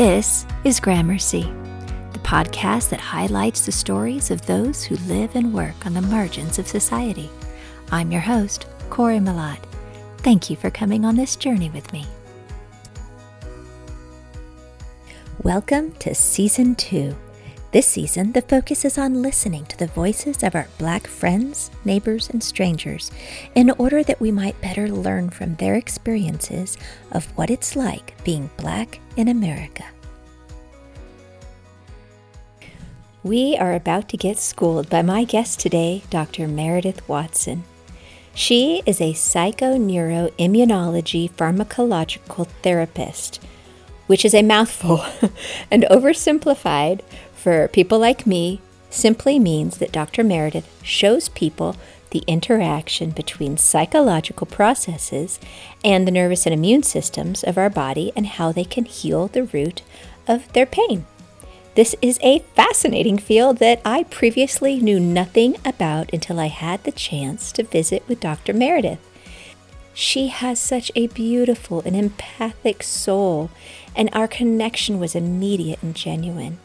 This 0.00 0.46
is 0.64 0.80
Gramercy, 0.80 1.42
the 2.14 2.20
podcast 2.20 2.88
that 2.88 3.00
highlights 3.00 3.66
the 3.66 3.70
stories 3.70 4.30
of 4.30 4.40
those 4.46 4.82
who 4.82 4.96
live 5.06 5.36
and 5.36 5.52
work 5.52 5.84
on 5.84 5.92
the 5.92 6.00
margins 6.00 6.58
of 6.58 6.66
society. 6.66 7.28
I'm 7.92 8.10
your 8.10 8.22
host, 8.22 8.64
Corey 8.88 9.18
Malott. 9.18 9.62
Thank 10.16 10.48
you 10.48 10.56
for 10.56 10.70
coming 10.70 11.04
on 11.04 11.16
this 11.16 11.36
journey 11.36 11.68
with 11.68 11.92
me. 11.92 12.06
Welcome 15.42 15.92
to 15.96 16.14
Season 16.14 16.76
2. 16.76 17.14
This 17.72 17.86
season, 17.86 18.32
the 18.32 18.42
focus 18.42 18.84
is 18.84 18.98
on 18.98 19.22
listening 19.22 19.64
to 19.66 19.78
the 19.78 19.86
voices 19.86 20.42
of 20.42 20.56
our 20.56 20.66
Black 20.78 21.06
friends, 21.06 21.70
neighbors, 21.84 22.28
and 22.28 22.42
strangers 22.42 23.12
in 23.54 23.70
order 23.78 24.02
that 24.02 24.20
we 24.20 24.32
might 24.32 24.60
better 24.60 24.88
learn 24.88 25.30
from 25.30 25.54
their 25.54 25.76
experiences 25.76 26.76
of 27.12 27.26
what 27.36 27.48
it's 27.48 27.76
like 27.76 28.24
being 28.24 28.50
Black 28.56 28.98
in 29.16 29.28
America. 29.28 29.84
We 33.22 33.56
are 33.56 33.74
about 33.74 34.08
to 34.08 34.16
get 34.16 34.38
schooled 34.38 34.90
by 34.90 35.02
my 35.02 35.22
guest 35.22 35.60
today, 35.60 36.02
Dr. 36.10 36.48
Meredith 36.48 37.08
Watson. 37.08 37.62
She 38.34 38.82
is 38.84 39.00
a 39.00 39.12
psychoneuroimmunology 39.12 41.30
pharmacological 41.30 42.48
therapist, 42.62 43.40
which 44.08 44.24
is 44.24 44.34
a 44.34 44.42
mouthful 44.42 45.04
and 45.70 45.84
oversimplified 45.84 47.02
for 47.40 47.68
people 47.68 47.98
like 47.98 48.26
me 48.26 48.60
simply 48.90 49.38
means 49.38 49.78
that 49.78 49.92
Dr. 49.92 50.22
Meredith 50.22 50.68
shows 50.82 51.30
people 51.30 51.76
the 52.10 52.22
interaction 52.26 53.10
between 53.10 53.56
psychological 53.56 54.46
processes 54.46 55.40
and 55.82 56.06
the 56.06 56.12
nervous 56.12 56.44
and 56.44 56.52
immune 56.52 56.82
systems 56.82 57.42
of 57.42 57.56
our 57.56 57.70
body 57.70 58.12
and 58.14 58.26
how 58.26 58.52
they 58.52 58.64
can 58.64 58.84
heal 58.84 59.28
the 59.28 59.44
root 59.44 59.82
of 60.26 60.52
their 60.52 60.66
pain. 60.66 61.06
This 61.76 61.94
is 62.02 62.18
a 62.20 62.40
fascinating 62.54 63.16
field 63.16 63.58
that 63.58 63.80
I 63.84 64.02
previously 64.04 64.80
knew 64.80 65.00
nothing 65.00 65.56
about 65.64 66.12
until 66.12 66.38
I 66.40 66.48
had 66.48 66.84
the 66.84 66.92
chance 66.92 67.52
to 67.52 67.62
visit 67.62 68.02
with 68.06 68.20
Dr. 68.20 68.52
Meredith. 68.52 68.98
She 69.94 70.28
has 70.28 70.58
such 70.58 70.90
a 70.94 71.06
beautiful 71.08 71.80
and 71.86 71.96
empathic 71.96 72.82
soul, 72.82 73.50
and 73.96 74.10
our 74.12 74.28
connection 74.28 74.98
was 74.98 75.14
immediate 75.14 75.82
and 75.82 75.94
genuine. 75.94 76.58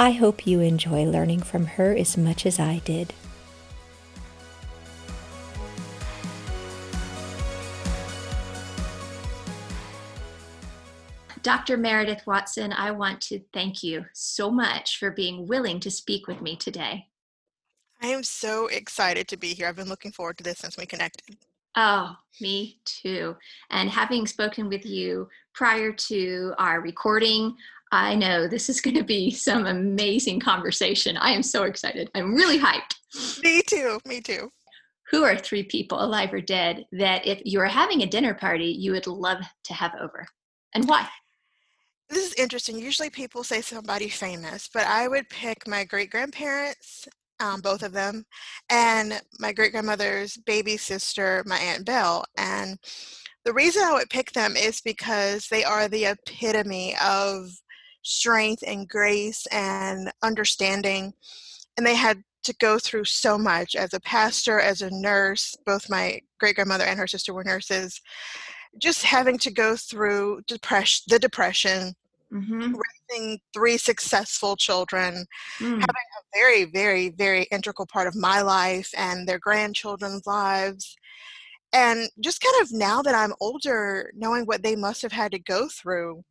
I 0.00 0.12
hope 0.12 0.46
you 0.46 0.60
enjoy 0.60 1.04
learning 1.04 1.42
from 1.42 1.66
her 1.66 1.94
as 1.94 2.16
much 2.16 2.46
as 2.46 2.58
I 2.58 2.80
did. 2.86 3.12
Dr. 11.42 11.76
Meredith 11.76 12.26
Watson, 12.26 12.72
I 12.72 12.92
want 12.92 13.20
to 13.20 13.40
thank 13.52 13.82
you 13.82 14.06
so 14.14 14.50
much 14.50 14.98
for 14.98 15.10
being 15.10 15.46
willing 15.46 15.80
to 15.80 15.90
speak 15.90 16.26
with 16.26 16.40
me 16.40 16.56
today. 16.56 17.08
I 18.00 18.06
am 18.06 18.22
so 18.22 18.68
excited 18.68 19.28
to 19.28 19.36
be 19.36 19.48
here. 19.48 19.66
I've 19.66 19.76
been 19.76 19.90
looking 19.90 20.12
forward 20.12 20.38
to 20.38 20.44
this 20.44 20.60
since 20.60 20.78
we 20.78 20.86
connected. 20.86 21.36
Oh, 21.76 22.16
me 22.40 22.78
too. 22.86 23.36
And 23.68 23.90
having 23.90 24.26
spoken 24.26 24.70
with 24.70 24.86
you 24.86 25.28
prior 25.52 25.92
to 25.92 26.54
our 26.58 26.80
recording, 26.80 27.54
I 27.92 28.14
know 28.14 28.46
this 28.46 28.68
is 28.68 28.80
going 28.80 28.96
to 28.96 29.04
be 29.04 29.30
some 29.30 29.66
amazing 29.66 30.40
conversation. 30.40 31.16
I 31.16 31.30
am 31.32 31.42
so 31.42 31.64
excited. 31.64 32.10
I'm 32.14 32.34
really 32.34 32.58
hyped. 32.58 32.94
Me 33.42 33.62
too. 33.62 34.00
Me 34.06 34.20
too. 34.20 34.50
Who 35.10 35.24
are 35.24 35.36
three 35.36 35.64
people, 35.64 36.00
alive 36.02 36.32
or 36.32 36.40
dead, 36.40 36.86
that 36.92 37.26
if 37.26 37.42
you 37.44 37.58
were 37.58 37.66
having 37.66 38.02
a 38.02 38.06
dinner 38.06 38.34
party, 38.34 38.66
you 38.66 38.92
would 38.92 39.08
love 39.08 39.38
to 39.64 39.74
have 39.74 39.92
over? 40.00 40.26
And 40.74 40.88
why? 40.88 41.08
This 42.08 42.26
is 42.26 42.34
interesting. 42.34 42.78
Usually 42.78 43.10
people 43.10 43.42
say 43.42 43.60
somebody 43.60 44.08
famous, 44.08 44.68
but 44.72 44.86
I 44.86 45.08
would 45.08 45.28
pick 45.28 45.66
my 45.66 45.84
great 45.84 46.10
grandparents, 46.10 47.08
um, 47.40 47.60
both 47.60 47.82
of 47.82 47.92
them, 47.92 48.24
and 48.68 49.20
my 49.40 49.52
great 49.52 49.72
grandmother's 49.72 50.36
baby 50.36 50.76
sister, 50.76 51.42
my 51.46 51.58
Aunt 51.58 51.84
Belle. 51.84 52.24
And 52.36 52.78
the 53.44 53.52
reason 53.52 53.82
I 53.82 53.94
would 53.94 54.10
pick 54.10 54.32
them 54.32 54.56
is 54.56 54.80
because 54.80 55.48
they 55.48 55.64
are 55.64 55.88
the 55.88 56.06
epitome 56.06 56.94
of 57.02 57.50
strength 58.02 58.62
and 58.66 58.88
grace 58.88 59.46
and 59.46 60.12
understanding. 60.22 61.12
And 61.76 61.86
they 61.86 61.94
had 61.94 62.22
to 62.44 62.54
go 62.54 62.78
through 62.78 63.04
so 63.04 63.36
much 63.36 63.74
as 63.76 63.94
a 63.94 64.00
pastor, 64.00 64.60
as 64.60 64.82
a 64.82 64.90
nurse. 64.90 65.56
Both 65.66 65.90
my 65.90 66.20
great 66.38 66.56
grandmother 66.56 66.84
and 66.84 66.98
her 66.98 67.06
sister 67.06 67.34
were 67.34 67.44
nurses. 67.44 68.00
Just 68.78 69.02
having 69.02 69.38
to 69.38 69.50
go 69.50 69.76
through 69.76 70.42
depression, 70.46 71.04
the 71.08 71.18
depression, 71.18 71.94
mm-hmm. 72.32 72.74
raising 73.10 73.40
three 73.52 73.76
successful 73.76 74.56
children, 74.56 75.26
mm. 75.58 75.70
having 75.70 75.80
a 75.80 76.22
very, 76.34 76.64
very, 76.64 77.10
very 77.10 77.44
integral 77.50 77.86
part 77.86 78.06
of 78.06 78.14
my 78.14 78.40
life 78.40 78.90
and 78.96 79.28
their 79.28 79.38
grandchildren's 79.38 80.26
lives. 80.26 80.96
And 81.72 82.08
just 82.20 82.42
kind 82.42 82.62
of 82.62 82.72
now 82.72 83.00
that 83.02 83.14
I'm 83.14 83.32
older, 83.40 84.10
knowing 84.14 84.44
what 84.44 84.62
they 84.62 84.74
must 84.74 85.02
have 85.02 85.12
had 85.12 85.30
to 85.32 85.38
go 85.38 85.68
through, 85.68 86.22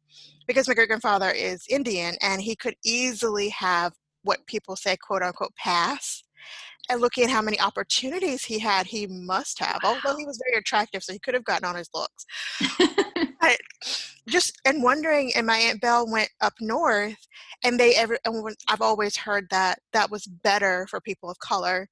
because 0.48 0.68
my 0.68 0.74
great 0.74 0.88
grandfather 0.88 1.30
is 1.30 1.64
Indian 1.70 2.16
and 2.22 2.42
he 2.42 2.56
could 2.56 2.76
easily 2.84 3.50
have 3.50 3.94
what 4.24 4.46
people 4.48 4.76
say, 4.76 4.98
quote 4.98 5.24
unquote, 5.24 5.56
pass. 5.56 6.24
And 6.90 7.02
looking 7.02 7.24
at 7.24 7.30
how 7.30 7.42
many 7.42 7.60
opportunities 7.60 8.44
he 8.44 8.58
had, 8.58 8.88
he 8.88 9.06
must 9.08 9.60
have. 9.60 9.80
Wow. 9.84 10.00
Although 10.04 10.18
he 10.18 10.26
was 10.26 10.42
very 10.44 10.58
attractive, 10.58 11.04
so 11.04 11.14
he 11.14 11.20
could 11.20 11.36
have 11.36 11.46
gotten 11.46 11.66
on 11.66 11.76
his 11.76 11.90
looks. 11.94 12.26
but 13.40 13.58
just 14.28 14.60
and 14.66 14.82
wondering, 14.82 15.32
and 15.36 15.46
my 15.46 15.58
aunt 15.58 15.82
Belle 15.82 16.10
went 16.10 16.30
up 16.42 16.54
north, 16.60 17.16
and 17.64 17.80
they 17.80 17.94
ever. 17.96 18.18
And 18.26 18.56
I've 18.68 18.82
always 18.82 19.16
heard 19.16 19.48
that 19.52 19.80
that 19.94 20.10
was 20.10 20.26
better 20.26 20.88
for 20.90 21.00
people 21.00 21.30
of 21.30 21.38
color, 21.38 21.88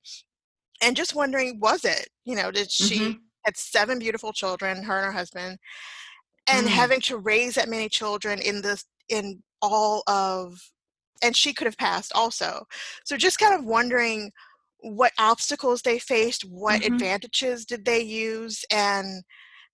and 0.82 0.96
just 0.96 1.14
wondering, 1.14 1.60
was 1.60 1.86
it? 1.86 2.10
You 2.26 2.36
know, 2.36 2.50
did 2.50 2.72
she 2.72 3.00
mm-hmm. 3.00 3.20
Had 3.48 3.58
seven 3.58 3.98
beautiful 3.98 4.34
children, 4.34 4.84
her 4.84 4.98
and 4.98 5.06
her 5.06 5.12
husband, 5.12 5.58
and 6.48 6.68
mm. 6.68 6.70
having 6.70 7.00
to 7.02 7.18
raise 7.18 7.56
that 7.56 7.70
many 7.70 7.90
children 7.90 8.40
in 8.40 8.62
this 8.62 8.86
in 9.10 9.42
all 9.62 10.04
of 10.08 10.60
and 11.24 11.36
she 11.36 11.54
could 11.54 11.66
have 11.66 11.78
passed 11.78 12.12
also 12.14 12.64
so 13.06 13.18
just 13.18 13.40
kind 13.40 13.58
of 13.58 13.66
wondering 13.66 14.32
what 14.82 15.12
obstacles 15.18 15.82
they 15.82 15.98
faced 15.98 16.44
what 16.44 16.82
mm-hmm. 16.82 16.94
advantages 16.94 17.66
did 17.66 17.84
they 17.86 18.02
use 18.02 18.64
and 18.72 19.24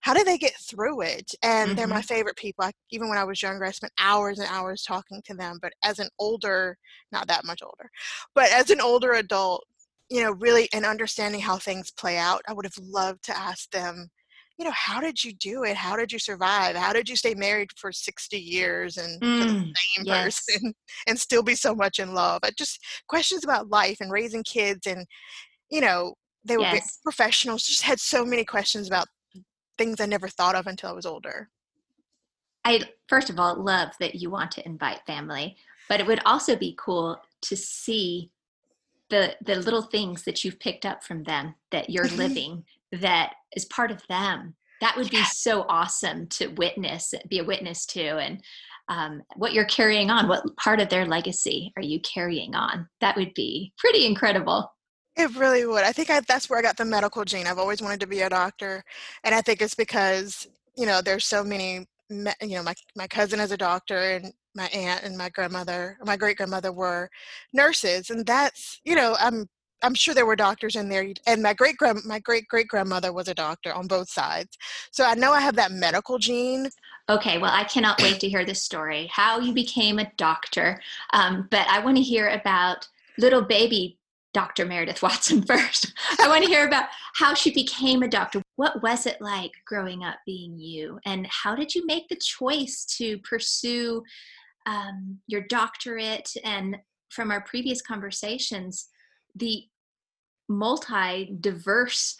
how 0.00 0.14
did 0.14 0.26
they 0.26 0.38
get 0.38 0.54
through 0.60 1.02
it 1.02 1.34
and 1.42 1.68
mm-hmm. 1.68 1.76
they're 1.76 1.86
my 1.86 1.96
mm-hmm. 1.96 2.14
favorite 2.14 2.36
people 2.36 2.64
I, 2.64 2.72
even 2.90 3.08
when 3.08 3.18
i 3.18 3.24
was 3.24 3.42
younger 3.42 3.64
i 3.64 3.70
spent 3.70 3.92
hours 3.98 4.38
and 4.38 4.48
hours 4.50 4.84
talking 4.84 5.20
to 5.26 5.34
them 5.34 5.58
but 5.60 5.72
as 5.84 5.98
an 5.98 6.08
older 6.18 6.78
not 7.12 7.28
that 7.28 7.44
much 7.44 7.60
older 7.62 7.90
but 8.34 8.50
as 8.52 8.70
an 8.70 8.80
older 8.80 9.12
adult 9.12 9.64
you 10.10 10.22
know 10.22 10.32
really 10.32 10.68
and 10.72 10.84
understanding 10.84 11.40
how 11.40 11.56
things 11.56 11.90
play 11.90 12.18
out 12.18 12.42
i 12.48 12.52
would 12.52 12.66
have 12.66 12.78
loved 12.78 13.22
to 13.24 13.36
ask 13.36 13.70
them 13.70 14.08
you 14.58 14.64
know, 14.64 14.72
how 14.72 15.00
did 15.00 15.22
you 15.24 15.32
do 15.32 15.64
it? 15.64 15.76
How 15.76 15.96
did 15.96 16.12
you 16.12 16.18
survive? 16.18 16.76
How 16.76 16.92
did 16.92 17.08
you 17.08 17.16
stay 17.16 17.34
married 17.34 17.70
for 17.76 17.90
60 17.90 18.38
years 18.38 18.96
and 18.96 19.20
mm, 19.20 19.38
the 19.40 19.48
same 19.48 20.04
yes. 20.04 20.44
person 20.46 20.74
and 21.08 21.18
still 21.18 21.42
be 21.42 21.56
so 21.56 21.74
much 21.74 21.98
in 21.98 22.14
love? 22.14 22.40
Just 22.56 22.78
questions 23.08 23.42
about 23.42 23.68
life 23.68 23.96
and 24.00 24.12
raising 24.12 24.44
kids 24.44 24.86
and, 24.86 25.06
you 25.70 25.80
know, 25.80 26.14
they 26.44 26.56
were 26.56 26.62
yes. 26.62 27.00
professionals, 27.02 27.62
just 27.62 27.82
had 27.82 27.98
so 27.98 28.24
many 28.24 28.44
questions 28.44 28.86
about 28.86 29.08
things 29.78 30.00
I 30.00 30.06
never 30.06 30.28
thought 30.28 30.54
of 30.54 30.66
until 30.66 30.90
I 30.90 30.92
was 30.92 31.06
older. 31.06 31.48
I, 32.64 32.82
first 33.08 33.30
of 33.30 33.40
all, 33.40 33.56
love 33.56 33.90
that 33.98 34.14
you 34.14 34.30
want 34.30 34.50
to 34.52 34.66
invite 34.66 35.00
family, 35.06 35.56
but 35.88 36.00
it 36.00 36.06
would 36.06 36.20
also 36.24 36.54
be 36.54 36.76
cool 36.78 37.20
to 37.42 37.56
see 37.56 38.30
the 39.14 39.36
the 39.44 39.60
little 39.60 39.82
things 39.82 40.24
that 40.24 40.44
you've 40.44 40.58
picked 40.58 40.84
up 40.84 41.04
from 41.04 41.22
them 41.22 41.54
that 41.70 41.88
you're 41.88 42.08
living 42.08 42.64
that 42.92 43.34
is 43.56 43.64
part 43.66 43.90
of 43.90 44.00
them. 44.08 44.54
That 44.80 44.96
would 44.96 45.10
be 45.10 45.22
so 45.24 45.64
awesome 45.68 46.26
to 46.30 46.48
witness 46.48 47.14
be 47.28 47.38
a 47.38 47.44
witness 47.44 47.86
to 47.86 48.18
and 48.18 48.42
um, 48.88 49.22
what 49.36 49.54
you're 49.54 49.64
carrying 49.64 50.10
on 50.10 50.28
what 50.28 50.44
part 50.56 50.78
of 50.78 50.90
their 50.90 51.06
legacy 51.06 51.72
are 51.76 51.82
you 51.82 52.00
carrying 52.00 52.54
on? 52.54 52.86
That 53.00 53.16
would 53.16 53.32
be 53.32 53.72
pretty 53.78 54.04
incredible. 54.04 54.70
It 55.16 55.34
really 55.36 55.64
would. 55.64 55.84
I 55.84 55.92
think 55.92 56.10
I, 56.10 56.20
that's 56.20 56.50
where 56.50 56.58
i 56.58 56.62
got 56.62 56.76
the 56.76 56.84
medical 56.84 57.24
gene. 57.24 57.46
I've 57.46 57.58
always 57.58 57.80
wanted 57.80 58.00
to 58.00 58.06
be 58.06 58.20
a 58.20 58.28
doctor 58.28 58.84
and 59.22 59.34
i 59.34 59.40
think 59.40 59.62
it's 59.62 59.76
because 59.76 60.48
you 60.76 60.86
know 60.86 61.00
there's 61.00 61.24
so 61.24 61.44
many 61.44 61.86
you 62.10 62.56
know 62.56 62.62
my, 62.62 62.74
my 62.96 63.06
cousin 63.06 63.40
is 63.40 63.52
a 63.52 63.56
doctor 63.56 63.98
and 63.98 64.32
my 64.54 64.66
aunt 64.68 65.02
and 65.02 65.16
my 65.16 65.28
grandmother 65.28 65.96
my 66.04 66.16
great 66.16 66.36
grandmother 66.36 66.72
were 66.72 67.08
nurses 67.52 68.10
and 68.10 68.24
that's 68.26 68.80
you 68.84 68.94
know 68.94 69.16
i'm 69.20 69.48
I'm 69.84 69.94
sure 69.94 70.14
there 70.14 70.24
were 70.24 70.36
doctors 70.36 70.76
in 70.76 70.88
there, 70.88 71.06
and 71.26 71.42
my 71.42 71.52
great 71.52 71.76
grand 71.76 72.00
my 72.06 72.18
great 72.18 72.48
great 72.48 72.68
grandmother 72.68 73.12
was 73.12 73.28
a 73.28 73.34
doctor 73.34 73.72
on 73.72 73.86
both 73.86 74.08
sides. 74.08 74.56
So 74.90 75.04
I 75.04 75.14
know 75.14 75.32
I 75.32 75.40
have 75.40 75.56
that 75.56 75.72
medical 75.72 76.18
gene. 76.18 76.70
Okay, 77.10 77.36
well, 77.36 77.52
I 77.52 77.64
cannot 77.64 78.00
wait 78.00 78.18
to 78.20 78.28
hear 78.28 78.46
this 78.46 78.62
story, 78.62 79.10
how 79.12 79.38
you 79.38 79.52
became 79.52 79.98
a 79.98 80.10
doctor. 80.16 80.80
Um, 81.12 81.48
but 81.50 81.66
I 81.68 81.80
want 81.80 81.98
to 81.98 82.02
hear 82.02 82.28
about 82.28 82.88
little 83.18 83.42
baby 83.42 83.98
Dr. 84.32 84.64
Meredith 84.64 85.02
Watson 85.02 85.42
first. 85.42 85.92
I 86.18 86.28
want 86.28 86.44
to 86.44 86.50
hear 86.50 86.66
about 86.66 86.88
how 87.14 87.34
she 87.34 87.52
became 87.52 88.02
a 88.02 88.08
doctor. 88.08 88.40
What 88.56 88.82
was 88.82 89.04
it 89.04 89.20
like 89.20 89.52
growing 89.66 90.02
up 90.02 90.16
being 90.24 90.58
you, 90.58 90.98
and 91.04 91.26
how 91.26 91.54
did 91.54 91.74
you 91.74 91.84
make 91.84 92.08
the 92.08 92.16
choice 92.16 92.86
to 92.96 93.18
pursue 93.18 94.02
um, 94.66 95.18
your 95.26 95.42
doctorate 95.42 96.30
and 96.44 96.76
from 97.10 97.30
our 97.30 97.42
previous 97.42 97.80
conversations, 97.80 98.88
the 99.34 99.64
multi 100.48 101.36
diverse 101.40 102.16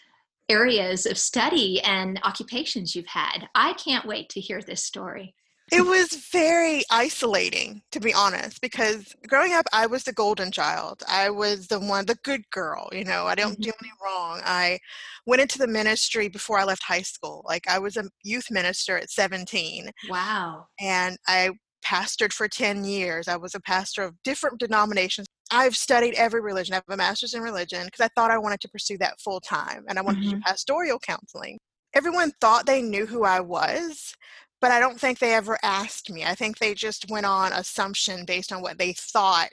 areas 0.49 1.07
of 1.07 1.19
study 1.19 1.81
and 1.83 2.21
occupations 2.23 2.95
you've 2.95 3.07
had. 3.07 3.49
I 3.55 3.73
can't 3.75 4.07
wait 4.07 4.29
to 4.31 4.41
hear 4.41 4.61
this 4.61 4.83
story. 4.83 5.35
It 5.73 5.81
was 5.81 6.29
very 6.31 6.83
isolating, 6.91 7.81
to 7.93 7.99
be 7.99 8.13
honest, 8.13 8.61
because 8.61 9.15
growing 9.27 9.55
up, 9.55 9.65
I 9.73 9.87
was 9.87 10.05
the 10.05 10.13
golden 10.13 10.53
child. 10.53 11.03
I 11.09 11.31
was 11.31 11.69
the 11.69 11.81
one, 11.81 12.05
the 12.05 12.19
good 12.23 12.43
girl, 12.51 12.91
you 12.93 13.05
know, 13.05 13.25
I 13.25 13.35
don't 13.35 13.55
mm-hmm. 13.55 13.63
do 13.63 13.73
any 13.83 13.91
wrong. 14.05 14.43
I 14.45 14.79
went 15.27 15.41
into 15.41 15.59
the 15.59 15.67
ministry 15.67 16.29
before 16.29 16.59
I 16.59 16.65
left 16.65 16.83
high 16.83 17.03
school. 17.03 17.43
Like, 17.47 17.67
I 17.67 17.79
was 17.79 17.97
a 17.97 18.05
youth 18.23 18.51
minister 18.51 18.99
at 18.99 19.11
17. 19.11 19.91
Wow. 20.11 20.67
And 20.79 21.17
I 21.27 21.53
pastored 21.85 22.33
for 22.33 22.49
10 22.49 22.85
years. 22.85 23.29
I 23.29 23.37
was 23.37 23.55
a 23.55 23.61
pastor 23.61 24.03
of 24.03 24.15
different 24.23 24.59
denominations. 24.59 25.27
I've 25.51 25.77
studied 25.77 26.15
every 26.15 26.41
religion. 26.41 26.75
I 26.75 26.77
have 26.77 26.85
a 26.89 26.97
master's 26.97 27.35
in 27.35 27.43
religion 27.43 27.85
because 27.85 28.01
I 28.01 28.09
thought 28.15 28.31
I 28.31 28.39
wanted 28.39 28.61
to 28.61 28.69
pursue 28.69 28.99
that 28.99 29.21
full 29.21 29.41
time 29.41 29.85
and 29.89 29.99
I 29.99 30.03
wanted 30.03 30.23
mm-hmm. 30.23 30.31
to 30.31 30.37
do 30.37 30.43
pastoral 30.43 30.99
counseling. 30.99 31.59
Everyone 31.95 32.33
thought 32.41 32.67
they 32.67 32.83
knew 32.83 33.07
who 33.07 33.25
I 33.25 33.41
was, 33.41 34.15
but 34.61 34.73
I 34.73 34.81
don't 34.81 34.99
think 34.99 35.19
they 35.19 35.35
ever 35.35 35.59
asked 35.63 36.11
me. 36.11 36.25
I 36.25 36.35
think 36.35 36.59
they 36.59 36.75
just 36.75 37.11
went 37.11 37.27
on 37.27 37.53
assumption 37.53 38.25
based 38.25 38.53
on 38.53 38.63
what 38.63 38.79
they 38.79 38.95
thought 38.95 39.53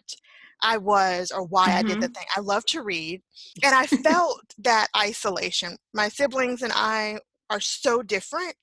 I 0.63 0.77
was 0.77 1.31
or 1.31 1.43
why 1.43 1.69
mm-hmm. 1.69 1.77
I 1.77 1.81
did 1.83 2.01
the 2.01 2.07
mm-hmm. 2.07 2.13
thing. 2.13 2.25
I 2.35 2.39
love 2.39 2.65
to 2.67 2.81
read, 2.81 3.21
and 3.63 3.75
I 3.75 3.85
felt 4.03 4.41
that 4.59 4.87
isolation. 4.97 5.75
My 5.93 6.07
siblings 6.07 6.61
and 6.61 6.73
I 6.73 7.19
are 7.49 7.59
so 7.59 8.01
different, 8.01 8.55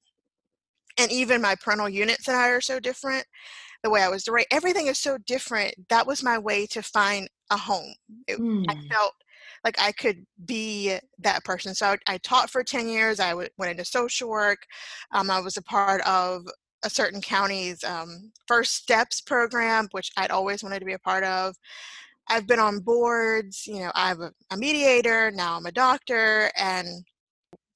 and 0.99 1.11
even 1.13 1.41
my 1.41 1.55
parental 1.55 1.89
units 1.89 2.29
and 2.29 2.37
I 2.37 2.49
are 2.49 2.61
so 2.61 2.81
different. 2.81 3.25
The 3.83 3.91
way 3.91 4.03
I 4.03 4.09
was 4.09 4.27
raised, 4.27 4.49
everything 4.51 4.89
is 4.89 4.99
so 4.99 5.19
different. 5.19 5.75
That 5.89 6.07
was 6.07 6.23
my 6.23 6.37
way 6.39 6.67
to 6.67 6.83
find 6.83 7.29
a 7.51 7.57
home. 7.57 7.95
It, 8.27 8.41
mm. 8.41 8.65
I 8.69 8.75
felt 8.93 9.13
like 9.65 9.81
I 9.81 9.93
could 9.93 10.27
be 10.45 10.99
that 11.21 11.45
person. 11.45 11.75
So 11.75 11.87
I, 11.87 11.99
I 12.07 12.19
taught 12.19 12.51
for 12.51 12.65
10 12.65 12.89
years. 12.89 13.21
I 13.21 13.31
w- 13.31 13.49
went 13.57 13.71
into 13.71 13.85
social 13.85 14.29
work. 14.29 14.59
Um, 15.13 15.31
I 15.31 15.41
was 15.41 15.57
a 15.57 15.63
part 15.63 16.01
of 16.03 16.43
a 16.85 16.91
certain 16.91 17.21
county's 17.21 17.83
um, 17.85 18.33
First 18.47 18.75
Steps 18.75 19.21
program, 19.21 19.89
which 19.93 20.11
I'd 20.17 20.31
always 20.31 20.63
wanted 20.63 20.81
to 20.81 20.85
be 20.85 20.93
a 20.93 20.99
part 20.99 21.25
of. 21.25 21.55
I've 22.29 22.47
been 22.47 22.61
on 22.61 22.81
boards, 22.81 23.67
you 23.67 23.81
know, 23.81 23.93
I'm 23.95 24.21
a, 24.21 24.31
a 24.51 24.57
mediator, 24.57 25.31
now 25.31 25.57
I'm 25.57 25.67
a 25.67 25.73
doctor, 25.73 26.51
and 26.57 26.87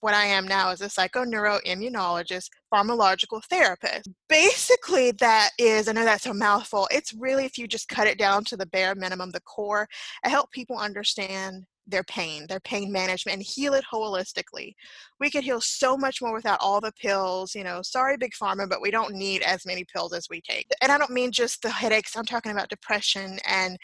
what 0.02 0.14
I 0.14 0.26
am 0.26 0.46
now 0.46 0.70
is 0.70 0.81
a 0.81 0.87
psychoneuroimmunologist, 0.87 2.49
pharmacological 2.75 3.43
therapist. 3.44 4.08
Basically, 4.28 5.12
that 5.12 5.50
is, 5.58 5.88
I 5.88 5.93
know 5.93 6.04
that's 6.04 6.26
a 6.26 6.34
mouthful, 6.34 6.88
it's 6.90 7.14
really, 7.14 7.44
if 7.44 7.56
you 7.56 7.69
just 7.69 7.88
cut 7.88 8.08
it 8.08 8.19
down 8.19 8.44
to 8.44 8.56
the 8.56 8.66
bare 8.66 8.94
minimum, 8.96 9.31
the 9.31 9.40
core, 9.40 9.88
I 10.25 10.28
help 10.28 10.50
people 10.50 10.76
understand 10.76 11.64
their 11.87 12.05
pain, 12.05 12.46
their 12.49 12.61
pain 12.61 12.93
management, 12.93 13.37
and 13.37 13.43
heal 13.43 13.75
it 13.75 13.84
holistically. 13.93 14.75
We 15.20 15.31
could 15.31 15.44
heal 15.44 15.61
so 15.61 15.96
much 15.96 16.23
more 16.23 16.32
without 16.32 16.61
all 16.61 16.81
the 16.81 16.93
pills. 16.93 17.55
You 17.55 17.64
know, 17.64 17.81
sorry, 17.82 18.17
Big 18.17 18.32
Pharma, 18.40 18.69
but 18.69 18.81
we 18.81 18.90
don't 18.90 19.14
need 19.14 19.43
as 19.43 19.67
many 19.67 19.84
pills 19.84 20.12
as 20.12 20.26
we 20.31 20.40
take. 20.40 20.67
And 20.81 20.93
I 20.93 20.99
don't 20.99 21.11
mean 21.11 21.32
just 21.32 21.62
the 21.62 21.70
headaches, 21.70 22.17
I'm 22.17 22.25
talking 22.25 22.52
about 22.52 22.69
depression 22.69 23.38
and 23.46 23.76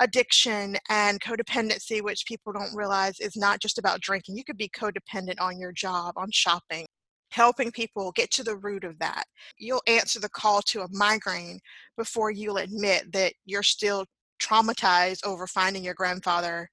addiction 0.00 0.76
and 0.88 1.20
codependency, 1.20 2.02
which 2.02 2.26
people 2.26 2.52
don't 2.52 2.74
realize 2.74 3.20
is 3.20 3.36
not 3.36 3.60
just 3.60 3.78
about 3.78 4.00
drinking. 4.00 4.36
You 4.36 4.44
could 4.44 4.58
be 4.58 4.68
codependent 4.68 5.40
on 5.40 5.58
your 5.58 5.72
job, 5.72 6.14
on 6.16 6.30
shopping, 6.32 6.86
helping 7.30 7.70
people 7.70 8.12
get 8.12 8.30
to 8.32 8.44
the 8.44 8.56
root 8.56 8.84
of 8.84 8.98
that. 8.98 9.24
You'll 9.58 9.82
answer 9.86 10.20
the 10.20 10.28
call 10.28 10.62
to 10.62 10.82
a 10.82 10.88
migraine 10.90 11.60
before 11.96 12.30
you'll 12.30 12.58
admit 12.58 13.12
that 13.12 13.32
you're 13.44 13.62
still 13.62 14.04
traumatized 14.40 15.24
over 15.24 15.46
finding 15.46 15.82
your 15.82 15.94
grandfather 15.94 16.68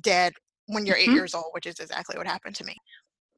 dead 0.00 0.32
when 0.66 0.86
you're 0.86 0.96
mm-hmm. 0.96 1.10
eight 1.10 1.14
years 1.14 1.34
old, 1.34 1.46
which 1.52 1.66
is 1.66 1.78
exactly 1.78 2.16
what 2.16 2.26
happened 2.26 2.54
to 2.56 2.64
me. 2.64 2.76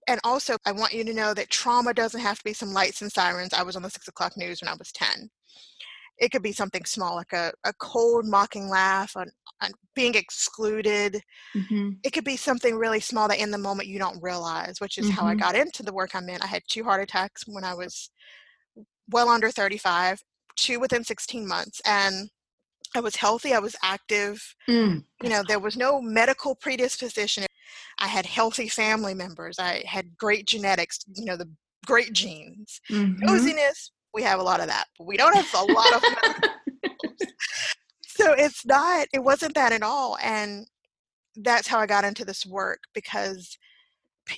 And 0.09 0.19
also, 0.25 0.57
I 0.67 0.73
want 0.73 0.93
you 0.93 1.05
to 1.05 1.13
know 1.13 1.35
that 1.35 1.51
trauma 1.51 1.95
doesn't 1.95 2.21
have 2.21 2.39
to 2.39 2.45
be 2.45 2.53
some 2.53 2.73
lights 2.73 3.03
and 3.03 3.13
sirens. 3.13 3.53
I 3.53 3.63
was 3.63 3.77
on 3.77 3.83
the 3.83 3.91
six 3.91 4.09
o'clock 4.09 4.37
news 4.37 4.61
when 4.61 4.69
I 4.69 4.75
was 4.75 4.91
10 4.93 5.31
it 6.21 6.31
could 6.31 6.43
be 6.43 6.53
something 6.53 6.85
small 6.85 7.17
like 7.17 7.33
a, 7.33 7.53
a 7.65 7.73
cold 7.81 8.27
mocking 8.27 8.69
laugh 8.69 9.17
on, 9.17 9.27
on 9.63 9.71
being 9.95 10.15
excluded 10.15 11.21
mm-hmm. 11.57 11.91
it 12.05 12.13
could 12.13 12.25
be 12.25 12.37
something 12.37 12.77
really 12.77 13.01
small 13.01 13.27
that 13.27 13.41
in 13.41 13.51
the 13.51 13.59
moment 13.59 13.89
you 13.89 13.99
don't 13.99 14.23
realize 14.23 14.81
which 14.81 14.99
is 14.99 15.07
mm-hmm. 15.07 15.15
how 15.15 15.27
i 15.27 15.33
mm-hmm. 15.33 15.41
got 15.41 15.57
into 15.57 15.83
the 15.83 15.93
work 15.93 16.11
i'm 16.15 16.29
in 16.29 16.41
i 16.43 16.47
had 16.47 16.63
two 16.69 16.85
heart 16.85 17.03
attacks 17.03 17.45
when 17.47 17.65
i 17.65 17.75
was 17.75 18.11
well 19.09 19.29
under 19.29 19.51
35 19.51 20.21
two 20.57 20.79
within 20.79 21.03
16 21.03 21.49
months 21.49 21.81
and 21.85 22.31
i 22.95 23.01
was 23.01 23.17
healthy 23.17 23.53
i 23.55 23.59
was 23.59 23.77
active 23.83 24.43
mm, 24.69 25.03
you 25.23 25.29
know 25.29 25.43
there 25.47 25.61
was 25.61 25.77
no 25.77 26.01
medical 26.01 26.55
predisposition 26.55 27.45
i 27.99 28.07
had 28.07 28.27
healthy 28.27 28.69
family 28.69 29.15
members 29.15 29.59
i 29.59 29.83
had 29.87 30.17
great 30.17 30.47
genetics 30.47 30.99
you 31.15 31.25
know 31.25 31.37
the 31.37 31.49
great 31.87 32.13
genes 32.13 32.81
mm-hmm. 32.91 33.25
we 34.15 34.23
have 34.23 34.41
a 34.41 34.43
lot 34.43 34.61
of 34.61 34.67
that, 34.67 34.87
but 34.99 35.07
we 35.07 35.17
don't 35.17 35.35
have 35.35 35.47
a 35.55 35.65
lot 35.73 35.95
of 35.95 36.03
so 38.07 38.33
it's 38.33 38.67
not 38.67 39.07
it 39.13 39.23
wasn't 39.23 39.55
that 39.55 39.73
at 39.73 39.83
all 39.83 40.17
and 40.23 40.67
that's 41.37 41.69
how 41.69 41.79
I 41.79 41.87
got 41.87 42.05
into 42.05 42.25
this 42.25 42.45
work 42.45 42.81
because 42.95 43.57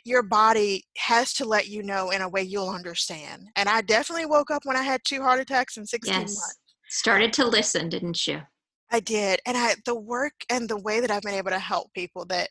your 0.04 0.22
body 0.22 0.84
has 0.96 1.32
to 1.34 1.44
let 1.44 1.68
you 1.68 1.82
know 1.82 2.10
in 2.10 2.22
a 2.22 2.28
way 2.28 2.42
you'll 2.42 2.70
understand. 2.70 3.48
And 3.56 3.68
I 3.68 3.80
definitely 3.80 4.26
woke 4.26 4.50
up 4.50 4.64
when 4.64 4.76
I 4.76 4.82
had 4.82 5.00
two 5.04 5.20
heart 5.22 5.40
attacks 5.40 5.76
in 5.76 5.84
16 5.84 6.12
yes. 6.12 6.20
months. 6.20 6.58
Started 6.92 7.32
to 7.32 7.46
listen, 7.46 7.88
didn't 7.88 8.26
you? 8.26 8.42
I 8.90 9.00
did. 9.00 9.40
And 9.46 9.56
I 9.56 9.76
the 9.86 9.98
work 9.98 10.34
and 10.50 10.68
the 10.68 10.76
way 10.76 11.00
that 11.00 11.10
I've 11.10 11.22
been 11.22 11.32
able 11.32 11.50
to 11.50 11.58
help 11.58 11.90
people 11.94 12.26
that 12.26 12.50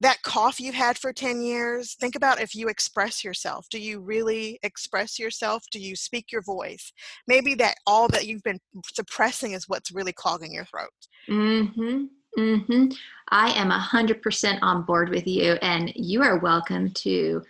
that 0.00 0.20
cough 0.24 0.58
you've 0.58 0.74
had 0.74 0.98
for 0.98 1.12
10 1.12 1.42
years, 1.42 1.94
think 1.94 2.16
about 2.16 2.40
if 2.40 2.56
you 2.56 2.66
express 2.68 3.22
yourself. 3.22 3.66
Do 3.70 3.78
you 3.78 4.00
really 4.00 4.58
express 4.64 5.16
yourself? 5.16 5.62
Do 5.70 5.78
you 5.78 5.94
speak 5.94 6.32
your 6.32 6.42
voice? 6.42 6.92
Maybe 7.28 7.54
that 7.54 7.76
all 7.86 8.08
that 8.08 8.26
you've 8.26 8.42
been 8.42 8.58
suppressing 8.92 9.52
is 9.52 9.68
what's 9.68 9.92
really 9.92 10.12
clogging 10.12 10.52
your 10.52 10.64
throat. 10.64 10.90
Mm-hmm. 11.30 12.04
Mm-hmm. 12.36 12.86
I 13.30 13.50
am 13.52 13.70
100% 13.70 14.58
on 14.60 14.82
board 14.82 15.10
with 15.10 15.26
you, 15.26 15.52
and 15.62 15.92
you 15.94 16.22
are 16.22 16.40
welcome 16.40 16.90
to 16.94 17.42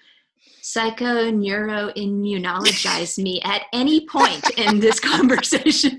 psychoneuroimmunologize 0.62 3.23
me 3.23 3.40
at 3.43 3.62
any 3.73 4.07
point 4.07 4.50
in 4.59 4.81
this 4.81 5.00
conversation. 5.00 5.99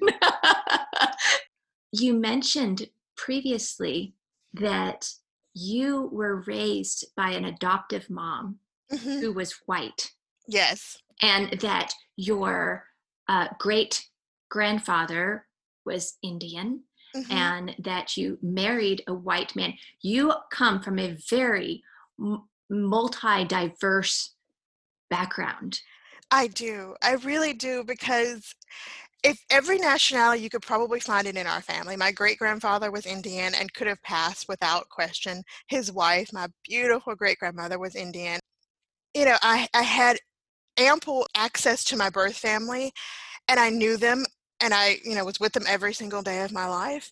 you 1.92 2.14
mentioned 2.14 2.88
previously 3.16 4.14
that 4.54 5.10
you 5.54 6.10
were 6.12 6.44
raised 6.48 7.06
by 7.16 7.32
an 7.32 7.46
adoptive 7.46 8.10
mom 8.10 8.58
mm-hmm. 8.92 9.20
who 9.20 9.34
was 9.34 9.54
white. 9.66 10.12
Yes. 10.48 10.98
And 11.22 11.60
that 11.62 11.94
your 12.16 12.86
uh, 13.28 13.50
great 13.60 14.06
grandfather 14.50 15.46
was 15.86 16.18
Indian 16.24 16.84
mm-hmm. 17.16 17.32
and 17.32 17.76
that 17.80 18.18
you 18.18 18.38
married 18.42 19.04
a 19.08 19.14
white 19.14 19.56
man. 19.56 19.74
You 20.02 20.34
come 20.52 20.82
from 20.82 21.00
a 21.00 21.18
very 21.30 21.84
m- 22.20 22.44
multi 22.70 23.46
diverse 23.46 24.36
background. 25.10 25.82
I 26.32 26.48
do. 26.48 26.96
I 27.02 27.16
really 27.16 27.54
do 27.54 27.84
because 27.84 28.54
if 29.24 29.44
every 29.50 29.78
nationality 29.78 30.42
you 30.42 30.50
could 30.50 30.62
probably 30.62 31.00
find 31.00 31.28
it 31.28 31.36
in 31.36 31.48
our 31.48 31.62
family 31.62 31.96
my 31.98 32.12
great 32.12 32.40
grandfather 32.40 32.92
was 32.92 33.06
indian 33.06 33.54
and 33.54 33.74
could 33.74 33.88
have 33.88 34.02
passed 34.04 34.48
without 34.48 34.88
question 34.90 35.44
his 35.68 35.92
wife 35.92 36.32
my 36.32 36.48
beautiful 36.68 37.16
great 37.16 37.38
grandmother 37.38 37.78
was 37.78 37.96
indian 37.96 38.40
you 39.14 39.26
know 39.26 39.36
I, 39.42 39.68
I 39.74 39.82
had 39.82 40.18
ample 40.78 41.28
access 41.36 41.84
to 41.86 41.98
my 41.98 42.10
birth 42.10 42.38
family 42.38 42.92
and 43.48 43.60
i 43.60 43.70
knew 43.70 43.98
them 43.98 44.26
and 44.62 44.74
i 44.74 44.98
you 45.04 45.16
know 45.16 45.26
was 45.26 45.40
with 45.40 45.54
them 45.54 45.66
every 45.68 45.94
single 45.94 46.22
day 46.22 46.44
of 46.44 46.54
my 46.54 46.68
life 46.68 47.12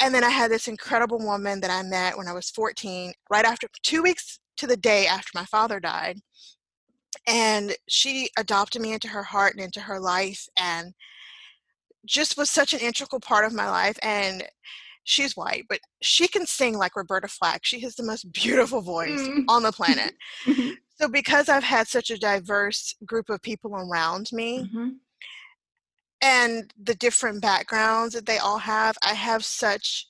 and 0.00 0.12
then 0.14 0.24
i 0.24 0.30
had 0.30 0.50
this 0.50 0.68
incredible 0.68 1.18
woman 1.18 1.60
that 1.60 1.70
i 1.70 1.82
met 1.82 2.16
when 2.16 2.26
i 2.26 2.32
was 2.32 2.50
14 2.50 3.12
right 3.30 3.44
after 3.44 3.68
two 3.82 4.02
weeks 4.02 4.40
to 4.56 4.66
the 4.66 4.76
day 4.76 5.06
after 5.06 5.30
my 5.34 5.44
father 5.44 5.78
died 5.78 6.18
and 7.26 7.74
she 7.88 8.30
adopted 8.38 8.80
me 8.80 8.92
into 8.92 9.08
her 9.08 9.22
heart 9.22 9.54
and 9.54 9.62
into 9.62 9.80
her 9.80 10.00
life 10.00 10.46
and 10.58 10.94
just 12.06 12.36
was 12.36 12.50
such 12.50 12.74
an 12.74 12.80
integral 12.80 13.20
part 13.20 13.44
of 13.44 13.52
my 13.52 13.68
life 13.68 13.98
and 14.02 14.44
she's 15.04 15.36
white 15.36 15.64
but 15.68 15.80
she 16.02 16.26
can 16.26 16.46
sing 16.46 16.76
like 16.76 16.96
roberta 16.96 17.28
flack 17.28 17.60
she 17.64 17.80
has 17.80 17.94
the 17.94 18.02
most 18.02 18.30
beautiful 18.32 18.80
voice 18.80 19.20
mm. 19.20 19.44
on 19.48 19.62
the 19.62 19.72
planet 19.72 20.14
mm-hmm. 20.44 20.70
so 21.00 21.08
because 21.08 21.48
i've 21.48 21.64
had 21.64 21.86
such 21.86 22.10
a 22.10 22.18
diverse 22.18 22.94
group 23.04 23.28
of 23.28 23.40
people 23.42 23.74
around 23.74 24.28
me 24.32 24.64
mm-hmm. 24.64 24.88
and 26.22 26.72
the 26.82 26.94
different 26.94 27.40
backgrounds 27.40 28.14
that 28.14 28.26
they 28.26 28.38
all 28.38 28.58
have 28.58 28.96
i 29.04 29.12
have 29.12 29.44
such 29.44 30.06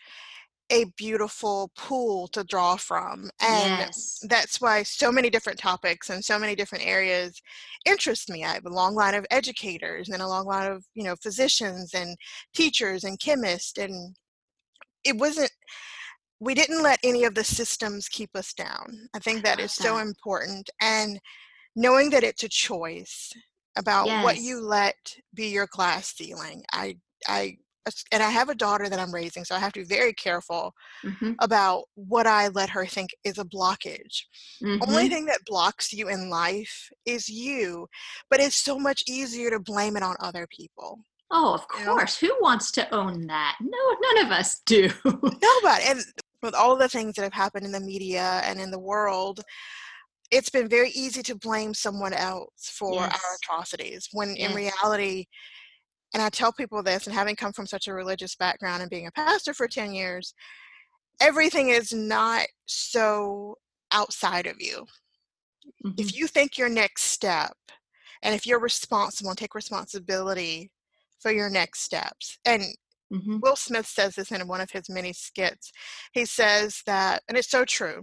a 0.71 0.85
beautiful 0.97 1.71
pool 1.77 2.27
to 2.29 2.43
draw 2.45 2.77
from 2.77 3.31
and 3.41 3.79
yes. 3.79 4.19
that's 4.29 4.61
why 4.61 4.83
so 4.83 5.13
many 5.13 5.29
different 5.29 5.59
topics 5.59 6.09
and 6.09 6.25
so 6.25 6.39
many 6.39 6.55
different 6.55 6.87
areas 6.87 7.41
interest 7.85 8.31
me. 8.31 8.45
I 8.45 8.55
have 8.55 8.65
a 8.65 8.71
long 8.71 8.95
line 8.95 9.15
of 9.15 9.27
educators 9.31 10.09
and 10.09 10.23
a 10.23 10.29
long 10.29 10.47
line 10.47 10.73
of 10.73 10.85
you 10.95 11.05
know 11.05 11.17
physicians 11.23 11.93
and 11.95 12.17
teachers 12.55 13.05
and 13.05 13.21
chemists 13.21 13.79
and 13.79 14.17
it 15.05 15.17
wasn't 15.17 15.51
we 16.41 16.55
didn't 16.55 16.83
let 16.83 16.99
any 17.05 17.25
of 17.25 17.35
the 17.35 17.45
systems 17.45 18.09
keep 18.09 18.31
us 18.35 18.53
down. 18.53 19.09
I 19.15 19.19
think 19.19 19.45
that 19.45 19.59
love 19.59 19.67
is 19.67 19.73
so 19.73 19.99
important 19.99 20.69
and 20.81 21.21
knowing 21.77 22.11
that 22.11 22.25
it's 22.25 22.43
a 22.43 22.49
choice 22.49 23.33
about 23.77 24.07
what 24.23 24.39
you 24.39 24.61
let 24.61 24.95
be 25.35 25.49
your 25.49 25.67
glass 25.73 26.15
ceiling 26.15 26.63
i 26.73 26.97
i 27.27 27.57
and 28.13 28.23
i 28.23 28.31
have 28.31 28.49
a 28.49 28.55
daughter 28.55 28.89
that 28.89 28.99
i'm 28.99 29.13
raising 29.15 29.45
so 29.45 29.55
i 29.55 29.59
have 29.59 29.73
to 29.73 29.81
be 29.81 29.87
very 29.87 30.13
careful 30.13 30.73
Mhm, 31.05 31.37
about 31.41 31.85
what 31.95 32.27
I 32.27 32.49
let 32.49 32.71
her 32.71 32.87
think 32.87 33.11
is 33.25 33.39
a 33.39 33.45
blockage. 33.45 34.23
Only 34.87 35.07
mhm. 35.07 35.11
thing 35.11 35.27
that 35.27 35.45
blocks 35.47 35.93
you 35.93 36.09
in 36.09 36.31
life 36.31 36.91
is 37.05 37.29
you, 37.29 37.87
but 38.31 38.41
it's 38.41 38.57
so 38.57 38.79
much 38.79 39.03
easier 39.09 39.51
to 39.51 39.61
blame 39.61 39.97
it 39.97 40.03
on 40.03 40.17
other 40.21 40.47
people. 40.51 41.01
Oh, 41.31 41.55
of 41.55 41.67
You 41.79 41.85
know? 41.85 41.95
course. 41.95 42.17
Who 42.19 42.35
wants 42.41 42.71
to 42.73 42.95
own 42.95 43.27
that? 43.27 43.57
No, 43.61 43.79
none 44.15 44.27
of 44.27 44.33
us 44.33 44.61
do. 44.67 44.91
Nobody. 45.05 45.85
And 45.87 46.01
with 46.43 46.55
all 46.55 46.77
the 46.77 46.89
things 46.89 47.15
that 47.17 47.23
have 47.23 47.33
happened 47.33 47.67
in 47.67 47.73
the 47.73 47.81
media 47.81 48.41
and 48.45 48.61
in 48.61 48.71
the 48.71 48.79
world, 48.79 49.41
it's 50.31 50.51
been 50.51 50.69
very 50.69 50.91
easy 50.91 51.23
to 51.23 51.35
blame 51.37 51.75
someone 51.75 52.13
else 52.13 52.51
for 52.79 53.01
our 53.01 53.37
atrocities 53.43 54.09
when 54.13 54.37
in 54.37 54.53
reality, 54.55 55.27
and 56.15 56.23
I 56.23 56.31
tell 56.31 56.53
people 56.53 56.83
this, 56.83 57.07
and 57.07 57.15
having 57.15 57.37
come 57.37 57.53
from 57.53 57.67
such 57.67 57.89
a 57.89 57.93
religious 57.93 58.35
background 58.37 58.81
and 58.81 58.91
being 58.91 59.07
a 59.07 59.13
pastor 59.13 59.53
for 59.53 59.69
10 59.69 59.93
years, 59.93 60.33
everything 61.21 61.69
is 61.69 61.93
not 61.93 62.47
so 62.67 63.57
outside 63.93 64.47
of 64.47 64.57
you. 64.61 64.87
Mhm, 65.85 65.99
if 65.99 66.17
you 66.17 66.27
think 66.27 66.57
your 66.57 66.69
next 66.69 67.03
step 67.03 67.57
and 68.23 68.35
if 68.35 68.47
you're 68.47 68.61
responsible 68.61 69.31
and 69.31 69.39
take 69.39 69.55
responsibility 69.55 70.71
for 71.21 71.31
your 71.31 71.51
next 71.51 71.81
steps 71.81 72.39
and 72.45 72.63
mhm. 73.13 73.41
will 73.41 73.57
smith 73.57 73.87
says 73.87 74.15
this 74.15 74.33
in 74.33 74.47
one 74.47 74.61
of 74.61 74.71
his 74.71 74.89
many 74.89 75.13
skits 75.13 75.71
he 76.13 76.25
says 76.25 76.83
that 76.87 77.23
and 77.29 77.39
it's 77.39 77.51
so 77.51 77.65
true 77.65 78.03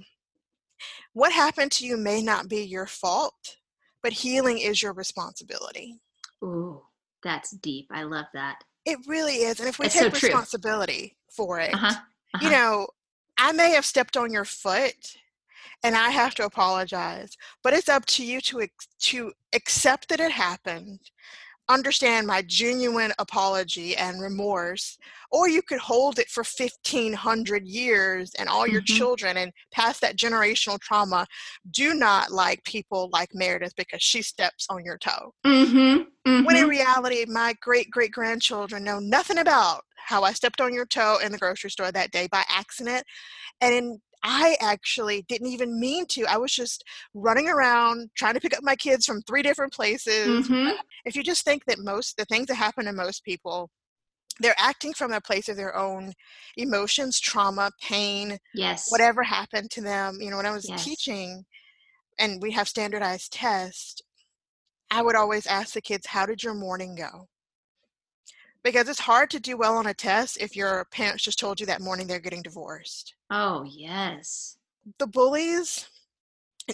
what 1.14 1.32
happened 1.32 1.72
to 1.72 1.86
you 1.86 1.98
may 1.98 2.22
not 2.22 2.48
be 2.48 2.62
your 2.62 2.88
fault 2.88 3.58
but 4.02 4.14
healing 4.14 4.58
is 4.58 4.82
your 4.82 4.94
responsibility 4.94 6.00
Ooh, 6.44 6.82
that's 7.24 7.52
deep. 7.52 7.88
I 7.92 8.04
love 8.04 8.26
that. 8.34 8.64
it 8.86 8.98
really 9.08 9.36
is 9.44 9.60
and 9.60 9.70
if 9.70 9.78
we 9.80 9.86
It's 9.86 9.96
so 9.96 10.10
take 10.10 10.14
true. 10.14 10.30
responsibility 10.30 11.16
for 11.30 11.60
it 11.60 11.74
Uh-huh. 11.74 11.94
you 12.42 12.48
uh-huh. 12.48 12.58
know 12.58 12.88
i 13.38 13.52
may 13.52 13.72
have 13.72 13.86
stepped 13.86 14.18
on 14.18 14.32
your 14.34 14.46
foot 14.46 15.18
and 15.84 15.96
i 15.96 16.10
have 16.10 16.34
to 16.36 16.46
apologize 16.46 17.32
but 17.64 17.74
it's 17.74 17.90
up 17.90 18.06
to 18.08 18.26
you 18.26 18.42
to 18.42 18.68
to 19.00 19.32
accept 19.54 20.10
that 20.10 20.20
it 20.20 20.32
happened 20.32 21.00
understand 21.70 22.28
my 22.28 22.42
genuine 22.44 23.14
apology 23.20 23.96
and 23.96 24.22
remorse 24.22 24.98
or 25.32 25.48
you 25.48 25.62
could 25.62 25.80
hold 25.80 26.20
it 26.20 26.30
for 26.30 26.44
1500 26.44 27.66
years 27.66 28.34
and 28.38 28.50
all 28.50 28.68
your 28.68 28.82
Mhm. 28.82 28.86
children 28.86 29.38
and 29.38 29.52
pass 29.72 30.00
that 30.00 30.18
generational 30.18 30.80
trauma 30.80 31.26
do 31.72 31.94
not 31.94 32.32
like 32.32 32.64
people 32.64 33.10
like 33.14 33.30
meredith 33.34 33.76
because 33.76 34.02
she 34.02 34.22
steps 34.22 34.68
on 34.70 34.84
your 34.84 34.98
toe 34.98 35.34
Mhm, 35.46 36.08
when 36.44 36.56
in 36.58 36.64
mhm. 36.64 36.70
reality 36.70 37.26
my 37.28 37.54
great 37.62 37.90
great 37.90 38.12
grandchildren 38.12 38.84
know 38.84 39.00
nothing 39.00 39.38
about 39.38 39.84
how 39.96 40.24
i 40.24 40.34
stepped 40.34 40.60
on 40.60 40.74
your 40.74 40.86
toe 40.86 41.20
in 41.24 41.32
the 41.32 41.38
grocery 41.38 41.70
store 41.70 41.92
that 41.92 42.12
day 42.12 42.28
by 42.32 42.44
accident 42.50 43.04
and 43.62 43.74
in, 43.74 44.02
i 44.24 44.56
actually 44.62 45.24
didn't 45.24 45.48
even 45.48 45.80
mean 45.80 46.06
to 46.06 46.26
i 46.28 46.38
was 46.38 46.54
just 46.54 46.84
running 47.14 47.48
around 47.50 48.10
trying 48.16 48.34
to 48.34 48.40
pick 48.40 48.56
up 48.56 48.64
my 48.64 48.76
kids 48.76 49.06
from 49.06 49.22
three 49.24 49.42
different 49.42 49.74
places 49.74 50.50
Mhm. 50.50 50.72
if 51.06 51.16
you 51.16 51.24
just 51.24 51.46
think 51.46 51.66
that 51.66 51.80
most 51.80 52.18
the 52.18 52.26
things 52.26 52.48
that 52.48 52.56
happen 52.56 52.86
to 52.86 52.94
most 52.94 53.24
people 53.24 53.70
they're 54.40 54.56
acting 54.60 54.94
from 54.94 55.12
a 55.14 55.22
place 55.22 55.50
of 55.50 55.58
their 55.58 55.76
own 55.76 56.14
emotions 56.58 57.20
trauma 57.20 57.72
pain 57.82 58.38
Yes. 58.54 58.88
whatever 58.88 59.24
happened 59.24 59.70
to 59.72 59.82
them 59.82 60.18
you 60.22 60.30
know 60.30 60.38
when 60.38 60.46
i 60.46 60.52
was 60.52 60.72
Yes. 60.72 60.78
teaching 60.78 61.46
and 62.20 62.42
we 62.42 62.52
have 62.52 62.68
standardized 62.70 63.34
tests 63.34 64.02
i 64.92 65.02
would 65.02 65.16
always 65.16 65.48
ask 65.48 65.74
the 65.74 65.82
kids 65.82 66.08
how 66.08 66.26
did 66.26 66.44
your 66.44 66.56
morning 66.56 66.96
go 66.96 67.28
because 68.64 68.88
it's 68.90 69.00
hard 69.00 69.30
to 69.32 69.40
do 69.40 69.58
well 69.58 69.78
on 69.78 69.88
a 69.88 69.94
test 69.94 70.38
if 70.40 70.56
your 70.56 70.86
parents 70.92 71.24
just 71.24 71.40
told 71.40 71.60
you 71.60 71.66
that 71.66 71.82
morning 71.82 72.08
they're 72.08 72.20
getting 72.20 72.42
divorced 72.42 73.16
Oh, 73.32 73.64
yes. 73.64 74.58
the 75.00 75.08
bullies 75.08 75.90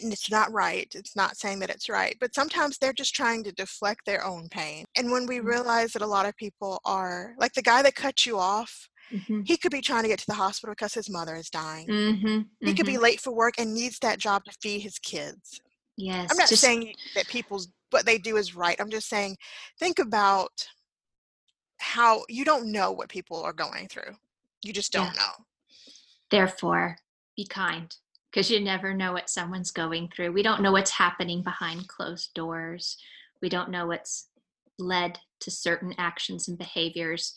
and 0.02 0.12
it's 0.14 0.30
not 0.32 0.52
right 0.52 0.94
it's 0.96 1.16
not 1.16 1.38
saying 1.38 1.60
that 1.60 1.70
it's 1.70 1.90
right 1.90 2.16
but 2.20 2.36
sometimes 2.36 2.78
they're 2.78 2.94
just 2.94 3.16
trying 3.16 3.44
to 3.44 3.52
deflect 3.54 4.06
their 4.06 4.24
own 4.26 4.48
pain 4.50 4.86
and 4.98 5.12
when 5.12 5.26
we 5.26 5.40
Mm. 5.40 5.46
realize 5.46 5.94
that 5.94 6.02
a 6.02 6.08
lot 6.08 6.26
of 6.26 6.36
people 6.38 6.80
are 6.86 7.34
like 7.40 7.54
the 7.54 7.62
guy 7.62 7.82
that 7.82 7.96
cut 7.96 8.26
you 8.26 8.38
off 8.38 8.90
Mhm, 9.12 9.42
he 9.44 9.58
could 9.58 9.72
be 9.72 9.82
trying 9.82 10.04
to 10.04 10.10
get 10.10 10.20
to 10.20 10.26
the 10.28 10.34
hospital 10.34 10.74
because 10.74 10.94
his 10.94 11.10
mother 11.10 11.36
is 11.36 11.50
dying 11.50 11.88
mhm, 11.90 12.50
he 12.66 12.74
could 12.74 12.86
be 12.86 12.98
mhm. 12.98 13.02
late 13.02 13.22
for 13.22 13.32
work 13.34 13.56
and 13.60 13.74
needs 13.74 14.00
that 14.00 14.20
job 14.20 14.44
to 14.46 14.52
feed 14.62 14.82
his 14.82 15.00
kids 15.00 15.62
Yes. 15.98 16.32
i'm 16.32 16.38
not 16.38 16.50
just 16.50 16.62
saying 16.62 16.94
that 17.16 17.28
people's 17.28 17.70
what 17.92 18.06
they 18.06 18.18
do 18.18 18.38
is 18.38 18.56
right 18.56 18.78
i'm 18.82 18.90
just 18.92 19.08
saying 19.10 19.38
think 19.80 20.00
about 20.00 20.68
how 21.80 22.24
you 22.30 22.44
don't 22.44 22.72
know 22.72 22.92
what 22.92 23.10
people 23.10 23.42
are 23.42 23.54
going 23.54 23.88
through 23.88 24.16
you 24.64 24.74
just 24.74 24.92
don't 24.92 25.16
know 25.16 25.46
therefore 26.32 26.98
be 27.36 27.46
kind 27.46 27.96
because 28.38 28.52
you 28.52 28.60
never 28.60 28.94
know 28.94 29.14
what 29.14 29.30
someone's 29.32 29.72
going 29.72 30.10
through. 30.10 30.32
We 30.32 30.44
don't 30.44 30.62
know 30.62 30.72
what's 30.72 30.92
happening 30.92 31.42
behind 31.42 31.88
closed 31.88 32.36
doors. 32.36 32.98
We 33.42 33.50
don't 33.50 33.72
know 33.72 33.88
what's 33.88 34.28
led 34.78 35.18
to 35.40 35.52
certain 35.52 35.94
actions 35.98 36.48
and 36.48 36.56
behaviors. 36.56 37.36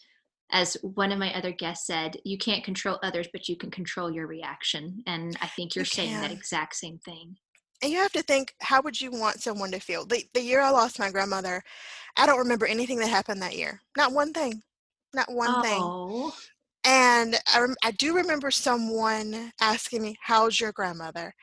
As 0.52 0.76
one 0.82 1.12
of 1.12 1.18
my 1.18 1.32
other 1.34 1.52
guests 1.52 1.86
said, 1.86 2.18
you 2.24 2.36
can't 2.36 2.64
control 2.64 2.98
others, 3.02 3.28
but 3.32 3.48
you 3.48 3.56
can 3.56 3.70
control 3.70 4.10
your 4.10 4.26
reaction. 4.26 5.02
And 5.06 5.36
I 5.40 5.46
think 5.46 5.74
you're 5.74 5.84
You 5.84 5.86
saying 5.86 6.20
that 6.20 6.32
exact 6.32 6.74
same 6.74 6.98
thing. 6.98 7.36
And 7.82 7.90
you 7.92 7.98
have 7.98 8.12
to 8.12 8.22
think 8.22 8.54
how 8.60 8.82
would 8.82 9.00
you 9.00 9.10
want 9.10 9.40
someone 9.40 9.70
to 9.72 9.80
feel? 9.80 10.04
The, 10.06 10.24
the 10.34 10.42
year 10.42 10.60
i 10.60 10.70
lost 10.70 10.98
my 10.98 11.10
grandmother 11.10 11.62
i 12.16 12.26
don't 12.26 12.38
remember 12.38 12.66
anything 12.66 12.98
that 13.00 13.08
happened 13.08 13.42
that 13.42 13.56
year. 13.56 13.80
Not 13.96 14.12
one 14.12 14.32
thing. 14.32 14.62
Not 15.14 15.32
one 15.32 15.60
thing. 15.62 15.82
Oh, 15.82 16.34
and 16.84 17.36
I, 17.54 17.60
rem- 17.60 17.76
I 17.84 17.90
do 17.92 18.14
remember 18.16 18.50
someone 18.50 19.52
asking 19.60 20.02
me 20.02 20.16
how's 20.20 20.60
your 20.60 20.72
grandmother? 20.72 21.34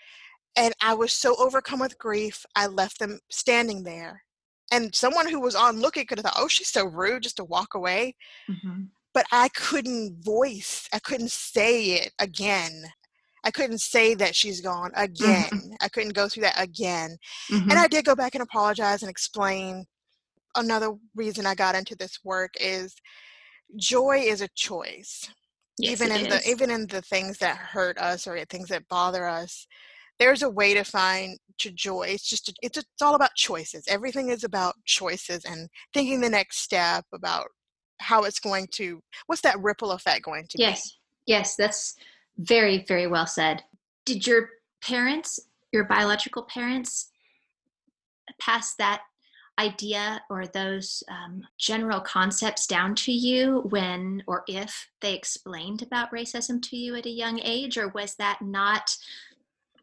And 0.56 0.74
i 0.82 0.94
was 0.94 1.14
so 1.14 1.36
overcome 1.38 1.80
with 1.80 1.98
grief 2.00 2.46
i 2.56 2.68
left 2.68 3.00
them 3.00 3.20
standing 3.30 3.84
there. 3.84 4.24
And 4.72 4.94
someone 4.96 5.30
who 5.30 5.40
was 5.40 5.56
on 5.56 5.80
looking 5.80 6.06
could 6.06 6.18
have 6.20 6.26
thought 6.26 6.38
oh 6.42 6.48
she's 6.50 6.70
so 6.70 6.86
rude 6.86 7.24
just 7.24 7.38
to 7.38 7.44
walk 7.46 7.76
away. 7.76 8.16
Mhm. 8.50 8.90
but 9.14 9.26
i 9.32 9.50
couldn't 9.50 10.24
voice 10.24 10.88
i 10.94 11.00
couldn't 11.00 11.32
say 11.32 11.92
it 11.92 12.14
again 12.20 12.84
i 13.48 13.52
couldn't 13.52 13.80
say 13.80 14.14
that 14.14 14.36
she's 14.36 14.62
gone 14.62 14.92
again 14.96 15.72
i 15.82 15.88
couldn't 15.88 16.14
go 16.14 16.28
through 16.28 16.44
that 16.44 16.60
again 16.62 17.18
Mhm. 17.52 17.70
and 17.72 17.80
I 17.80 17.88
did 17.88 18.06
go 18.06 18.16
back 18.16 18.36
and 18.36 18.44
apologize 18.44 19.02
and 19.02 19.10
explain 19.10 19.86
another 20.56 20.90
reason 21.16 21.46
I 21.46 21.56
got 21.56 21.76
into 21.76 21.96
this 21.96 22.20
work 22.24 22.52
is 22.60 22.96
joy 23.78 24.18
is 24.24 24.42
a 24.42 24.50
choice. 24.56 25.30
yes, 25.78 25.92
even 25.94 26.12
in 26.12 26.22
is. 26.24 26.28
the 26.28 26.50
even 26.50 26.72
in 26.72 26.88
the 26.88 27.02
things 27.02 27.38
that 27.40 27.58
hurt 27.58 27.98
us 27.98 28.28
or 28.28 28.44
things 28.46 28.70
that 28.70 28.88
bother 28.88 29.28
us, 29.28 29.68
there's 30.20 30.44
a 30.44 30.50
way 30.50 30.74
to 30.74 30.84
find 30.84 31.38
to 31.60 31.72
joy. 31.72 32.08
It's 32.10 32.28
just 32.30 32.52
it's 32.62 32.78
it's 32.78 33.02
all 33.02 33.16
about 33.16 33.36
choices. 33.36 33.84
Everything 33.88 34.30
is 34.30 34.44
about 34.44 34.76
choices 34.86 35.46
and 35.46 35.70
thinking 35.94 36.22
the 36.22 36.30
next 36.30 36.58
step 36.60 37.06
about 37.14 37.48
how 38.00 38.24
it's 38.24 38.40
going 38.40 38.68
to 38.74 39.00
what's 39.28 39.42
that 39.42 39.60
ripple 39.62 39.92
effect 39.92 40.24
going 40.26 40.46
to 40.50 40.58
Yes, 40.60 40.98
yes, 41.26 41.56
that's 41.56 41.96
very, 42.38 42.86
very 42.88 43.08
well 43.08 43.28
said. 43.28 43.64
Did 44.06 44.26
your 44.26 44.50
parents, 44.82 45.40
your 45.72 45.86
biological 45.86 46.44
parents, 46.44 47.10
pass 48.40 48.76
that 48.76 49.02
idea 49.60 50.22
or 50.30 50.46
those 50.46 51.04
um, 51.10 51.44
general 51.58 52.00
concepts 52.00 52.68
down 52.68 52.94
to 52.94 53.12
you 53.12 53.62
when 53.70 54.24
or 54.28 54.44
if 54.48 54.88
they 55.02 55.16
explained 55.16 55.82
about 55.82 56.12
racism 56.12 56.62
to 56.62 56.78
you 56.78 56.96
at 56.96 57.06
a 57.06 57.10
young 57.12 57.40
age, 57.44 57.78
or 57.78 57.88
was 57.90 58.16
that 58.16 58.40
not 58.42 58.96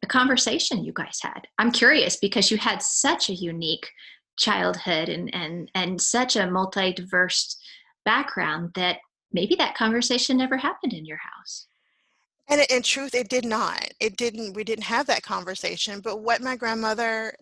a 0.03 0.07
conversation 0.07 0.85
you 0.85 0.93
guys 0.93 1.19
had? 1.21 1.49
I'm 1.59 1.73
curious 1.73 2.17
because 2.17 2.51
you 2.51 2.57
had 2.57 2.83
such 2.83 3.29
a 3.29 3.35
unique 3.35 3.91
childhood 4.37 5.09
and 5.09 5.33
and 5.35 5.71
and 5.75 6.01
such 6.01 6.37
a 6.37 6.51
multi-diverse 6.51 7.57
background 8.05 8.71
that 8.75 8.99
maybe 9.33 9.55
that 9.57 9.77
conversation 9.77 10.37
never 10.37 10.57
happened 10.57 10.93
in 10.93 11.05
your 11.05 11.19
house. 11.19 11.67
And 12.49 12.61
in 12.71 12.83
truth, 12.83 13.15
it 13.15 13.29
did 13.29 13.45
not. 13.45 13.89
It 14.01 14.17
didn't. 14.17 14.55
We 14.55 14.65
didn't 14.65 14.85
have 14.85 15.07
that 15.07 15.23
conversation. 15.23 16.01
But 16.01 16.21
what 16.23 16.43
my 16.43 16.57
grandmother 16.57 17.35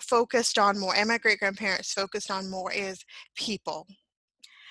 focused 0.00 0.58
on 0.58 0.78
more, 0.78 0.94
and 0.94 1.08
my 1.08 1.18
great 1.18 1.38
grandparents 1.38 1.92
focused 1.92 2.30
on 2.30 2.50
more, 2.50 2.72
is 2.72 3.04
people. 3.36 3.86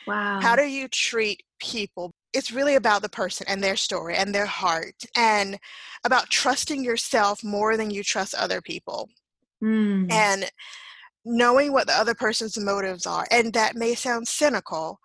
Wow. 0.06 0.40
How 0.42 0.56
do 0.56 0.64
you 0.64 0.88
treat 0.90 1.44
people. 1.64 2.12
It's 2.34 2.52
really 2.52 2.76
about 2.76 3.02
the 3.02 3.10
person 3.10 3.46
and 3.50 3.64
their 3.64 3.76
story 3.76 4.16
and 4.16 4.34
their 4.34 4.46
heart 4.46 4.96
and 5.16 5.58
about 6.04 6.30
trusting 6.30 6.84
yourself 6.84 7.44
more 7.44 7.78
than 7.78 7.90
you 7.90 8.04
trust 8.04 8.36
other 8.36 8.62
people. 8.62 9.10
Mm. 9.64 10.12
And 10.12 10.52
knowing 11.26 11.72
what 11.72 11.88
the 11.88 11.94
other 11.94 12.14
person's 12.14 12.60
motives 12.60 13.06
are. 13.06 13.26
And 13.32 13.54
that 13.54 13.76
may 13.76 13.96
sound 13.96 14.28
cynical, 14.28 15.00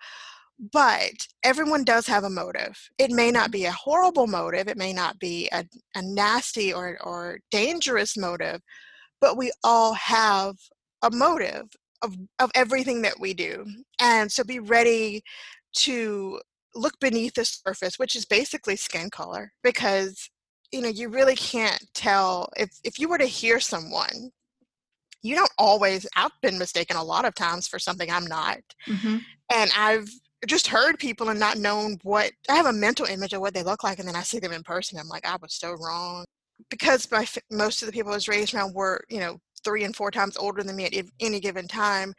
but 0.73 1.13
everyone 1.45 1.85
does 1.85 2.07
have 2.07 2.25
a 2.25 2.31
motive. 2.31 2.77
It 2.99 3.11
may 3.11 3.31
not 3.31 3.51
be 3.51 3.65
a 3.65 3.73
horrible 3.73 4.27
motive, 4.27 4.69
it 4.69 4.77
may 4.77 4.93
not 4.93 5.19
be 5.19 5.49
a, 5.53 5.65
a 5.95 6.03
nasty 6.03 6.73
or, 6.73 6.99
or 7.03 7.39
dangerous 7.51 8.17
motive, 8.17 8.61
but 9.21 9.37
we 9.37 9.53
all 9.63 9.95
have 9.95 10.57
a 11.03 11.11
motive 11.11 11.67
of, 12.03 12.17
of 12.39 12.51
everything 12.55 13.03
that 13.03 13.21
we 13.21 13.35
do. 13.35 13.65
And 14.01 14.31
so 14.31 14.45
be 14.45 14.59
ready 14.59 15.23
to 15.79 16.41
look 16.75 16.95
beneath 17.01 17.35
the 17.35 17.45
surface, 17.45 17.99
which 17.99 18.17
is 18.17 18.25
basically 18.25 18.77
skin 18.77 19.11
color, 19.11 19.53
because 19.63 20.29
you 20.73 20.81
know 20.81 20.89
you 20.89 21.09
really 21.09 21.37
can't 21.37 21.83
tell 21.95 22.51
if 22.57 22.71
if 22.85 22.99
you 22.99 23.09
were 23.09 23.19
to 23.19 23.25
hear 23.27 23.59
someone 23.61 24.31
you 25.23 25.35
don't 25.35 25.51
always 25.59 26.07
i've 26.17 26.31
been 26.43 26.59
mistaken 26.59 26.97
a 26.97 27.03
lot 27.03 27.25
of 27.25 27.35
times 27.35 27.67
for 27.67 27.79
something 27.79 28.11
i'm 28.11 28.27
not 28.27 28.59
hmm 28.87 29.17
and 29.51 29.71
i've 29.77 30.09
just 30.47 30.69
heard 30.69 30.99
people 30.99 31.31
and 31.31 31.41
not 31.41 31.59
known 31.59 31.99
what 32.03 32.31
i 32.49 32.55
have 32.55 32.67
a 32.67 32.73
mental 32.73 33.07
image 33.07 33.33
of 33.33 33.41
what 33.41 33.55
they 33.55 33.63
look 33.63 33.83
like 33.83 33.99
and 33.99 34.07
then 34.07 34.17
i 34.17 34.23
see 34.23 34.39
them 34.39 34.53
in 34.53 34.63
person 34.63 34.99
i'm 34.99 35.09
like 35.09 35.27
i 35.27 35.37
was 35.41 35.55
so 35.55 35.73
wrong. 35.73 36.25
Because 36.71 37.11
my 37.11 37.27
most 37.51 37.83
of 37.83 37.87
the 37.87 37.93
people 37.93 38.13
i 38.13 38.17
was 38.17 38.29
raised 38.29 38.55
around 38.55 38.75
were 38.75 39.05
you 39.09 39.21
know 39.21 39.39
three 39.65 39.85
and 39.85 39.95
four 39.95 40.11
times 40.11 40.37
older 40.37 40.63
than 40.63 40.77
me 40.77 40.85
at 40.85 41.07
any 41.21 41.41
given 41.41 41.69
time 41.69 42.15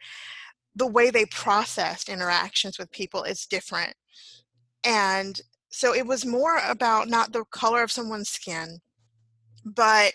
the 0.76 0.86
way 0.86 1.10
they 1.10 1.26
processed 1.26 2.08
interactions 2.08 2.78
with 2.78 2.90
people 2.92 3.24
is 3.24 3.44
different. 3.44 3.92
And 4.84 5.40
so 5.70 5.92
it 5.92 6.06
was 6.06 6.24
more 6.24 6.58
about 6.66 7.08
not 7.08 7.32
the 7.32 7.44
color 7.50 7.82
of 7.82 7.90
someone's 7.90 8.28
skin 8.28 8.78
but 9.64 10.14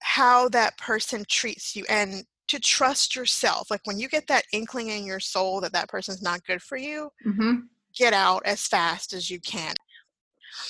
how 0.00 0.48
that 0.48 0.76
person 0.78 1.24
treats 1.28 1.76
you 1.76 1.84
and 1.88 2.24
to 2.50 2.60
trust 2.60 3.16
yourself 3.16 3.70
like 3.70 3.80
when 3.84 3.98
you 3.98 4.08
get 4.08 4.26
that 4.26 4.44
inkling 4.52 4.88
in 4.88 5.06
your 5.06 5.20
soul 5.20 5.60
that 5.60 5.72
that 5.72 5.88
person's 5.88 6.22
not 6.22 6.44
good 6.44 6.60
for 6.60 6.76
you 6.76 7.10
hmm 7.22 7.54
get 7.96 8.12
out 8.12 8.42
as 8.44 8.66
fast 8.66 9.12
as 9.12 9.30
you 9.30 9.40
can. 9.40 9.74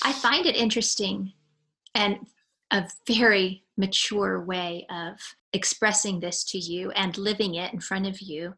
I 0.03 0.11
find 0.11 0.45
it 0.45 0.55
interesting 0.55 1.33
and 1.93 2.17
a 2.71 2.87
very 3.07 3.63
mature 3.77 4.43
way 4.43 4.85
of 4.89 5.17
expressing 5.53 6.19
this 6.19 6.43
to 6.45 6.57
you 6.57 6.91
and 6.91 7.17
living 7.17 7.55
it 7.55 7.73
in 7.73 7.79
front 7.79 8.07
of 8.07 8.21
you 8.21 8.53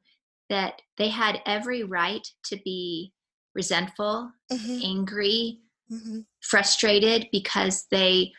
that 0.49 0.81
they 0.97 1.09
had 1.09 1.41
every 1.45 1.83
right 1.83 2.25
to 2.43 2.57
be 2.63 3.11
resentful, 3.55 4.31
hmm 4.51 4.79
angry, 4.83 5.59
hmm 5.89 6.21
frustrated 6.41 7.27
because 7.31 7.85
they 7.89 8.31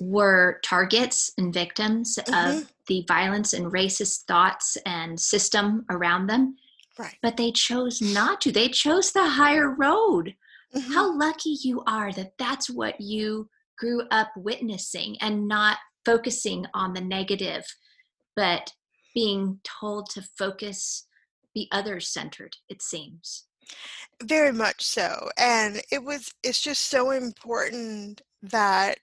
were 0.00 0.60
targets 0.64 1.30
and 1.38 1.52
victims 1.52 2.18
Mhm. 2.26 2.62
of 2.62 2.72
the 2.86 3.04
violence 3.06 3.52
and 3.52 3.66
racist 3.72 4.24
thoughts 4.24 4.76
and 4.86 5.20
system 5.20 5.84
around 5.90 6.26
them. 6.28 6.56
right 6.98 7.16
But 7.22 7.36
they 7.38 7.52
chose 7.52 8.00
not 8.02 8.40
to. 8.42 8.52
They 8.52 8.68
chose 8.68 9.12
the 9.12 9.26
higher 9.30 9.70
road. 9.70 10.36
Mhm. 10.74 10.92
How 10.94 11.16
lucky 11.16 11.56
you 11.62 11.82
are 11.86 12.12
that 12.12 12.36
that's 12.38 12.68
what 12.68 13.00
you 13.00 13.48
grew 13.78 14.06
up 14.10 14.30
witnessing 14.36 15.16
and 15.22 15.48
not 15.48 15.78
focusing 16.04 16.66
on 16.74 16.92
the 16.92 17.00
negative, 17.00 17.64
but 18.36 18.72
being 19.14 19.60
told 19.64 20.10
to 20.10 20.22
focus, 20.22 21.06
be 21.54 21.68
other 21.72 21.98
centered, 22.00 22.56
it 22.68 22.82
seems. 22.82 23.46
very 24.22 24.52
much 24.52 24.82
so 24.84 25.30
and 25.38 25.80
it 25.90 26.02
was 26.04 26.30
it's 26.42 26.60
just 26.60 26.82
so 26.86 27.10
important 27.10 28.20
that 28.42 28.98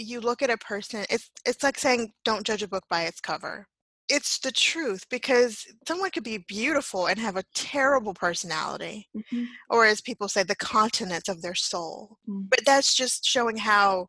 you 0.00 0.20
look 0.20 0.42
at 0.42 0.50
a 0.50 0.56
person 0.58 1.04
it's 1.10 1.30
it's 1.46 1.62
like 1.62 1.78
saying 1.78 2.12
don't 2.24 2.46
judge 2.46 2.62
a 2.62 2.68
book 2.68 2.84
by 2.88 3.02
its 3.02 3.20
cover 3.20 3.66
it's 4.08 4.38
the 4.40 4.50
truth 4.50 5.04
because 5.08 5.66
someone 5.86 6.10
could 6.10 6.24
be 6.24 6.44
beautiful 6.48 7.06
and 7.06 7.18
have 7.18 7.36
a 7.36 7.44
terrible 7.54 8.14
personality 8.14 9.08
Mhm. 9.16 9.46
or 9.68 9.84
as 9.84 10.00
people 10.00 10.28
say 10.28 10.42
the 10.42 10.56
continents 10.56 11.28
of 11.28 11.42
their 11.42 11.54
soul 11.54 12.18
Mm. 12.28 12.48
but 12.50 12.64
that's 12.64 12.94
just 12.94 13.24
showing 13.24 13.56
how 13.56 14.08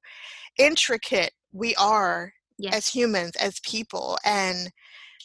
intricate 0.58 1.34
we 1.52 1.76
are 1.76 2.34
Yes. 2.58 2.74
as 2.76 2.88
humans 2.88 3.36
as 3.38 3.60
people 3.62 4.18
and 4.24 4.72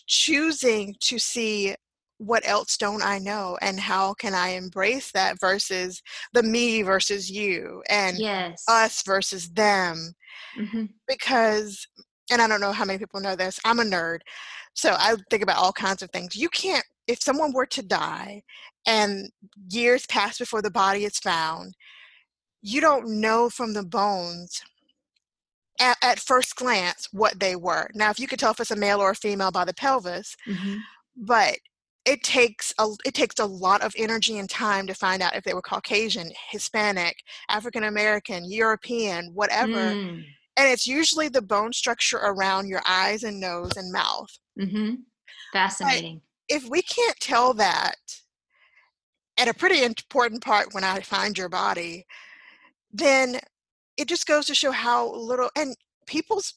choosing 0.06 0.94
to 1.00 1.18
see 1.18 1.74
what 2.18 2.46
else 2.46 2.76
don't 2.78 3.02
i 3.02 3.18
know 3.18 3.58
and 3.60 3.78
how 3.78 4.14
can 4.14 4.34
i 4.34 4.48
embrace 4.48 5.10
that 5.12 5.38
versus 5.38 6.00
the 6.32 6.42
me 6.42 6.80
versus 6.82 7.30
you 7.30 7.82
and 7.90 8.16
yes. 8.18 8.64
us 8.68 9.02
versus 9.02 9.50
them 9.50 10.14
Mhm. 10.56 10.88
because 11.08 11.86
and 12.30 12.42
i 12.42 12.48
don't 12.48 12.60
know 12.60 12.72
how 12.72 12.84
many 12.84 12.98
people 12.98 13.20
know 13.20 13.36
this 13.36 13.60
i'm 13.64 13.78
a 13.80 13.84
nerd 13.84 14.18
so 14.74 14.94
i 14.98 15.14
think 15.30 15.42
about 15.42 15.58
all 15.58 15.72
kinds 15.72 16.02
of 16.02 16.10
things 16.10 16.34
you 16.36 16.48
can't 16.48 16.84
if 17.06 17.22
someone 17.22 17.52
were 17.52 17.66
to 17.66 17.82
die 17.82 18.42
and 18.86 19.30
years 19.70 20.06
pass 20.06 20.38
before 20.38 20.62
the 20.62 20.70
body 20.70 21.04
is 21.04 21.18
found 21.18 21.74
you 22.62 22.80
don't 22.80 23.08
know 23.08 23.48
from 23.48 23.72
the 23.74 23.84
bones 23.84 24.60
at, 25.78 25.96
at 26.02 26.18
first 26.18 26.56
glance 26.56 27.06
what 27.12 27.38
they 27.38 27.54
were 27.54 27.88
now 27.94 28.10
if 28.10 28.18
you 28.18 28.26
could 28.26 28.38
tell 28.38 28.50
if 28.52 28.60
it's 28.60 28.70
a 28.70 28.76
male 28.76 29.00
or 29.00 29.10
a 29.10 29.14
female 29.14 29.50
by 29.50 29.64
the 29.64 29.74
pelvis 29.74 30.34
Mhm. 30.48 30.78
but 31.16 31.58
it 32.06 32.22
takes 32.22 32.72
a 32.78 32.86
it 33.04 33.12
takes 33.14 33.38
a 33.40 33.44
lot 33.44 33.82
of 33.82 33.92
energy 33.98 34.38
and 34.38 34.48
time 34.48 34.86
to 34.86 34.94
find 34.94 35.20
out 35.22 35.34
if 35.36 35.44
they 35.44 35.52
were 35.54 35.62
caucasian 35.62 36.30
hispanic 36.50 37.16
african 37.50 37.84
american 37.84 38.50
european 38.50 39.30
whatever 39.34 39.92
Mm. 39.92 40.24
and 40.56 40.68
it's 40.68 40.86
usually 40.86 41.28
the 41.28 41.42
bone 41.42 41.72
structure 41.72 42.18
around 42.18 42.68
your 42.68 42.80
eyes 42.88 43.24
and 43.24 43.38
nose 43.38 43.76
and 43.76 43.92
mouth. 43.92 44.30
Mhm. 44.58 45.02
Fascinating. 45.52 46.22
If 46.48 46.64
we 46.68 46.80
can't 46.82 47.18
tell 47.20 47.52
that 47.54 47.96
at 49.36 49.48
a 49.48 49.54
pretty 49.54 49.84
important 49.84 50.42
part 50.42 50.72
when 50.72 50.82
I 50.84 51.00
find 51.00 51.36
your 51.36 51.50
body, 51.50 52.06
then 52.90 53.38
it 53.98 54.08
just 54.08 54.26
goes 54.26 54.46
to 54.46 54.54
show 54.54 54.72
how 54.72 55.12
little 55.12 55.50
and 55.56 55.76
people's 56.06 56.54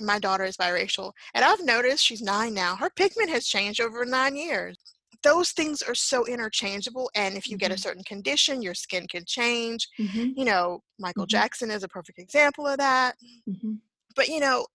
my 0.00 0.18
daughter 0.18 0.44
is 0.44 0.56
biracial 0.56 1.12
and 1.34 1.44
I've 1.44 1.64
noticed 1.64 2.04
she's 2.04 2.22
9 2.22 2.52
now. 2.54 2.76
Her 2.76 2.90
pigment 2.90 3.30
has 3.30 3.46
changed 3.46 3.80
over 3.80 4.04
9 4.04 4.36
years. 4.36 4.78
Those 5.22 5.52
things 5.52 5.82
are 5.82 5.94
so 5.94 6.26
interchangeable 6.26 7.10
and 7.14 7.36
if 7.36 7.50
you 7.50 7.56
get 7.56 7.72
a 7.72 7.76
Mhm. 7.76 7.78
certain 7.78 8.04
condition, 8.04 8.62
your 8.62 8.74
skin 8.74 9.06
can 9.08 9.24
change. 9.26 9.88
Mhm. 9.98 10.36
You 10.36 10.44
know, 10.44 10.82
Michael 10.98 11.26
Mhm. 11.26 11.28
Jackson 11.28 11.70
is 11.70 11.82
a 11.84 11.88
perfect 11.88 12.18
example 12.18 12.66
of 12.66 12.78
that. 12.78 13.16
Mhm. 13.46 13.82
But 14.16 14.28
you 14.28 14.40
know, 14.40 14.66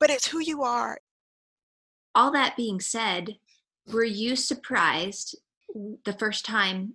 but 0.00 0.10
it's 0.10 0.28
who 0.28 0.40
you 0.40 0.62
are 0.62 0.98
All 2.14 2.32
that 2.32 2.56
being 2.56 2.80
said, 2.80 3.38
were 3.86 4.04
you 4.04 4.34
surprised 4.36 5.36
the 6.04 6.12
first 6.18 6.44
time 6.44 6.94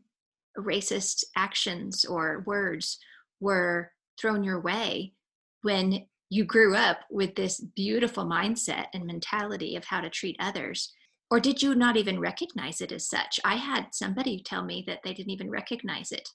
racist 0.57 1.23
actions 1.35 2.05
or 2.05 2.43
words 2.45 2.99
were 3.39 3.93
thrown 4.19 4.43
your 4.43 4.59
way 4.59 5.13
when 5.61 6.07
you 6.29 6.43
grew 6.43 6.75
up 6.75 6.99
with 7.09 7.35
this 7.35 7.59
beautiful 7.59 8.25
mindset 8.25 8.87
and 8.93 9.05
mentality 9.05 9.75
of 9.75 9.85
how 9.85 10.01
to 10.01 10.09
treat 10.09 10.35
others? 10.39 10.91
Or 11.31 11.39
did 11.39 11.61
you 11.61 11.75
not 11.75 11.97
even 11.97 12.19
recognize 12.19 12.81
it 12.81 12.91
as 12.91 13.07
such? 13.07 13.39
I 13.43 13.55
had 13.55 13.87
somebody 13.91 14.41
tell 14.43 14.63
me 14.63 14.83
that 14.87 14.99
they 15.03 15.13
didn't 15.13 15.31
even 15.31 15.49
recognize 15.49 16.11
it 16.11 16.27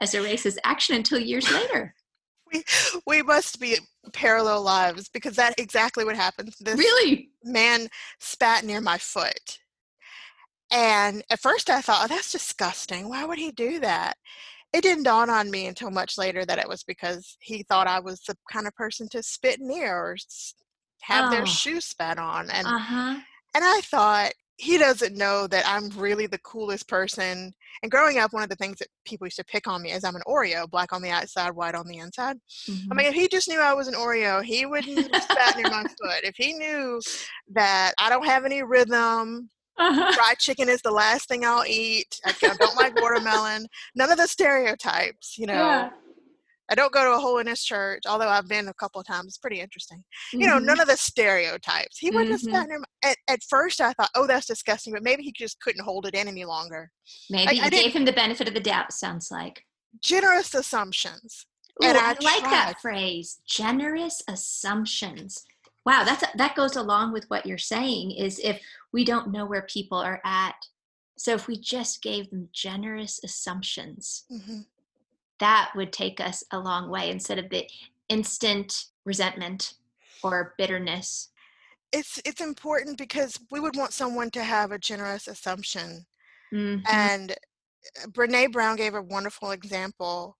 as 0.00 0.14
a 0.14 0.18
racist 0.18 0.58
action 0.64 0.96
until 0.96 1.18
years 1.18 1.50
later. 1.50 1.94
we 2.52 2.62
we 3.06 3.22
must 3.22 3.60
be 3.60 3.78
parallel 4.12 4.62
lives 4.62 5.08
because 5.08 5.36
that's 5.36 5.60
exactly 5.60 6.04
what 6.04 6.16
happened. 6.16 6.52
This 6.60 6.78
Really? 6.78 7.30
man 7.42 7.88
spat 8.18 8.64
near 8.64 8.80
my 8.80 8.98
foot. 8.98 9.58
And 10.70 11.22
at 11.30 11.40
first 11.40 11.70
I 11.70 11.80
thought, 11.80 12.04
oh, 12.04 12.08
that's 12.08 12.32
disgusting. 12.32 13.08
Why 13.08 13.24
would 13.24 13.38
he 13.38 13.50
do 13.50 13.80
that? 13.80 14.14
It 14.74 14.82
didn't 14.82 15.04
dawn 15.04 15.30
on 15.30 15.50
me 15.52 15.66
until 15.66 15.90
much 15.90 16.18
later 16.18 16.44
that 16.44 16.58
it 16.58 16.68
was 16.68 16.82
because 16.82 17.36
he 17.40 17.62
thought 17.62 17.86
I 17.86 18.00
was 18.00 18.20
the 18.22 18.36
kind 18.50 18.66
of 18.66 18.74
person 18.74 19.08
to 19.10 19.22
spit 19.22 19.60
near 19.60 19.94
or 19.94 20.16
have 21.02 21.30
their 21.30 21.42
Oh. 21.42 21.44
shoe 21.46 21.80
spat 21.80 22.18
on. 22.18 22.50
And 22.50 22.66
Uh 22.66 22.78
huh. 22.78 23.14
and 23.54 23.64
I 23.64 23.80
thought, 23.84 24.32
he 24.56 24.78
doesn't 24.78 25.16
know 25.16 25.46
that 25.48 25.66
I'm 25.66 25.90
really 25.90 26.26
the 26.26 26.38
coolest 26.38 26.88
person. 26.88 27.52
And 27.82 27.90
growing 27.90 28.18
up, 28.18 28.32
one 28.32 28.42
of 28.42 28.48
the 28.48 28.56
things 28.56 28.78
that 28.78 28.88
people 29.04 29.26
used 29.26 29.36
to 29.38 29.44
pick 29.44 29.66
on 29.68 29.82
me 29.82 29.92
is 29.92 30.04
I'm 30.04 30.14
an 30.16 30.22
Oreo, 30.28 30.68
black 30.70 30.92
on 30.92 31.02
the 31.02 31.10
outside, 31.10 31.50
white 31.52 31.74
on 31.74 31.86
the 31.86 31.98
inside. 31.98 32.36
I 32.90 32.94
mean, 32.94 33.06
if 33.06 33.14
he 33.14 33.26
just 33.28 33.48
knew 33.48 33.60
I 33.60 33.74
was 33.74 33.88
an 33.88 33.94
Oreo, 33.94 34.42
he 34.44 34.64
wouldn't 34.66 35.22
spat 35.22 35.56
near 35.56 35.68
my 35.68 35.82
foot. 36.02 36.22
If 36.24 36.34
he 36.36 36.52
knew 36.52 37.00
that 37.52 37.94
I 37.98 38.10
don't 38.10 38.26
have 38.26 38.44
any 38.44 38.62
rhythm, 38.62 39.50
uh-huh. 39.78 40.12
fried 40.12 40.38
chicken 40.38 40.68
is 40.68 40.82
the 40.82 40.90
last 40.90 41.28
thing 41.28 41.44
I'll 41.44 41.64
eat. 41.66 42.20
I 42.24 42.32
don't 42.40 42.76
like 42.76 43.00
watermelon. 43.00 43.66
None 43.94 44.10
of 44.10 44.18
the 44.18 44.26
stereotypes, 44.26 45.36
you 45.38 45.46
know. 45.46 45.54
Yeah. 45.54 45.90
I 46.70 46.74
don't 46.74 46.92
go 46.92 47.04
to 47.04 47.12
a 47.12 47.20
holiness 47.20 47.62
church, 47.62 48.04
although 48.08 48.28
I've 48.28 48.48
been 48.48 48.68
a 48.68 48.74
couple 48.74 48.98
of 48.98 49.06
times. 49.06 49.26
It's 49.26 49.38
pretty 49.38 49.60
interesting. 49.60 49.98
Mm-hmm. 49.98 50.40
You 50.40 50.46
know, 50.46 50.58
none 50.58 50.80
of 50.80 50.88
the 50.88 50.96
stereotypes. 50.96 51.98
He 51.98 52.10
wouldn't 52.10 52.40
mm-hmm. 52.40 52.54
have 52.54 52.70
in 52.70 52.82
at, 53.04 53.16
at 53.28 53.42
first 53.42 53.82
I 53.82 53.92
thought, 53.92 54.08
oh, 54.14 54.26
that's 54.26 54.46
disgusting, 54.46 54.94
but 54.94 55.02
maybe 55.02 55.22
he 55.22 55.32
just 55.32 55.60
couldn't 55.60 55.84
hold 55.84 56.06
it 56.06 56.14
in 56.14 56.26
any 56.26 56.46
longer. 56.46 56.90
Maybe 57.28 57.58
like, 57.58 57.64
you 57.64 57.70
gave 57.70 57.92
him 57.92 58.06
the 58.06 58.12
benefit 58.12 58.48
of 58.48 58.54
the 58.54 58.60
doubt, 58.60 58.92
sounds 58.92 59.28
like. 59.30 59.62
Generous 60.00 60.54
assumptions. 60.54 61.46
Ooh, 61.82 61.86
and 61.86 61.98
I, 61.98 62.12
I 62.12 62.16
like 62.20 62.44
that 62.44 62.74
phrase, 62.80 63.40
generous 63.46 64.22
assumptions. 64.28 65.44
Wow, 65.86 66.04
that's 66.04 66.24
that 66.36 66.56
goes 66.56 66.76
along 66.76 67.12
with 67.12 67.24
what 67.28 67.44
you're 67.44 67.58
saying 67.58 68.12
is 68.12 68.38
if 68.38 68.60
we 68.92 69.04
don't 69.04 69.30
know 69.30 69.44
where 69.44 69.62
people 69.62 69.98
are 69.98 70.20
at. 70.24 70.54
So 71.16 71.34
if 71.34 71.46
we 71.46 71.58
just 71.58 72.02
gave 72.02 72.30
them 72.30 72.48
generous 72.52 73.20
assumptions, 73.22 74.24
mm-hmm. 74.32 74.60
that 75.40 75.70
would 75.76 75.92
take 75.92 76.20
us 76.20 76.42
a 76.50 76.58
long 76.58 76.90
way 76.90 77.10
instead 77.10 77.38
of 77.38 77.50
the 77.50 77.68
instant 78.08 78.86
resentment 79.04 79.74
or 80.22 80.54
bitterness. 80.58 81.30
It's 81.92 82.20
it's 82.24 82.40
important 82.40 82.98
because 82.98 83.38
we 83.50 83.60
would 83.60 83.76
want 83.76 83.92
someone 83.92 84.30
to 84.30 84.42
have 84.42 84.72
a 84.72 84.78
generous 84.78 85.28
assumption. 85.28 86.06
Mm-hmm. 86.52 86.84
And 86.90 87.32
uh, 87.32 88.06
Brene 88.08 88.52
Brown 88.52 88.76
gave 88.76 88.94
a 88.94 89.02
wonderful 89.02 89.50
example. 89.50 90.36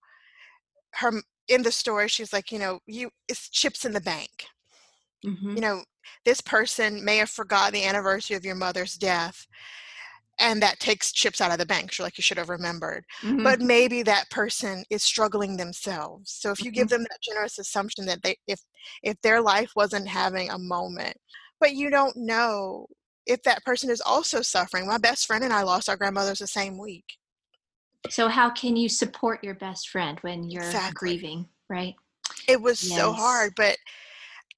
Her 0.94 1.12
in 1.48 1.62
the 1.62 1.72
story, 1.72 2.08
she's 2.08 2.32
like, 2.32 2.50
you 2.50 2.58
know, 2.58 2.80
you 2.86 3.10
it's 3.28 3.50
chips 3.50 3.84
in 3.84 3.92
the 3.92 4.00
bank. 4.00 4.46
Mm-hmm. 5.24 5.54
You 5.56 5.60
know, 5.60 5.84
this 6.24 6.40
person 6.40 7.04
may 7.04 7.16
have 7.18 7.30
forgot 7.30 7.72
the 7.72 7.84
anniversary 7.84 8.36
of 8.36 8.44
your 8.44 8.54
mother's 8.54 8.94
death 8.94 9.46
and 10.40 10.60
that 10.62 10.80
takes 10.80 11.12
chips 11.12 11.40
out 11.40 11.52
of 11.52 11.58
the 11.58 11.66
bank. 11.66 11.96
You're 11.96 12.06
like, 12.06 12.18
you 12.18 12.22
should 12.22 12.38
have 12.38 12.48
remembered. 12.48 13.04
Mm-hmm. 13.22 13.44
But 13.44 13.60
maybe 13.60 14.02
that 14.02 14.30
person 14.30 14.84
is 14.90 15.02
struggling 15.02 15.56
themselves. 15.56 16.32
So 16.32 16.50
if 16.50 16.60
you 16.60 16.70
mm-hmm. 16.70 16.80
give 16.80 16.88
them 16.88 17.02
that 17.02 17.22
generous 17.22 17.58
assumption 17.58 18.06
that 18.06 18.22
they, 18.22 18.36
if 18.46 18.60
if 19.02 19.20
their 19.22 19.40
life 19.40 19.72
wasn't 19.76 20.08
having 20.08 20.50
a 20.50 20.58
moment, 20.58 21.16
but 21.60 21.74
you 21.74 21.90
don't 21.90 22.16
know 22.16 22.86
if 23.26 23.42
that 23.44 23.64
person 23.64 23.90
is 23.90 24.02
also 24.04 24.42
suffering. 24.42 24.86
My 24.86 24.98
best 24.98 25.26
friend 25.26 25.44
and 25.44 25.52
I 25.52 25.62
lost 25.62 25.88
our 25.88 25.96
grandmothers 25.96 26.40
the 26.40 26.46
same 26.46 26.78
week. 26.78 27.04
So 28.10 28.28
how 28.28 28.50
can 28.50 28.76
you 28.76 28.88
support 28.88 29.42
your 29.42 29.54
best 29.54 29.88
friend 29.88 30.18
when 30.20 30.50
you're 30.50 30.64
exactly. 30.64 30.92
grieving, 30.94 31.48
right? 31.70 31.94
It 32.46 32.60
was 32.60 32.86
yes. 32.86 32.98
so 32.98 33.12
hard, 33.12 33.54
but 33.56 33.78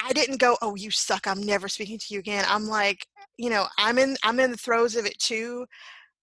I 0.03 0.13
didn't 0.13 0.41
go, 0.41 0.57
"Oh, 0.63 0.75
you 0.77 0.91
suck. 0.91 1.27
I'm 1.27 1.43
never 1.43 1.69
speaking 1.69 1.99
to 1.99 2.15
you 2.15 2.21
again." 2.21 2.45
I'm 2.49 2.67
like, 2.67 3.07
you 3.39 3.51
know, 3.51 3.67
I'm 3.79 3.99
in 3.99 4.17
I'm 4.23 4.41
in 4.41 4.51
the 4.51 4.57
throes 4.57 4.97
of 4.97 5.07
it 5.07 5.19
too. 5.19 5.67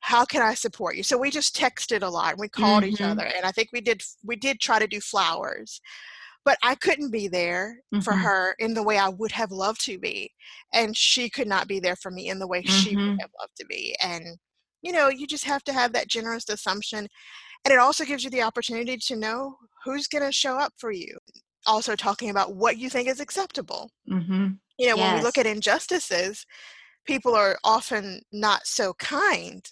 How 0.01 0.25
can 0.25 0.41
I 0.41 0.53
support 0.53 0.95
you? 0.95 1.03
So 1.03 1.17
we 1.17 1.31
just 1.31 1.55
texted 1.55 2.03
a 2.03 2.09
lot. 2.09 2.31
And 2.31 2.39
we 2.39 2.49
called 2.49 2.83
mm-hmm. 2.83 2.93
each 2.93 3.01
other, 3.01 3.23
and 3.23 3.45
I 3.45 3.51
think 3.51 3.69
we 3.73 3.81
did 3.81 4.01
we 4.23 4.35
did 4.35 4.59
try 4.59 4.79
to 4.79 4.87
do 4.87 4.99
flowers, 4.99 5.81
but 6.45 6.57
I 6.63 6.75
couldn't 6.75 7.11
be 7.11 7.27
there 7.27 7.79
mm-hmm. 7.93 8.01
for 8.01 8.13
her 8.13 8.55
in 8.59 8.73
the 8.73 8.83
way 8.83 8.97
I 8.97 9.09
would 9.09 9.31
have 9.31 9.51
loved 9.51 9.81
to 9.85 9.97
be, 9.99 10.31
and 10.73 10.95
she 10.95 11.29
could 11.29 11.47
not 11.47 11.67
be 11.67 11.79
there 11.79 11.95
for 11.95 12.11
me 12.11 12.29
in 12.29 12.39
the 12.39 12.47
way 12.47 12.63
mm-hmm. 12.63 12.79
she 12.79 12.95
would 12.95 13.03
mm-hmm. 13.03 13.19
have 13.19 13.31
loved 13.39 13.55
to 13.59 13.65
be. 13.65 13.95
And 14.03 14.37
you 14.81 14.91
know, 14.91 15.07
you 15.09 15.27
just 15.27 15.45
have 15.45 15.63
to 15.65 15.73
have 15.73 15.93
that 15.93 16.09
generous 16.09 16.49
assumption, 16.49 17.07
and 17.65 17.73
it 17.73 17.79
also 17.79 18.05
gives 18.05 18.23
you 18.23 18.29
the 18.29 18.43
opportunity 18.43 18.97
to 18.97 19.15
know 19.15 19.55
who's 19.85 20.07
going 20.07 20.23
to 20.23 20.31
show 20.31 20.57
up 20.57 20.73
for 20.77 20.91
you 20.91 21.17
also 21.65 21.95
talking 21.95 22.29
about 22.29 22.55
what 22.55 22.77
you 22.77 22.89
think 22.89 23.07
is 23.07 23.19
acceptable. 23.19 23.91
Mm-hmm. 24.09 24.47
You 24.77 24.89
know, 24.89 24.95
yes. 24.95 24.97
when 24.97 25.15
we 25.15 25.21
look 25.21 25.37
at 25.37 25.45
injustices, 25.45 26.45
people 27.05 27.35
are 27.35 27.57
often 27.63 28.21
not 28.31 28.65
so 28.65 28.93
kind. 28.93 29.63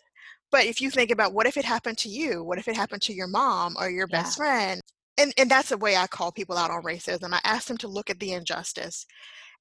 But 0.51 0.65
if 0.65 0.81
you 0.81 0.89
think 0.89 1.11
about 1.11 1.33
what 1.33 1.47
if 1.47 1.57
it 1.57 1.65
happened 1.65 1.97
to 1.99 2.09
you? 2.09 2.43
What 2.43 2.57
if 2.57 2.67
it 2.67 2.75
happened 2.75 3.01
to 3.03 3.13
your 3.13 3.27
mom 3.27 3.75
or 3.79 3.89
your 3.89 4.07
best 4.07 4.37
friend? 4.37 4.81
And, 5.17 5.33
and 5.37 5.49
that's 5.49 5.69
the 5.69 5.77
way 5.77 5.95
I 5.95 6.07
call 6.07 6.31
people 6.31 6.57
out 6.57 6.71
on 6.71 6.83
racism. 6.83 7.33
I 7.33 7.39
ask 7.43 7.67
them 7.67 7.77
to 7.77 7.87
look 7.87 8.09
at 8.09 8.19
the 8.19 8.33
injustice 8.33 9.05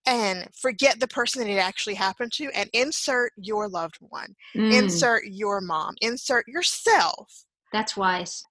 and 0.07 0.49
forget 0.55 0.99
the 0.99 1.09
person 1.09 1.43
that 1.43 1.53
it 1.53 1.59
actually 1.59 1.95
happened 1.95 2.33
to 2.33 2.51
and 2.55 2.71
insert 2.73 3.33
your 3.37 3.69
loved 3.69 3.97
one, 4.01 4.35
mm. 4.57 4.73
insert 4.73 5.25
your 5.27 5.61
mom, 5.61 5.95
insert 6.01 6.49
yourself. 6.49 7.45
That's 7.73 7.97
wise. 7.97 8.43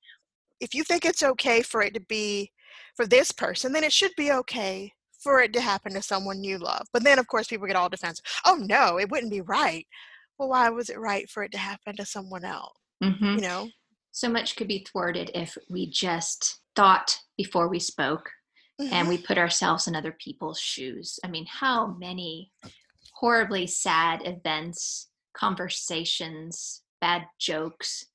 If 0.59 0.73
you 0.73 0.83
think 0.83 1.05
it's 1.05 1.23
okay 1.23 1.61
for 1.61 1.81
it 1.81 1.93
to 1.95 2.01
be 2.01 2.51
for 2.95 3.05
this 3.05 3.31
person, 3.31 3.71
then 3.71 3.83
it 3.83 3.93
should 3.93 4.11
be 4.17 4.31
okay 4.31 4.93
for 5.21 5.41
it 5.41 5.53
to 5.53 5.61
happen 5.61 5.93
to 5.93 6.01
someone 6.01 6.43
you 6.43 6.57
love. 6.57 6.87
But 6.93 7.03
then, 7.03 7.19
of 7.19 7.27
course, 7.27 7.47
people 7.47 7.67
get 7.67 7.75
all 7.75 7.89
defensive. 7.89 8.25
Oh, 8.45 8.55
no, 8.55 8.97
it 8.97 9.09
wouldn't 9.09 9.31
be 9.31 9.41
right. 9.41 9.85
Well, 10.37 10.49
why 10.49 10.69
was 10.69 10.89
it 10.89 10.99
right 10.99 11.29
for 11.29 11.43
it 11.43 11.51
to 11.51 11.57
happen 11.57 11.95
to 11.97 12.05
someone 12.05 12.45
else? 12.45 12.73
Mm-hmm. 13.03 13.35
You 13.35 13.41
know? 13.41 13.69
So 14.11 14.29
much 14.29 14.55
could 14.55 14.67
be 14.67 14.85
thwarted 14.89 15.31
if 15.35 15.57
we 15.69 15.89
just 15.89 16.61
thought 16.75 17.17
before 17.37 17.67
we 17.67 17.79
spoke 17.79 18.29
mm-hmm. 18.81 18.93
and 18.93 19.07
we 19.07 19.17
put 19.17 19.37
ourselves 19.37 19.87
in 19.87 19.95
other 19.95 20.15
people's 20.19 20.59
shoes. 20.59 21.19
I 21.23 21.27
mean, 21.27 21.45
how 21.47 21.87
many 21.99 22.51
horribly 23.13 23.67
sad 23.67 24.21
events, 24.25 25.09
conversations, 25.35 26.81
bad 27.01 27.25
jokes 27.39 28.05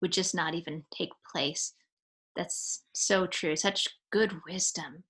would 0.00 0.12
just 0.12 0.34
not 0.34 0.54
even 0.54 0.84
take 0.96 1.10
place? 1.30 1.74
That's 2.36 2.84
so 2.94 3.26
true. 3.26 3.56
Such 3.56 3.88
good 4.14 4.32
wisdom. 4.48 5.02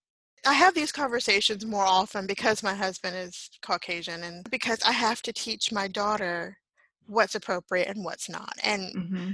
I 0.46 0.54
have 0.54 0.74
these 0.74 0.90
conversations 0.90 1.64
more 1.66 1.84
often 1.84 2.26
because 2.26 2.62
my 2.62 2.74
husband 2.74 3.14
is 3.16 3.50
Caucasian 3.60 4.24
and 4.24 4.48
because 4.50 4.82
I 4.82 4.92
have 4.92 5.20
to 5.22 5.32
teach 5.32 5.70
my 5.70 5.88
daughter 5.88 6.56
what's 7.06 7.34
appropriate 7.34 7.88
and 7.88 8.02
what's 8.02 8.30
not. 8.30 8.54
And 8.62 8.96
mm-hmm. 8.96 9.30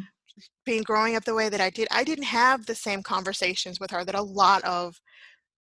being 0.67 0.83
growing 0.83 1.15
up 1.15 1.25
the 1.25 1.37
way 1.37 1.49
that 1.49 1.61
I 1.61 1.71
did, 1.71 1.87
I 1.93 2.03
didn't 2.03 2.25
have 2.25 2.67
the 2.67 2.75
same 2.75 3.03
conversations 3.03 3.79
with 3.79 3.93
her 3.93 4.05
that 4.05 4.17
a 4.17 4.23
lot 4.23 4.63
of 4.65 5.01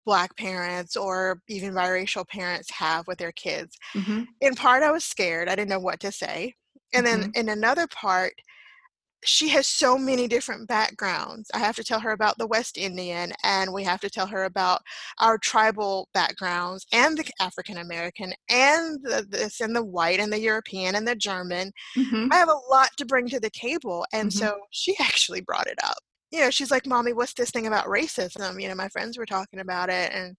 black 0.04 0.36
parents 0.36 0.96
or 0.96 1.40
even 1.48 1.72
biracial 1.72 2.26
parents 2.26 2.68
have 2.72 3.06
with 3.06 3.18
their 3.18 3.32
kids. 3.32 3.76
Mm-hmm. 3.94 4.22
In 4.40 4.54
part, 4.56 4.82
I 4.82 4.90
was 4.90 5.04
scared. 5.04 5.48
I 5.48 5.54
didn't 5.54 5.70
know 5.70 5.78
what 5.78 6.00
to 6.00 6.10
say. 6.10 6.54
And 6.94 7.06
mm-hmm. 7.06 7.20
then 7.20 7.32
in 7.34 7.48
another 7.48 7.86
part, 7.86 8.32
she 9.24 9.48
has 9.48 9.66
so 9.66 9.98
many 9.98 10.26
different 10.26 10.66
backgrounds. 10.66 11.50
I 11.52 11.58
have 11.58 11.76
to 11.76 11.84
tell 11.84 12.00
her 12.00 12.12
about 12.12 12.38
the 12.38 12.46
West 12.46 12.78
Indian, 12.78 13.32
and 13.44 13.72
we 13.72 13.84
have 13.84 14.00
to 14.00 14.10
tell 14.10 14.26
her 14.26 14.44
about 14.44 14.80
our 15.18 15.36
tribal 15.36 16.08
backgrounds, 16.14 16.86
and 16.92 17.18
the 17.18 17.30
African 17.40 17.78
American, 17.78 18.32
and 18.48 19.02
the, 19.02 19.26
this, 19.28 19.60
and 19.60 19.76
the 19.76 19.84
white, 19.84 20.20
and 20.20 20.32
the 20.32 20.40
European, 20.40 20.94
and 20.94 21.06
the 21.06 21.16
German. 21.16 21.72
Mm-hmm. 21.96 22.28
I 22.32 22.36
have 22.36 22.48
a 22.48 22.70
lot 22.70 22.90
to 22.96 23.06
bring 23.06 23.28
to 23.28 23.40
the 23.40 23.50
table, 23.50 24.06
and 24.12 24.30
mm-hmm. 24.30 24.38
so 24.38 24.58
she 24.70 24.96
actually 25.00 25.42
brought 25.42 25.66
it 25.66 25.78
up. 25.84 25.98
You 26.30 26.40
know, 26.40 26.50
she's 26.50 26.70
like, 26.70 26.86
"Mommy, 26.86 27.12
what's 27.12 27.34
this 27.34 27.50
thing 27.50 27.66
about 27.66 27.86
racism?" 27.86 28.60
You 28.60 28.68
know, 28.68 28.74
my 28.74 28.88
friends 28.88 29.18
were 29.18 29.26
talking 29.26 29.60
about 29.60 29.90
it, 29.90 30.12
and 30.14 30.36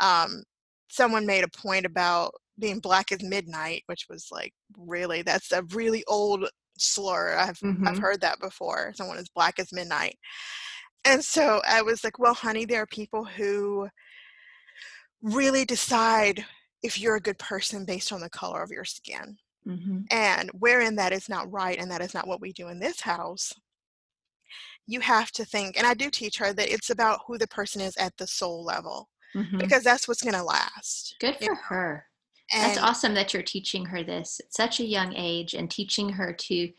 um, 0.00 0.42
someone 0.88 1.26
made 1.26 1.44
a 1.44 1.58
point 1.58 1.84
about 1.84 2.32
being 2.58 2.78
black 2.78 3.12
as 3.12 3.22
midnight, 3.22 3.82
which 3.86 4.06
was 4.08 4.28
like, 4.30 4.52
really, 4.78 5.22
that's 5.22 5.52
a 5.52 5.62
really 5.74 6.04
old 6.06 6.48
slur. 6.78 7.36
I've 7.36 7.58
mm-hmm. 7.58 7.86
I've 7.86 7.98
heard 7.98 8.20
that 8.20 8.40
before. 8.40 8.92
Someone 8.94 9.18
as 9.18 9.28
black 9.28 9.58
as 9.58 9.72
midnight. 9.72 10.16
And 11.04 11.22
so 11.22 11.60
I 11.68 11.82
was 11.82 12.02
like, 12.02 12.18
well, 12.18 12.34
honey, 12.34 12.64
there 12.64 12.82
are 12.82 12.86
people 12.86 13.24
who 13.24 13.88
really 15.22 15.64
decide 15.64 16.44
if 16.82 16.98
you're 16.98 17.16
a 17.16 17.20
good 17.20 17.38
person 17.38 17.84
based 17.84 18.12
on 18.12 18.20
the 18.20 18.30
color 18.30 18.62
of 18.62 18.70
your 18.70 18.84
skin. 18.84 19.36
Mm-hmm. 19.66 20.00
And 20.10 20.50
wherein 20.58 20.96
that 20.96 21.12
is 21.12 21.28
not 21.28 21.50
right 21.50 21.78
and 21.78 21.90
that 21.90 22.02
is 22.02 22.14
not 22.14 22.26
what 22.26 22.40
we 22.40 22.52
do 22.52 22.68
in 22.68 22.78
this 22.78 23.00
house, 23.00 23.52
you 24.86 25.00
have 25.00 25.30
to 25.32 25.44
think, 25.44 25.78
and 25.78 25.86
I 25.86 25.94
do 25.94 26.10
teach 26.10 26.36
her 26.38 26.52
that 26.52 26.68
it's 26.68 26.90
about 26.90 27.20
who 27.26 27.38
the 27.38 27.48
person 27.48 27.80
is 27.80 27.96
at 27.96 28.14
the 28.18 28.26
soul 28.26 28.64
level 28.64 29.08
mm-hmm. 29.34 29.58
because 29.58 29.82
that's 29.82 30.06
what's 30.06 30.22
going 30.22 30.34
to 30.34 30.42
last. 30.42 31.16
Good 31.20 31.36
for 31.36 31.54
her. 31.54 32.06
And 32.52 32.62
That's 32.62 32.78
awesome 32.78 33.14
that 33.14 33.32
you're 33.32 33.42
teaching 33.42 33.86
her 33.86 34.02
this 34.02 34.40
at 34.40 34.52
such 34.52 34.80
a 34.80 34.84
young 34.84 35.14
age 35.16 35.54
and 35.54 35.70
teaching 35.70 36.10
her 36.10 36.32
to 36.32 36.70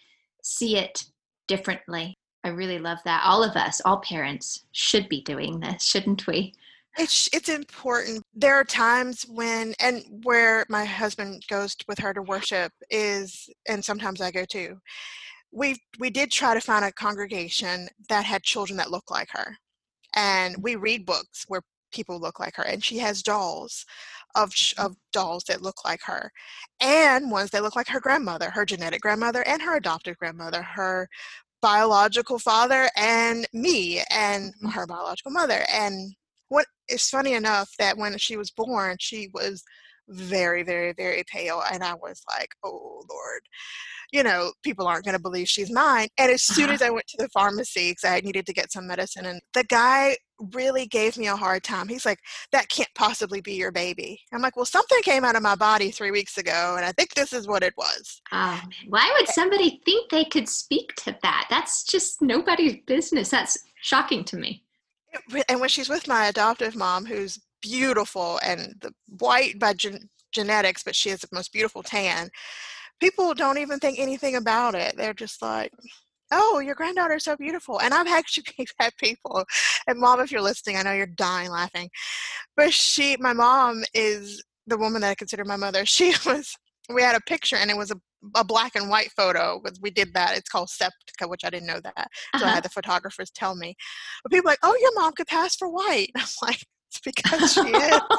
see 0.44 0.78
it 0.78 1.06
differently. 1.48 2.14
I 2.44 2.50
really 2.50 2.78
love 2.78 3.00
that. 3.06 3.24
All 3.26 3.44
of 3.44 3.56
us, 3.56 3.82
all 3.84 3.98
parents, 4.02 4.66
should 4.72 5.10
be 5.10 5.22
doing 5.22 5.60
this, 5.60 5.84
shouldn't 5.84 6.28
we? 6.28 6.54
It's 6.98 7.28
it's 7.34 7.50
important. 7.50 8.24
There 8.34 8.56
are 8.56 8.64
times 8.64 9.24
when 9.24 9.74
and 9.80 10.04
where 10.24 10.66
my 10.70 10.86
husband 10.86 11.44
goes 11.50 11.76
with 11.88 12.00
her 12.00 12.14
to 12.14 12.22
worship 12.22 12.72
is 12.90 13.50
and 13.68 13.84
sometimes 13.84 14.22
I 14.22 14.32
go 14.32 14.46
too. 14.46 14.78
We 15.52 15.76
we 16.00 16.10
did 16.10 16.32
try 16.32 16.54
to 16.54 16.62
find 16.62 16.86
a 16.86 16.92
congregation 16.92 17.90
that 18.10 18.26
had 18.26 18.44
children 18.44 18.78
that 18.78 18.92
look 18.92 19.12
like 19.12 19.30
her. 19.32 19.58
And 20.16 20.56
we 20.62 20.76
read 20.76 21.06
books 21.06 21.44
where 21.48 21.62
people 21.92 22.20
look 22.20 22.40
like 22.40 22.56
her 22.56 22.64
and 22.64 22.84
she 22.84 22.98
has 23.00 23.24
dolls 23.24 23.86
of, 24.36 24.52
of 24.78 24.96
dolls 25.14 25.44
that 25.46 25.62
look 25.62 25.86
like 25.86 26.02
her 26.04 26.32
and 26.82 27.32
ones 27.32 27.50
that 27.52 27.64
look 27.64 27.76
like 27.76 27.88
her 27.88 28.00
grandmother, 28.00 28.50
her 28.50 28.66
genetic 28.66 29.02
grandmother 29.02 29.44
and 29.48 29.62
her 29.62 29.76
adopted 29.76 30.18
grandmother, 30.18 30.62
her 30.62 31.08
biological 31.62 32.38
father 32.38 32.90
and 32.96 33.48
me 33.54 34.02
and 34.12 34.54
mm-hmm. 34.54 34.68
her 34.68 34.86
biological 34.86 35.32
mother. 35.32 35.66
And 35.72 36.14
what 36.50 36.68
is 36.90 37.10
funny 37.10 37.34
enough 37.34 37.72
that 37.80 37.98
when 37.98 38.18
she 38.18 38.38
was 38.38 38.52
born, 38.52 38.98
she 39.00 39.30
was 39.34 39.64
very, 40.08 40.64
very, 40.64 40.94
very 40.94 41.24
pale. 41.32 41.64
And 41.72 41.84
I 41.84 41.94
was 41.96 42.22
like, 42.30 42.50
oh, 42.64 43.04
Lord, 43.10 43.42
you 44.12 44.24
know, 44.24 44.54
people 44.64 44.88
aren't 44.88 45.06
going 45.06 45.16
to 45.16 45.22
believe 45.22 45.48
she's 45.50 45.72
mine. 45.72 46.08
And 46.18 46.32
as 46.32 46.44
soon 46.44 46.70
as 46.72 46.82
I 46.82 46.90
went 46.90 47.08
to 47.08 47.18
the 47.18 47.30
pharmacy, 47.30 47.92
because 47.92 48.10
I 48.10 48.20
needed 48.22 48.46
to 48.46 48.54
get 48.54 48.72
some 48.72 48.88
medicine, 48.88 49.26
and 49.26 49.42
the 49.54 49.64
guy 49.66 50.18
really 50.54 50.86
gave 50.86 51.18
me 51.18 51.28
a 51.28 51.36
hard 51.36 51.64
time. 51.64 51.88
He's 51.88 52.06
like, 52.06 52.20
that 52.52 52.70
can't 52.70 52.90
possibly 52.96 53.42
be 53.42 53.54
your 53.54 53.72
baby. 53.72 54.20
I'm 54.34 54.42
like, 54.42 54.56
well, 54.56 54.66
something 54.66 55.00
came 55.02 55.24
out 55.24 55.36
of 55.36 55.44
my 55.44 55.56
body 55.56 55.92
three 55.92 56.12
weeks 56.12 56.38
ago, 56.38 56.76
and 56.78 56.86
I 56.86 56.92
think 56.92 57.14
this 57.14 57.34
is 57.34 57.48
what 57.48 57.64
it 57.64 57.74
was. 57.78 58.22
Oh 58.32 58.62
why 58.88 59.14
would 59.18 59.30
eh 59.30 59.32
somebody 59.32 59.82
think 59.86 60.12
they 60.12 60.26
could 60.26 60.50
speak 60.50 60.94
to 60.98 61.18
that? 61.24 61.48
That's 61.50 61.84
just 61.84 62.22
nobody's 62.22 62.78
business. 62.86 63.30
That's 63.30 63.58
shocking 63.82 64.24
to 64.26 64.38
me. 64.38 64.64
And 65.48 65.60
when 65.62 65.70
she's 65.70 65.90
with 65.90 66.08
my 66.08 66.28
adoptive 66.28 66.76
mom, 66.76 67.06
who's 67.06 67.40
beautiful 67.62 68.40
and 68.44 68.76
the 68.82 68.92
white 69.20 69.60
by 69.60 69.74
gen- 69.74 70.10
genetics, 70.32 70.84
but 70.84 70.96
she 70.96 71.10
has 71.10 71.22
the 71.22 71.28
most 71.32 71.52
beautiful 71.54 71.84
tan, 71.84 72.30
people 73.00 73.34
don't 73.34 73.58
even 73.58 73.80
think 73.80 74.00
anything 74.00 74.36
about 74.36 74.76
it. 74.76 74.96
They're 74.98 75.14
just 75.14 75.42
like, 75.42 75.72
oh, 76.32 76.60
your 76.60 76.76
granddaughter's 76.76 77.24
so 77.24 77.36
beautiful. 77.38 77.80
And 77.82 77.94
I've 77.94 78.08
actually 78.08 78.46
had 78.80 78.96
people, 78.98 79.46
and 79.88 80.00
mom, 80.00 80.20
if 80.20 80.32
you're 80.32 80.42
listening, 80.42 80.78
I 80.78 80.84
know 80.84 80.94
you're 80.94 81.06
dying 81.08 81.50
laughing, 81.52 81.90
but 82.58 82.74
she, 82.74 83.18
my 83.20 83.34
mom 83.34 83.84
is 83.94 84.44
the 84.68 84.78
woman 84.78 85.02
that 85.02 85.12
I 85.12 85.16
consider 85.16 85.46
my 85.46 85.56
mother. 85.56 85.86
She 85.96 86.14
was, 86.26 86.56
we 86.90 87.02
had 87.02 87.16
a 87.16 87.22
picture 87.22 87.56
and 87.56 87.72
it 87.72 87.78
was 87.78 87.92
a, 87.92 87.96
a 88.36 88.44
black 88.44 88.76
and 88.76 88.90
white 88.90 89.12
photo. 89.16 89.60
With 89.64 89.78
We 89.82 89.92
did 89.92 90.14
that. 90.14 90.38
It's 90.38 90.50
called 90.50 90.70
Septica, 90.70 91.30
which 91.30 91.44
I 91.46 91.50
didn't 91.50 91.68
know 91.68 91.80
that. 91.82 92.08
So 92.36 92.46
I 92.46 92.50
Uh-huh. 92.50 92.56
had 92.56 92.64
the 92.64 92.70
photographers 92.70 93.32
tell 93.32 93.56
me. 93.56 93.76
But 94.24 94.32
people 94.32 94.50
are 94.50 94.54
like, 94.54 94.60
oh, 94.64 94.78
your 94.80 94.94
mom 94.96 95.14
could 95.14 95.28
pass 95.28 95.56
for 95.56 95.70
white. 95.70 96.12
I'm 96.18 96.26
like, 96.42 96.64
because 97.04 97.54
she 97.54 97.60
is. 97.62 98.02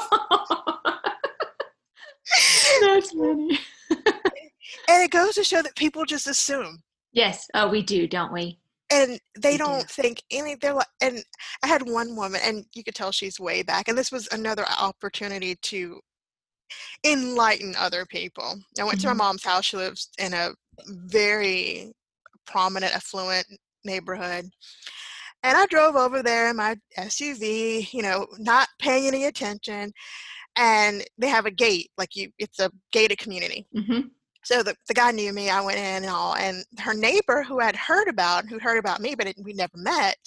That's 2.81 3.11
funny. 3.11 3.59
and 3.89 5.03
it 5.03 5.11
goes 5.11 5.35
to 5.35 5.43
show 5.43 5.61
that 5.61 5.75
people 5.75 6.05
just 6.05 6.27
assume. 6.27 6.81
Yes. 7.13 7.47
Oh, 7.53 7.69
we 7.69 7.81
do, 7.81 8.07
don't 8.07 8.31
we? 8.33 8.59
And 8.91 9.19
they 9.37 9.51
We 9.53 9.57
do. 9.57 9.63
don't 9.63 9.89
think 9.89 10.21
any. 10.31 10.55
They're 10.55 10.73
like, 10.73 10.87
and 11.01 11.23
I 11.63 11.67
had 11.67 11.87
one 11.89 12.15
woman, 12.15 12.39
and 12.43 12.65
you 12.73 12.83
could 12.83 12.95
tell 12.95 13.11
she's 13.11 13.39
way 13.39 13.63
back. 13.63 13.87
And 13.87 13.97
this 13.97 14.11
was 14.11 14.27
another 14.31 14.65
opportunity 14.79 15.55
to 15.55 15.99
enlighten 17.05 17.75
other 17.77 18.05
people. 18.05 18.59
I 18.79 18.83
went 18.83 18.99
to 19.01 19.07
Mhm. 19.07 19.11
my 19.11 19.15
mom's 19.25 19.43
house. 19.43 19.65
She 19.65 19.77
lives 19.77 20.09
in 20.17 20.33
a 20.33 20.51
very 20.85 21.93
prominent, 22.45 22.95
affluent 22.95 23.47
neighborhood. 23.83 24.49
And 25.43 25.57
I 25.57 25.65
drove 25.67 25.95
over 25.95 26.23
there 26.23 26.49
in 26.49 26.55
my 26.57 26.75
SUV, 26.97 27.93
you 27.93 28.01
know, 28.01 28.27
not 28.39 28.67
paying 28.79 29.07
any 29.07 29.25
attention. 29.25 29.93
And 30.55 31.03
they 31.17 31.27
have 31.27 31.45
a 31.45 31.51
gate, 31.51 31.91
like 31.97 32.15
you, 32.15 32.29
it's 32.39 32.59
a 32.59 32.71
gated 32.91 33.19
community. 33.19 33.67
hmm 33.75 34.01
So 34.43 34.63
the, 34.63 34.75
the 34.87 34.93
guy 34.93 35.11
knew 35.11 35.31
me. 35.33 35.49
I 35.49 35.61
went 35.61 35.77
in 35.77 36.03
and 36.03 36.07
all. 36.07 36.35
And 36.35 36.63
her 36.79 36.93
neighbor, 36.93 37.43
who 37.43 37.59
had 37.59 37.75
heard 37.75 38.07
about, 38.07 38.47
who 38.47 38.59
heard 38.59 38.79
about 38.79 39.01
me, 39.01 39.15
but 39.15 39.27
it, 39.27 39.35
we 39.43 39.53
never 39.53 39.77
met, 39.77 40.17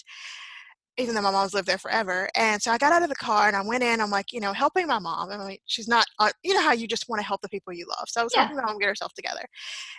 even 0.97 1.15
though 1.15 1.23
my 1.23 1.31
mom's 1.31 1.55
lived 1.55 1.67
there 1.67 1.79
forever. 1.79 2.29
And 2.37 2.61
so 2.63 2.71
I 2.71 2.79
got 2.79 2.93
out 2.93 3.03
of 3.03 3.09
the 3.09 3.15
car 3.17 3.49
and 3.49 3.57
I 3.57 3.63
went 3.63 3.83
in. 3.83 4.01
I'm 4.01 4.11
like, 4.11 4.33
you 4.33 4.41
know, 4.41 4.53
helping 4.53 4.87
my 4.87 4.99
mom. 4.99 5.31
I 5.31 5.37
mean, 5.39 5.59
she's 5.67 5.89
not, 5.89 6.07
uh, 6.19 6.31
you 6.45 6.55
know, 6.55 6.63
how 6.63 6.73
you 6.73 6.87
just 6.87 7.09
want 7.09 7.21
to 7.21 7.27
help 7.27 7.41
the 7.41 7.49
people 7.49 7.73
you 7.73 7.87
love. 7.89 8.09
So 8.09 8.21
I 8.21 8.25
was 8.25 8.35
Yeah. 8.35 8.43
helping 8.43 8.57
my 8.59 8.65
mom 8.65 8.79
get 8.79 8.89
herself 8.89 9.13
together. 9.15 9.45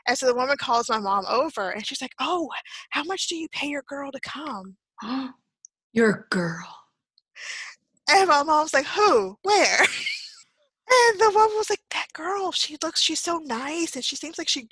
And 0.07 0.17
so 0.17 0.27
the 0.27 0.35
woman 0.35 0.57
calls 0.57 0.89
my 0.89 0.99
mom 0.99 1.25
over 1.27 1.71
and 1.71 1.85
she's 1.85 2.01
like, 2.01 2.13
oh, 2.19 2.49
how 2.91 3.03
much 3.03 3.27
do 3.27 3.35
you 3.35 3.47
pay 3.51 3.67
your 3.67 3.83
girl 3.87 4.11
to 4.11 4.19
come? 4.21 4.77
You're 5.93 6.09
a 6.11 6.23
girl. 6.29 6.67
And 8.09 8.27
my 8.27 8.43
mom's 8.43 8.73
like, 8.73 8.85
who? 8.87 9.37
Where? 9.43 9.79
And 11.09 11.21
the 11.21 11.29
woman 11.29 11.55
was 11.57 11.69
like, 11.69 11.79
that 11.91 12.07
girl, 12.11 12.51
she 12.51 12.75
looks, 12.83 12.99
she's 12.99 13.21
so 13.21 13.37
nice 13.37 13.95
and 13.95 14.03
she 14.03 14.17
seems 14.17 14.37
like 14.37 14.49
she 14.49 14.67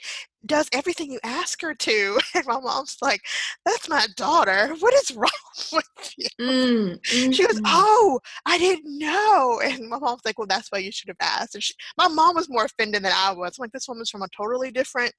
does 0.46 0.68
everything 0.74 1.10
you 1.12 1.20
ask 1.24 1.62
her 1.62 1.74
to. 1.74 2.20
And 2.36 2.46
my 2.46 2.60
mom's 2.60 2.98
like, 3.02 3.22
that's 3.65 3.88
my 3.88 4.06
daughter. 4.18 4.76
What 4.80 4.94
is 4.96 5.12
wrong 5.15 5.30
with 5.72 6.13
you? 6.18 6.28
Mm, 6.42 7.00
She 7.06 7.46
goes, 7.46 7.56
mm, 7.62 7.63
mm. 7.63 7.68
oh, 7.68 8.20
I 8.46 8.58
didn't 8.58 8.98
know. 8.98 9.62
And 9.63 9.88
my 9.88 9.98
mom's 9.98 10.22
like, 10.26 10.38
well, 10.38 10.48
that's 10.48 10.70
why 10.74 10.80
you 10.80 10.92
should 10.92 11.08
have 11.08 11.15
asked. 11.22 11.56
And 11.56 11.63
she, 11.63 11.74
my 11.98 12.10
mom 12.10 12.36
was 12.36 12.50
more 12.50 12.65
offended 12.65 13.04
than 13.04 13.13
I 13.15 13.32
was. 13.32 13.58
I'm 13.58 13.63
like, 13.63 13.72
this 13.72 13.88
woman's 13.88 14.10
from 14.10 14.24
a 14.24 14.28
totally 14.36 14.72
different 14.72 15.13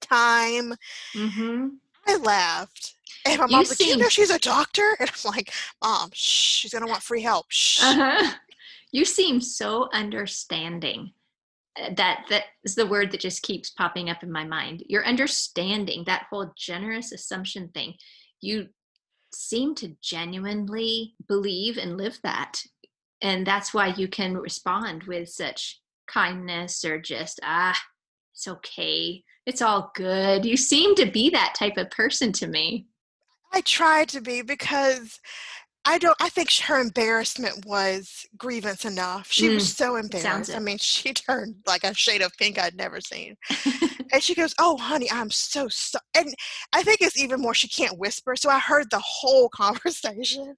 time. 0.00 0.72
Mhm. 1.14 1.72
I 2.06 2.16
laughed. 2.16 2.95
And 3.28 3.38
my 3.40 3.46
You 3.46 3.56
like, 3.68 3.76
do 3.78 3.84
you 3.84 3.90
seem- 3.92 3.98
know 4.00 4.08
she's 4.08 4.30
a 4.30 4.38
doctor? 4.38 4.96
And 5.00 5.10
I'm 5.10 5.30
like, 5.32 5.52
mom, 5.82 6.10
shh, 6.12 6.60
she's 6.60 6.72
going 6.72 6.84
to 6.84 6.90
want 6.90 7.02
free 7.02 7.22
help. 7.22 7.46
Shh. 7.50 7.82
Uh-huh. 7.82 8.32
You 8.92 9.04
seem 9.04 9.40
so 9.40 9.88
understanding. 9.92 11.12
Uh, 11.78 11.90
That 11.96 12.24
that 12.30 12.44
is 12.64 12.74
the 12.76 12.86
word 12.86 13.10
that 13.12 13.20
just 13.20 13.42
keeps 13.42 13.70
popping 13.70 14.08
up 14.08 14.22
in 14.22 14.32
my 14.32 14.44
mind. 14.44 14.84
You're 14.88 15.04
understanding 15.04 16.04
that 16.06 16.26
whole 16.30 16.52
generous 16.56 17.12
assumption 17.12 17.68
thing. 17.74 17.94
You 18.40 18.68
seem 19.34 19.74
to 19.76 19.96
genuinely 20.00 21.14
believe 21.28 21.76
and 21.76 21.98
live 21.98 22.18
that. 22.22 22.62
And 23.20 23.46
that's 23.46 23.74
why 23.74 23.88
you 23.88 24.08
can 24.08 24.36
respond 24.36 25.02
with 25.02 25.28
such 25.28 25.80
kindness 26.06 26.84
or 26.84 26.98
just, 27.00 27.40
ah, 27.42 27.78
it's 28.34 28.48
okay. 28.48 29.24
It's 29.46 29.60
all 29.62 29.90
good. 29.94 30.46
You 30.46 30.56
seem 30.56 30.94
to 30.94 31.06
be 31.10 31.28
that 31.30 31.54
type 31.58 31.76
of 31.76 31.90
person 31.90 32.32
to 32.32 32.46
me. 32.46 32.86
I 33.52 33.60
tried 33.62 34.08
to 34.10 34.20
be 34.20 34.42
because 34.42 35.20
I 35.88 35.98
don't. 35.98 36.16
I 36.20 36.28
think 36.30 36.52
her 36.64 36.80
embarrassment 36.80 37.64
was 37.64 38.26
grievance 38.36 38.84
enough. 38.84 39.30
She 39.30 39.48
was 39.50 39.76
so 39.76 39.94
embarrassed. 39.96 40.54
I 40.54 40.58
mean, 40.58 40.78
she 40.78 41.12
turned 41.14 41.56
like 41.66 41.84
a 41.84 41.94
shade 41.94 42.22
of 42.22 42.32
pink 42.38 42.58
I'd 42.58 42.76
never 42.76 43.00
seen. 43.00 43.36
And 44.12 44.22
she 44.22 44.36
goes, 44.36 44.54
"Oh, 44.60 44.76
honey, 44.76 45.10
I'm 45.10 45.30
so 45.30 45.66
sorry." 45.68 46.02
And 46.14 46.32
I 46.72 46.84
think 46.84 47.00
it's 47.00 47.20
even 47.20 47.40
more. 47.40 47.54
She 47.54 47.68
can't 47.68 47.98
whisper, 47.98 48.36
so 48.36 48.48
I 48.48 48.60
heard 48.60 48.88
the 48.90 49.02
whole 49.04 49.48
conversation. 49.54 50.54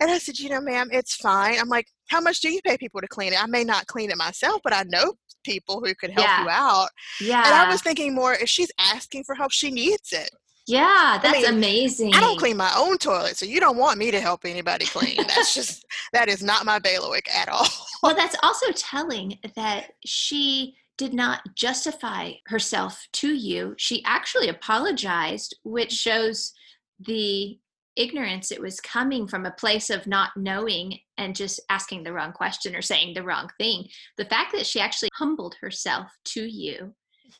And 0.00 0.10
I 0.10 0.18
said, 0.18 0.38
"You 0.38 0.50
know, 0.50 0.60
ma'am, 0.60 0.88
it's 0.92 1.14
fine." 1.16 1.58
I'm 1.58 1.68
like, 1.70 1.86
"How 2.08 2.20
much 2.20 2.40
do 2.40 2.50
you 2.50 2.60
pay 2.62 2.76
people 2.76 3.00
to 3.00 3.08
clean 3.08 3.32
it? 3.32 3.42
I 3.42 3.46
may 3.46 3.64
not 3.64 3.86
clean 3.86 4.10
it 4.10 4.18
myself, 4.18 4.60
but 4.62 4.74
I 4.74 4.82
know 4.86 5.14
people 5.44 5.82
who 5.84 5.94
could 5.94 6.10
help 6.10 6.28
you 6.42 6.50
out." 6.50 6.90
yeah. 7.22 7.42
And 7.46 7.54
I 7.54 7.70
was 7.70 7.80
thinking 7.80 8.14
more, 8.14 8.34
if 8.34 8.48
she's 8.50 8.70
asking 8.78 9.24
for 9.24 9.34
help, 9.34 9.50
she 9.52 9.70
needs 9.70 10.12
it. 10.12 10.30
Yeah, 10.66 11.18
that's 11.22 11.42
mean, 11.42 11.54
amazing. 11.54 12.14
I 12.14 12.20
don't 12.20 12.38
clean 12.38 12.56
my 12.56 12.72
own 12.76 12.98
toilet, 12.98 13.36
so 13.36 13.46
you 13.46 13.60
don't 13.60 13.76
want 13.76 13.98
me 13.98 14.10
to 14.10 14.20
help 14.20 14.44
anybody 14.44 14.86
clean. 14.86 15.16
That's 15.16 15.54
just 15.54 15.84
that 16.12 16.28
is 16.28 16.42
not 16.42 16.64
my 16.64 16.78
bailiwick 16.78 17.28
at 17.34 17.48
all. 17.48 17.66
Well, 18.02 18.14
that's 18.14 18.36
also 18.42 18.70
telling 18.72 19.38
that 19.56 19.92
she 20.04 20.76
did 20.98 21.14
not 21.14 21.40
justify 21.54 22.32
herself 22.46 23.06
to 23.14 23.34
you. 23.34 23.74
She 23.78 24.04
actually 24.04 24.48
apologized, 24.48 25.56
which 25.64 25.92
shows 25.92 26.52
the 27.00 27.58
ignorance. 27.96 28.52
It 28.52 28.60
was 28.60 28.80
coming 28.80 29.26
from 29.26 29.46
a 29.46 29.52
place 29.52 29.90
of 29.90 30.06
not 30.06 30.30
knowing 30.36 30.98
and 31.16 31.34
just 31.34 31.60
asking 31.70 32.04
the 32.04 32.12
wrong 32.12 32.32
question 32.32 32.76
or 32.76 32.82
saying 32.82 33.14
the 33.14 33.22
wrong 33.22 33.48
thing. 33.58 33.88
The 34.18 34.24
fact 34.24 34.52
that 34.52 34.66
she 34.66 34.80
actually 34.80 35.10
humbled 35.14 35.56
herself 35.60 36.10
to 36.26 36.42
you 36.42 36.94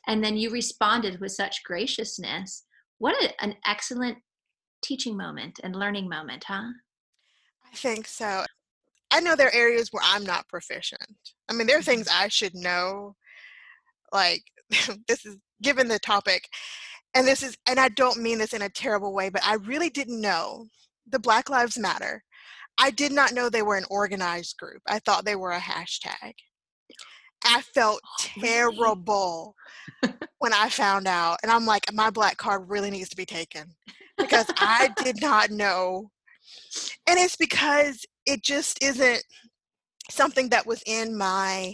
and 0.07 0.23
then 0.23 0.37
you 0.37 0.49
responded 0.49 1.19
with 1.19 1.31
such 1.31 1.63
graciousness. 1.63 2.63
What 2.99 3.21
a, 3.23 3.43
an 3.43 3.55
excellent 3.65 4.17
teaching 4.83 5.17
moment 5.17 5.59
and 5.63 5.75
learning 5.75 6.07
moment, 6.07 6.45
huh? 6.47 6.69
I 7.65 7.75
think 7.75 8.07
so. 8.07 8.45
I 9.11 9.19
know 9.19 9.35
there 9.35 9.47
are 9.47 9.55
areas 9.55 9.89
where 9.91 10.03
I'm 10.05 10.23
not 10.23 10.47
proficient. 10.47 11.01
I 11.49 11.53
mean, 11.53 11.67
there 11.67 11.77
are 11.77 11.83
things 11.83 12.07
mm-hmm. 12.07 12.23
I 12.23 12.27
should 12.27 12.55
know. 12.55 13.15
Like 14.11 14.43
this 15.07 15.25
is 15.25 15.37
given 15.61 15.87
the 15.87 15.99
topic, 15.99 16.47
and 17.13 17.25
this 17.25 17.43
is, 17.43 17.57
and 17.67 17.79
I 17.79 17.89
don't 17.89 18.21
mean 18.21 18.37
this 18.37 18.53
in 18.53 18.61
a 18.61 18.69
terrible 18.69 19.13
way, 19.13 19.29
but 19.29 19.45
I 19.45 19.55
really 19.55 19.89
didn't 19.89 20.21
know 20.21 20.67
the 21.09 21.19
Black 21.19 21.49
Lives 21.49 21.77
Matter. 21.77 22.23
I 22.77 22.91
did 22.91 23.11
not 23.11 23.33
know 23.33 23.49
they 23.49 23.61
were 23.61 23.77
an 23.77 23.85
organized 23.89 24.57
group. 24.57 24.81
I 24.87 24.99
thought 24.99 25.23
they 25.23 25.35
were 25.35 25.51
a 25.51 25.59
hashtag. 25.59 26.33
I 27.45 27.61
felt 27.61 28.01
oh, 28.03 28.25
terrible 28.41 29.55
when 30.39 30.53
I 30.53 30.69
found 30.69 31.07
out. 31.07 31.37
And 31.43 31.51
I'm 31.51 31.65
like, 31.65 31.91
my 31.93 32.09
black 32.09 32.37
card 32.37 32.69
really 32.69 32.91
needs 32.91 33.09
to 33.09 33.15
be 33.15 33.25
taken 33.25 33.73
because 34.17 34.45
I 34.57 34.89
did 35.03 35.21
not 35.21 35.49
know. 35.51 36.09
And 37.07 37.19
it's 37.19 37.35
because 37.35 38.05
it 38.25 38.43
just 38.43 38.81
isn't 38.83 39.23
something 40.09 40.49
that 40.49 40.65
was 40.65 40.83
in 40.85 41.17
my 41.17 41.73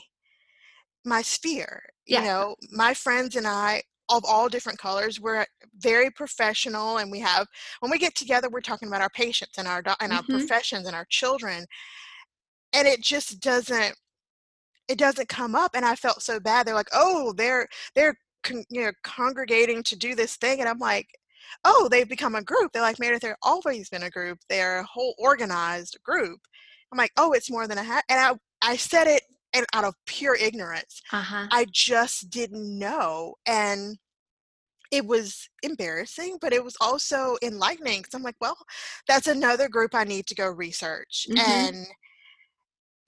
my 1.04 1.22
sphere. 1.22 1.82
Yeah. 2.06 2.20
You 2.20 2.26
know, 2.28 2.56
my 2.72 2.94
friends 2.94 3.36
and 3.36 3.48
I 3.48 3.82
of 4.10 4.24
all 4.26 4.50
different 4.50 4.78
colors, 4.78 5.20
we're 5.22 5.46
very 5.78 6.10
professional 6.12 6.98
and 6.98 7.10
we 7.12 7.20
have 7.20 7.48
when 7.80 7.90
we 7.92 7.98
get 7.98 8.14
together 8.16 8.50
we're 8.50 8.62
talking 8.62 8.88
about 8.88 9.02
our 9.02 9.10
patients 9.10 9.58
and 9.58 9.68
our 9.68 9.82
do- 9.82 9.94
and 10.02 10.12
our 10.14 10.22
Mhm. 10.24 10.30
professions 10.30 10.86
and 10.86 10.96
our 10.96 11.06
children. 11.10 11.66
And 12.74 12.88
it 12.88 13.02
just 13.02 13.40
doesn't 13.40 13.96
it 14.88 14.98
doesn't 14.98 15.30
come 15.30 15.56
up 15.56 15.72
and 15.74 15.86
i 15.86 15.96
felt 15.96 16.22
so 16.22 16.38
bad 16.40 16.66
they're 16.66 16.76
like 16.76 16.90
oh 16.92 17.32
they're 17.38 17.68
they're 17.96 18.16
con- 18.44 18.66
you 18.70 18.82
know 18.82 18.92
congregating 19.04 19.84
to 19.84 19.96
do 19.96 20.16
this 20.16 20.36
thing 20.36 20.60
and 20.60 20.70
i'm 20.70 20.80
like 20.80 21.08
oh 21.66 21.88
they've 21.90 22.10
become 22.10 22.36
a 22.36 22.44
group 22.44 22.72
they're 22.72 22.82
like 22.82 23.00
meredith 23.00 23.22
they're 23.22 23.38
always 23.42 23.90
been 23.90 24.04
a 24.04 24.10
group 24.10 24.40
they're 24.50 24.80
a 24.80 24.86
whole 24.86 25.16
organized 25.18 25.98
group 26.04 26.40
i'm 26.92 26.98
like 26.98 27.12
oh 27.18 27.34
it's 27.34 27.52
more 27.52 27.68
than 27.68 27.78
a 27.78 27.84
hat 27.84 28.04
and 28.10 28.20
i 28.20 28.72
i 28.72 28.76
said 28.76 29.08
it 29.08 29.24
and 29.54 29.66
out 29.74 29.84
of 29.84 29.96
pure 30.06 30.36
ignorance. 30.36 31.02
Uh-huh. 31.12 31.48
I 31.52 31.66
just 31.72 32.30
didn't 32.30 32.78
know. 32.78 33.36
And 33.46 33.98
it 34.92 35.06
was 35.06 35.50
embarrassing, 35.64 36.38
but 36.42 36.54
it 36.54 36.64
was 36.64 36.76
also 36.82 37.38
enlightening. 37.42 38.04
So 38.10 38.18
I'm 38.18 38.24
like, 38.24 38.36
well, 38.42 38.58
that's 39.08 39.28
another 39.28 39.70
group 39.70 39.96
I 39.96 40.04
need 40.04 40.28
to 40.28 40.36
go 40.36 40.48
research. 40.48 41.28
Mhm. 41.30 41.40
And 41.40 41.88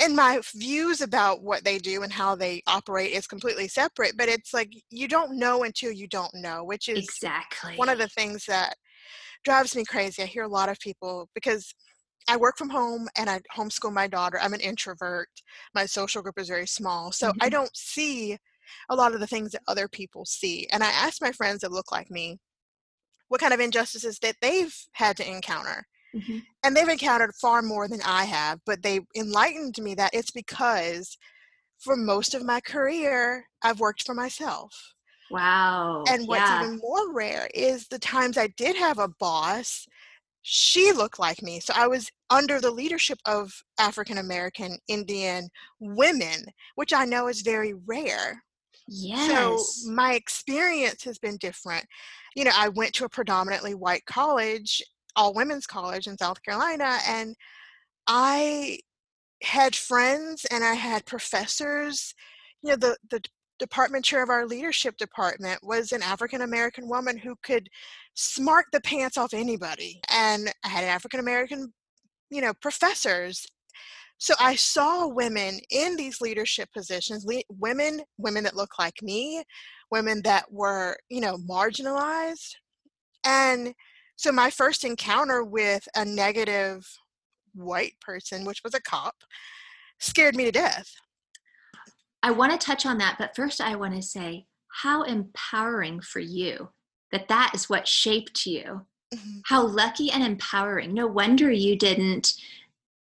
and 0.04 0.16
my 0.16 0.42
views 0.56 1.02
about 1.02 1.44
what 1.44 1.64
they 1.64 1.78
do 1.80 2.04
and 2.04 2.12
how 2.14 2.36
they 2.36 2.62
operate 2.68 3.14
is 3.14 3.28
completely 3.28 3.68
separate. 3.68 4.16
But 4.18 4.30
it's 4.30 4.54
like 4.54 4.72
you 4.90 5.08
don't 5.08 5.38
know 5.38 5.64
until 5.64 5.92
you 5.92 6.08
don't 6.08 6.34
know, 6.36 6.64
which 6.64 6.90
is 6.90 7.08
Exactly. 7.10 7.78
one 7.78 7.90
of 7.90 7.98
the 8.00 8.10
things 8.10 8.46
that 8.46 8.76
drives 9.44 9.76
me 9.76 9.86
crazy. 9.86 10.24
I 10.24 10.26
hear 10.28 10.44
a 10.44 10.48
lot 10.48 10.70
of 10.70 10.80
people 10.80 11.30
because 11.36 11.74
I 12.30 12.38
work 12.38 12.58
from 12.58 12.70
home 12.70 13.10
and 13.18 13.30
I 13.30 13.42
homeschool 13.56 13.94
my 13.94 14.08
daughter. 14.08 14.40
I'm 14.40 14.54
an 14.54 14.62
introvert. 14.62 15.30
My 15.76 15.86
social 15.86 16.22
group 16.22 16.40
is 16.40 16.48
very 16.50 16.68
small. 16.68 17.12
So 17.12 17.34
I 17.42 17.50
Mhm. 17.50 17.50
don't 17.50 17.76
see 17.76 18.38
a 18.90 18.96
lot 18.96 19.14
of 19.14 19.20
the 19.20 19.28
things 19.28 19.52
that 19.52 19.62
other 19.68 19.88
people 19.88 20.26
see. 20.26 20.68
And 20.72 20.84
I 20.84 20.92
ask 20.92 21.22
my 21.22 21.32
friends 21.34 21.62
that 21.62 21.72
look 21.72 21.92
like 21.92 22.10
me 22.12 22.40
what 23.30 23.42
kind 23.42 23.54
of 23.54 23.60
injustices 23.60 24.20
that 24.20 24.38
they've 24.42 24.76
had 24.94 25.18
to 25.18 25.30
encounter. 25.30 25.88
Mhm. 26.16 26.44
And 26.64 26.76
they've 26.76 26.88
encountered 26.88 27.36
far 27.42 27.62
more 27.62 27.88
than 27.88 28.02
I 28.04 28.26
have, 28.26 28.60
but 28.66 28.84
they 28.84 29.02
enlightened 29.16 29.78
me 29.80 29.96
that 29.96 30.14
it's 30.14 30.32
because 30.32 31.18
for 31.80 31.96
most 31.96 32.34
of 32.34 32.46
my 32.46 32.62
career, 32.62 33.50
I've 33.62 33.80
worked 33.80 34.04
for 34.06 34.14
myself. 34.16 34.94
Wow. 35.30 36.04
And 36.08 36.28
what's 36.28 36.50
yeah. 36.50 36.64
even 36.64 36.80
more 36.80 37.14
rare 37.14 37.50
is 37.54 37.88
the 37.88 38.00
times 38.00 38.38
I 38.38 38.48
did 38.58 38.76
have 38.76 39.00
a 39.00 39.08
boss, 39.08 39.86
she 40.42 40.92
looked 40.92 41.20
like 41.20 41.42
me. 41.42 41.60
So 41.60 41.74
I 41.76 41.88
was 41.88 42.12
under 42.30 42.60
the 42.60 42.72
leadership 42.72 43.20
of 43.26 43.52
African 43.80 44.18
American 44.18 44.78
Indian 44.88 45.50
women, 45.80 46.46
which 46.76 46.94
I 46.94 47.06
know 47.06 47.28
is 47.28 47.42
very 47.42 47.74
rare. 47.74 48.44
yes. 48.88 49.28
So 49.28 49.92
my 49.92 50.14
experience 50.14 51.04
has 51.04 51.18
been 51.18 51.38
different. 51.38 51.86
You 52.36 52.44
know, 52.46 52.52
I 52.54 52.70
went 52.70 52.94
to 52.96 53.06
a 53.06 53.10
predominantly 53.10 53.74
white 53.76 54.06
college, 54.06 54.82
all 55.16 55.34
women's 55.34 55.66
college 55.66 56.08
in 56.08 56.18
South 56.18 56.42
Carolina, 56.44 56.98
and 57.08 57.36
I 58.08 58.80
had 59.44 59.76
friends 59.76 60.46
and 60.52 60.64
I 60.64 60.74
had 60.74 61.06
professors. 61.06 62.14
You 62.62 62.72
know, 62.72 62.76
the 62.78 62.98
the 63.10 63.22
department 63.60 64.04
chair 64.04 64.24
of 64.24 64.30
our 64.30 64.46
leadership 64.46 64.98
department 64.98 65.60
was 65.64 65.92
an 65.92 66.02
African 66.02 66.42
American 66.42 66.88
woman 66.90 67.18
who 67.18 67.36
could 67.44 67.70
smart 68.16 68.66
the 68.72 68.82
pants 68.82 69.18
off 69.18 69.34
anybody. 69.34 70.02
And 70.10 70.52
I 70.66 70.70
had 70.70 70.84
African 70.84 71.20
American, 71.20 71.74
you 72.30 72.42
know, 72.42 72.54
professors. 72.62 73.46
So 74.18 74.34
I 74.40 74.56
saw 74.56 75.08
women 75.08 75.60
in 75.70 75.96
these 75.96 76.22
leadership 76.22 76.70
positions, 76.74 77.26
le- 77.26 77.44
women, 77.50 78.02
women 78.18 78.44
that 78.44 78.56
look 78.56 78.80
like 78.80 79.02
me, 79.02 79.44
women 79.92 80.22
that 80.24 80.46
were, 80.52 80.98
you 81.10 81.22
know, 81.22 81.38
marginalized. 81.50 82.56
And 83.26 83.74
so 84.24 84.32
my 84.32 84.50
first 84.50 84.86
encounter 84.86 85.44
with 85.44 85.86
a 85.98 86.06
negative 86.06 86.88
white 87.54 88.00
person, 88.00 88.46
which 88.46 88.62
was 88.64 88.74
a 88.74 88.82
cop, 88.82 89.16
scared 90.00 90.34
me 90.34 90.46
to 90.46 90.52
death. 90.52 90.90
I 92.24 92.32
want 92.32 92.54
to 92.54 92.66
touch 92.66 92.86
on 92.86 92.98
that, 93.00 93.18
but 93.20 93.36
first 93.36 93.60
I 93.60 93.76
want 93.76 93.96
to 93.96 94.02
say 94.02 94.46
how 94.82 95.04
empowering 95.04 96.00
for 96.00 96.22
you 96.22 96.70
that 97.12 97.28
that 97.28 97.52
is 97.54 97.70
what 97.70 97.86
shaped 97.86 98.46
you. 98.46 98.86
Mhm. 99.14 99.42
How 99.46 99.62
lucky 99.62 100.10
and 100.10 100.24
empowering. 100.24 100.94
No 100.94 101.06
wonder 101.06 101.52
you 101.52 101.78
didn't 101.78 102.34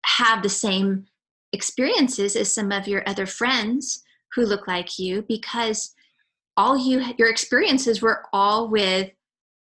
have 0.04 0.42
the 0.42 0.50
same 0.50 1.06
experiences 1.54 2.36
as 2.36 2.52
some 2.52 2.70
of 2.70 2.86
your 2.86 3.02
other 3.08 3.24
friends 3.24 4.04
who 4.34 4.44
look 4.44 4.68
like 4.68 4.98
you 4.98 5.22
because 5.22 5.94
all 6.58 6.76
you 6.76 7.14
your 7.16 7.30
experiences 7.30 8.02
were 8.02 8.26
all 8.34 8.68
with 8.68 9.10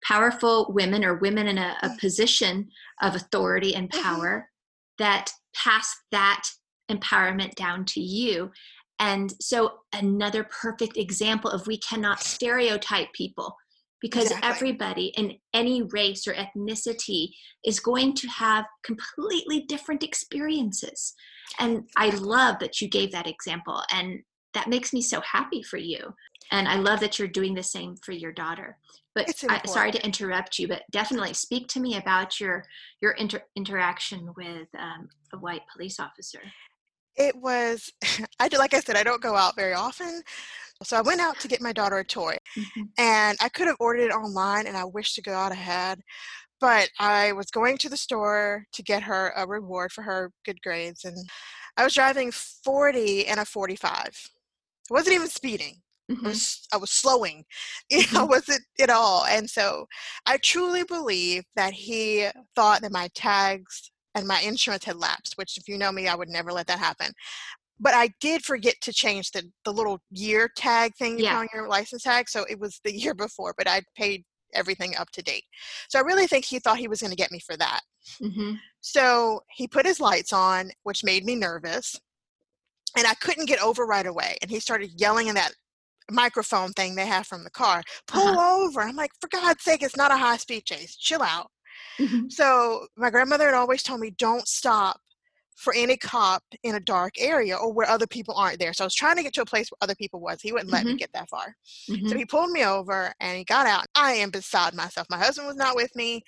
powerful 0.07 0.73
women 0.73 1.05
or 1.05 1.14
women 1.16 1.47
in 1.49 1.59
a, 1.59 1.77
a 1.83 1.90
position 2.01 2.69
of 3.03 3.14
authority 3.14 3.75
and 3.75 3.90
Mhm. 3.90 4.03
power 4.03 4.51
that 4.99 5.33
pass 5.55 5.95
that 6.12 6.45
empowerment 6.90 7.55
down 7.55 7.85
to 7.85 8.01
you 8.01 8.51
and 8.99 9.35
so 9.40 9.81
another 9.92 10.45
perfect 10.45 10.97
example 10.97 11.51
of 11.51 11.66
we 11.66 11.79
cannot 11.79 12.21
stereotype 12.21 13.12
people 13.12 13.55
because 14.01 14.31
Exactly. 14.31 14.49
everybody 14.49 15.07
in 15.16 15.37
any 15.53 15.83
race 15.83 16.27
or 16.27 16.35
ethnicity 16.35 17.31
is 17.64 17.81
going 17.81 18.14
to 18.14 18.29
have 18.29 18.64
completely 18.85 19.62
different 19.62 20.03
experiences 20.03 21.14
and 21.59 21.88
i 21.97 22.11
love 22.11 22.59
that 22.61 22.81
you 22.81 22.88
gave 22.88 23.11
that 23.12 23.27
example 23.27 23.83
and 23.92 24.23
that 24.55 24.69
makes 24.69 24.92
me 24.92 25.03
so 25.03 25.21
happy 25.21 25.62
for 25.62 25.77
you 25.79 26.14
and 26.53 26.69
i 26.69 26.77
love 26.77 27.01
that 27.01 27.19
you're 27.19 27.29
doing 27.29 27.55
the 27.55 27.63
same 27.63 27.97
for 27.97 28.13
your 28.13 28.33
daughter 28.33 28.77
but 29.15 29.29
I, 29.49 29.63
sorry 29.67 29.93
to 29.93 30.05
interrupt 30.05 30.59
you 30.59 30.69
but 30.69 30.83
definitely 30.91 31.33
speak 31.35 31.69
to 31.69 31.81
me 31.81 31.97
about 31.97 32.39
your 32.41 32.65
your 33.01 33.13
inter- 33.13 33.45
interaction 33.57 34.33
with 34.37 34.69
um, 34.79 35.09
a 35.33 35.39
white 35.39 35.63
police 35.73 35.99
officer 36.01 36.41
It 37.17 37.35
was, 37.35 37.91
I 38.41 38.49
do, 38.49 38.59
like 38.59 38.75
I 38.75 38.81
said, 38.81 38.97
I 38.97 39.03
don't 39.03 39.23
go 39.23 39.35
out 39.37 39.57
very 39.57 39.73
often. 39.73 40.23
So 40.83 40.99
I 40.99 41.01
went 41.01 41.23
out 41.23 41.41
to 41.41 41.49
get 41.49 41.63
my 41.63 41.73
daughter 41.73 41.99
a 41.99 42.05
toy 42.05 42.37
Mhm. 42.59 42.89
and 42.99 43.39
I 43.41 43.49
could 43.49 43.67
have 43.69 43.77
ordered 43.81 44.03
it 44.03 44.13
online 44.13 44.67
and 44.67 44.77
I 44.77 44.85
wish 44.85 45.15
to 45.15 45.23
God 45.23 45.51
I 45.53 45.55
had. 45.57 46.01
But 46.61 46.91
I 46.99 47.33
was 47.33 47.51
going 47.51 47.79
to 47.79 47.89
the 47.89 47.97
store 47.97 48.65
to 48.73 48.83
get 48.83 49.03
her 49.05 49.33
a 49.37 49.47
reward 49.47 49.93
for 49.93 50.03
her 50.03 50.31
good 50.45 50.61
grades 50.63 51.05
and 51.05 51.17
I 51.79 51.85
was 51.85 51.95
driving 51.95 52.31
40 52.33 53.27
and 53.27 53.41
a 53.41 53.45
45. 53.45 53.91
I 53.91 54.95
wasn't 54.95 55.15
even 55.17 55.29
speeding. 55.29 55.83
I 56.11 56.14
Mhm. 56.14 56.25
was 56.29 56.69
I 56.73 56.77
was 56.79 56.90
slowing. 56.90 57.45
You 57.90 58.03
know, 58.12 58.27
Mhm. 58.27 58.29
wasn't 58.29 58.62
at 58.81 58.90
all. 58.90 59.25
And 59.27 59.49
so 59.51 59.87
I 60.27 60.38
truly 60.38 60.85
believe 60.85 61.45
that 61.57 61.73
he 61.75 62.29
thought 62.55 62.83
that 62.83 62.92
my 62.92 63.09
tags 63.14 63.90
and 64.14 64.27
my 64.27 64.40
insurance 64.40 64.85
had 64.85 64.97
lapsed, 64.97 65.35
which 65.37 65.57
if 65.59 65.69
you 65.69 65.79
know 65.79 65.92
me, 65.92 66.09
I 66.09 66.14
would 66.14 66.29
never 66.31 66.53
let 66.53 66.66
that 66.69 66.79
happen. 66.79 67.12
But 67.81 67.95
I 67.95 68.11
did 68.21 68.45
forget 68.45 68.77
to 68.83 68.92
change 68.92 69.33
the 69.33 69.51
the 69.64 69.73
little 69.73 70.01
year 70.11 70.51
tag 70.57 70.92
thing 70.97 71.19
you 71.19 71.25
Yeah. 71.25 71.33
put 71.38 71.40
on 71.42 71.49
your 71.55 71.69
license 71.69 72.03
tag. 72.05 72.29
So 72.29 72.45
it 72.49 72.59
was 72.61 72.81
the 72.85 72.92
year 72.97 73.14
before, 73.14 73.55
but 73.59 73.69
I 73.69 73.83
paid 73.97 74.25
everything 74.55 74.97
up 74.97 75.11
to 75.12 75.23
date. 75.23 75.45
So 75.88 75.99
I 75.99 76.03
really 76.03 76.27
think 76.27 76.45
he 76.47 76.59
thought 76.61 76.79
he 76.79 76.88
was 76.88 77.01
going 77.01 77.11
to 77.11 77.16
get 77.16 77.33
me 77.33 77.40
for 77.40 77.57
that. 77.59 77.81
Mhm. 78.23 78.61
So 78.81 79.42
he 79.51 79.69
put 79.69 79.87
his 79.87 80.01
lights 80.01 80.33
on, 80.33 80.71
which 80.85 81.05
made 81.05 81.25
me 81.25 81.35
nervous. 81.37 81.97
And 82.97 83.07
I 83.07 83.14
couldn't 83.14 83.47
get 83.47 83.61
over 83.62 83.85
right 83.87 84.07
away. 84.07 84.38
And 84.42 84.51
he 84.51 84.61
started 84.61 84.99
yelling 85.01 85.27
in 85.29 85.35
that 85.35 85.55
microphone 86.11 86.73
thing 86.73 86.95
they 86.95 87.07
have 87.07 87.27
from 87.27 87.45
the 87.45 87.51
car, 87.51 87.83
pull 88.07 88.38
over. 88.40 88.81
I'm 88.81 88.97
like, 88.97 89.12
for 89.21 89.29
God's 89.29 89.62
sake, 89.64 89.83
it's 89.83 89.97
not 89.97 90.12
a 90.12 90.16
high 90.16 90.37
speed 90.37 90.64
chase. 90.64 90.97
Chill 90.97 91.23
out. 91.23 91.51
Mhm. 92.01 92.31
So 92.33 92.87
my 92.97 93.11
grandmother 93.11 93.47
had 93.47 93.55
always 93.55 93.83
told 93.83 94.01
me, 94.01 94.11
don't 94.11 94.47
stop 94.49 95.01
for 95.55 95.73
any 95.75 95.97
cop 95.97 96.42
in 96.62 96.75
a 96.75 96.81
dark 96.81 97.14
area 97.19 97.57
or 97.57 97.73
where 97.73 97.88
other 97.88 98.07
people 98.07 98.35
aren't 98.35 98.59
there. 98.59 98.75
So 98.75 98.85
I 98.85 98.87
was 98.87 98.95
trying 98.95 99.16
to 99.16 99.23
get 99.23 99.33
to 99.35 99.42
a 99.42 99.47
place 99.47 99.71
where 99.71 99.79
other 99.81 99.95
people 99.95 100.21
was. 100.21 100.42
He 100.42 100.53
wouldn't 100.53 100.71
let 100.71 100.87
me 100.87 100.95
Mhm. 100.95 100.99
get 100.99 101.11
that 101.14 101.31
far. 101.31 101.57
Mhm. 101.88 102.09
So 102.09 102.16
he 102.16 102.27
pulled 102.27 102.51
me 102.51 102.64
over 102.64 103.12
and 103.21 103.38
he 103.38 103.45
got 103.45 103.66
out. 103.66 103.87
I 103.95 104.12
am 104.12 104.31
beside 104.31 104.75
myself. 104.75 105.07
My 105.09 105.19
husband 105.19 105.49
was 105.49 105.57
not 105.57 105.75
with 105.77 105.95
me, 105.97 106.23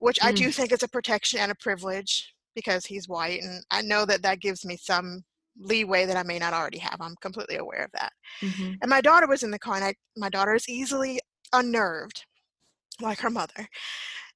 which 0.00 0.18
I 0.22 0.32
Mm. 0.32 0.36
do 0.36 0.52
think 0.52 0.72
is 0.72 0.82
a 0.82 0.88
protection 0.88 1.40
and 1.40 1.50
a 1.52 1.54
privilege 1.56 2.34
because 2.54 2.84
he's 2.84 3.08
white. 3.08 3.42
And 3.42 3.64
I 3.70 3.82
know 3.82 4.04
that 4.04 4.22
that 4.22 4.40
gives 4.40 4.64
me 4.66 4.76
some 4.76 5.24
leeway 5.58 6.06
that 6.06 6.16
I 6.16 6.22
may 6.22 6.38
not 6.38 6.54
already 6.54 6.78
have. 6.78 7.00
I'm 7.00 7.16
completely 7.16 7.56
aware 7.56 7.84
of 7.84 7.92
that. 7.92 8.12
Mhm. 8.40 8.78
And 8.80 8.88
my 8.88 9.00
daughter 9.00 9.26
was 9.26 9.42
in 9.42 9.50
the 9.50 9.58
car, 9.58 9.76
and 9.76 9.84
I, 9.84 9.94
my 10.16 10.28
daughter 10.28 10.54
is 10.54 10.68
easily 10.68 11.20
unnerved, 11.52 12.24
like 13.00 13.20
her 13.20 13.30
mother. 13.30 13.68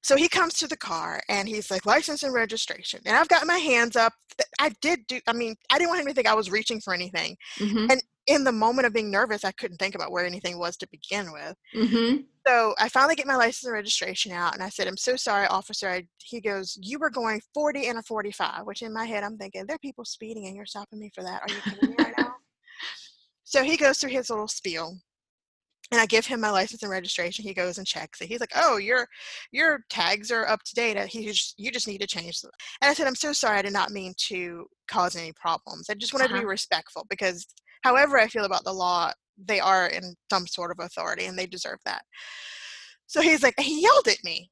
So 0.03 0.15
he 0.15 0.29
comes 0.29 0.53
to 0.55 0.67
the 0.67 0.77
car 0.77 1.21
and 1.27 1.49
he's 1.49 1.69
like, 1.69 1.85
license 1.85 2.23
and 2.23 2.33
registration. 2.33 3.01
And 3.05 3.17
I've 3.17 3.27
got 3.27 3.47
my 3.47 3.57
hands 3.57 3.95
up. 3.95 4.13
I 4.59 4.71
did 4.81 4.99
do, 5.07 5.19
I 5.27 5.33
mean, 5.33 5.55
I 5.71 5.77
didn't 5.77 5.89
want 5.89 6.01
him 6.01 6.07
to 6.07 6.13
think 6.13 6.27
I 6.27 6.33
was 6.35 6.51
reaching 6.51 6.79
for 6.79 6.93
anything. 6.93 7.35
Mhm. 7.57 7.91
And 7.91 8.01
in 8.27 8.43
the 8.43 8.51
moment 8.51 8.85
of 8.85 8.93
being 8.93 9.09
nervous, 9.09 9.43
I 9.43 9.51
couldn't 9.53 9.77
think 9.77 9.95
about 9.95 10.11
where 10.11 10.25
anything 10.25 10.59
was 10.59 10.77
to 10.77 10.87
begin 10.91 11.31
with. 11.31 11.55
Mhm. 11.75 12.25
So 12.47 12.73
I 12.79 12.87
finally 12.89 13.15
get 13.15 13.27
my 13.27 13.35
license 13.35 13.65
and 13.65 13.73
registration 13.73 14.31
out, 14.31 14.53
and 14.53 14.63
I 14.63 14.69
said, 14.69 14.87
"I'm 14.87 14.97
so 14.97 15.15
sorry, 15.17 15.47
officer." 15.47 15.89
I, 15.89 16.07
he 16.23 16.39
goes, 16.41 16.77
"You 16.81 16.97
were 16.99 17.09
going 17.09 17.41
40 17.53 17.87
and 17.87 17.97
a 17.99 18.03
45," 18.03 18.65
which 18.65 18.81
in 18.81 18.93
my 18.93 19.05
head 19.05 19.23
I'm 19.23 19.37
thinking, 19.37 19.65
"There 19.65 19.75
are 19.75 19.79
people 19.79 20.05
speeding, 20.05 20.47
and 20.47 20.55
you're 20.55 20.65
stopping 20.65 20.99
me 20.99 21.11
for 21.13 21.23
that? 21.23 21.41
Are 21.43 21.49
you 21.49 21.61
kidding 21.63 21.87
me 21.87 21.97
right 21.99 22.13
now?" 22.17 22.37
So 23.43 23.63
he 23.63 23.77
goes 23.77 23.97
through 23.99 24.11
his 24.11 24.29
little 24.29 24.47
spiel, 24.47 24.99
and 25.91 26.01
I 26.01 26.05
give 26.07 26.25
him 26.27 26.41
my 26.41 26.51
license 26.51 26.83
and 26.83 26.91
registration. 26.91 27.43
He 27.45 27.53
goes 27.53 27.77
and 27.77 27.87
checks 27.87 28.21
it. 28.21 28.27
He's 28.29 28.41
like, 28.41 28.53
"Oh, 28.55 28.77
your 28.77 29.07
your 29.51 29.85
tags 29.89 30.31
are 30.31 30.47
up 30.47 30.63
to 30.65 30.75
date. 30.75 30.97
Uh, 30.97 31.07
He 31.07 31.25
just, 31.27 31.55
you 31.59 31.71
just 31.71 31.87
need 31.87 32.01
to 32.01 32.07
change 32.07 32.41
them." 32.41 32.51
And 32.81 32.89
I 32.91 32.93
said, 32.95 33.07
"I'm 33.07 33.15
so 33.15 33.33
sorry. 33.33 33.59
I 33.59 33.63
did 33.63 33.73
not 33.73 33.91
mean 33.91 34.13
to 34.29 34.67
cause 34.89 35.15
any 35.15 35.33
problems. 35.33 35.89
I 35.89 35.95
just 35.95 36.13
wanted 36.13 36.29
to 36.29 36.33
be 36.35 36.41
Uh-huh. 36.41 36.51
respectful 36.51 37.05
because, 37.09 37.47
however 37.83 38.19
I 38.19 38.27
feel 38.27 38.45
about 38.45 38.65
the 38.65 38.73
law, 38.73 39.13
they 39.37 39.59
are 39.59 39.87
in 39.87 40.15
some 40.31 40.47
sort 40.47 40.71
of 40.71 40.79
authority, 40.79 41.25
and 41.25 41.37
they 41.37 41.45
deserve 41.45 41.79
that." 41.85 42.03
So 43.07 43.21
he's 43.21 43.41
like, 43.41 43.59
he 43.59 43.81
yelled 43.81 44.07
at 44.07 44.23
me. 44.23 44.51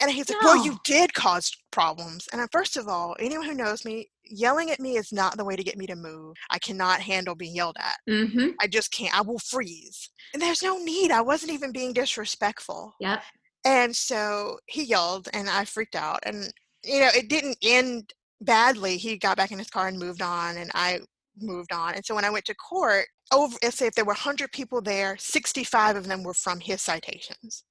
And 0.00 0.10
he's 0.10 0.28
like, 0.28 0.42
well, 0.42 0.62
you 0.62 0.76
did 0.84 1.14
cause 1.14 1.50
problems. 1.70 2.28
And 2.30 2.46
first 2.52 2.76
of 2.76 2.86
all, 2.86 3.16
anyone 3.18 3.46
who 3.46 3.54
knows 3.54 3.82
me, 3.84 4.10
yelling 4.24 4.70
at 4.70 4.78
me 4.78 4.98
is 4.98 5.10
not 5.10 5.38
the 5.38 5.44
way 5.44 5.56
to 5.56 5.64
get 5.64 5.78
me 5.78 5.86
to 5.86 5.96
move. 5.96 6.36
I 6.50 6.58
cannot 6.58 7.00
handle 7.00 7.34
being 7.34 7.54
yelled 7.54 7.76
at. 7.78 7.96
Mm-hmm. 8.08 8.48
I 8.60 8.66
just 8.66 8.92
can't. 8.92 9.16
I 9.16 9.22
will 9.22 9.38
freeze. 9.38 10.10
And 10.34 10.42
there's 10.42 10.62
no 10.62 10.76
need. 10.76 11.12
I 11.12 11.22
wasn't 11.22 11.52
even 11.52 11.72
being 11.72 11.94
disrespectful. 11.94 12.92
Yep. 13.00 13.22
And 13.64 13.96
so 13.96 14.58
he 14.66 14.84
yelled 14.84 15.28
and 15.32 15.48
I 15.48 15.64
freaked 15.64 15.96
out. 15.96 16.20
And, 16.24 16.52
you 16.84 17.00
know, 17.00 17.10
it 17.14 17.30
didn't 17.30 17.56
end 17.62 18.12
badly. 18.42 18.98
He 18.98 19.16
got 19.16 19.38
back 19.38 19.50
in 19.50 19.58
his 19.58 19.70
car 19.70 19.88
and 19.88 19.98
moved 19.98 20.20
on 20.20 20.58
and 20.58 20.70
I 20.74 21.00
moved 21.38 21.72
on. 21.72 21.94
And 21.94 22.04
so 22.04 22.14
when 22.14 22.24
I 22.26 22.30
went 22.30 22.44
to 22.46 22.54
court, 22.54 23.06
over 23.32 23.56
let's 23.62 23.78
say 23.78 23.86
if 23.86 23.94
there 23.94 24.04
were 24.04 24.10
100 24.10 24.52
people 24.52 24.80
there, 24.80 25.16
65 25.18 25.96
of 25.96 26.06
them 26.06 26.22
were 26.22 26.34
from 26.34 26.60
his 26.60 26.82
citations. 26.82 27.64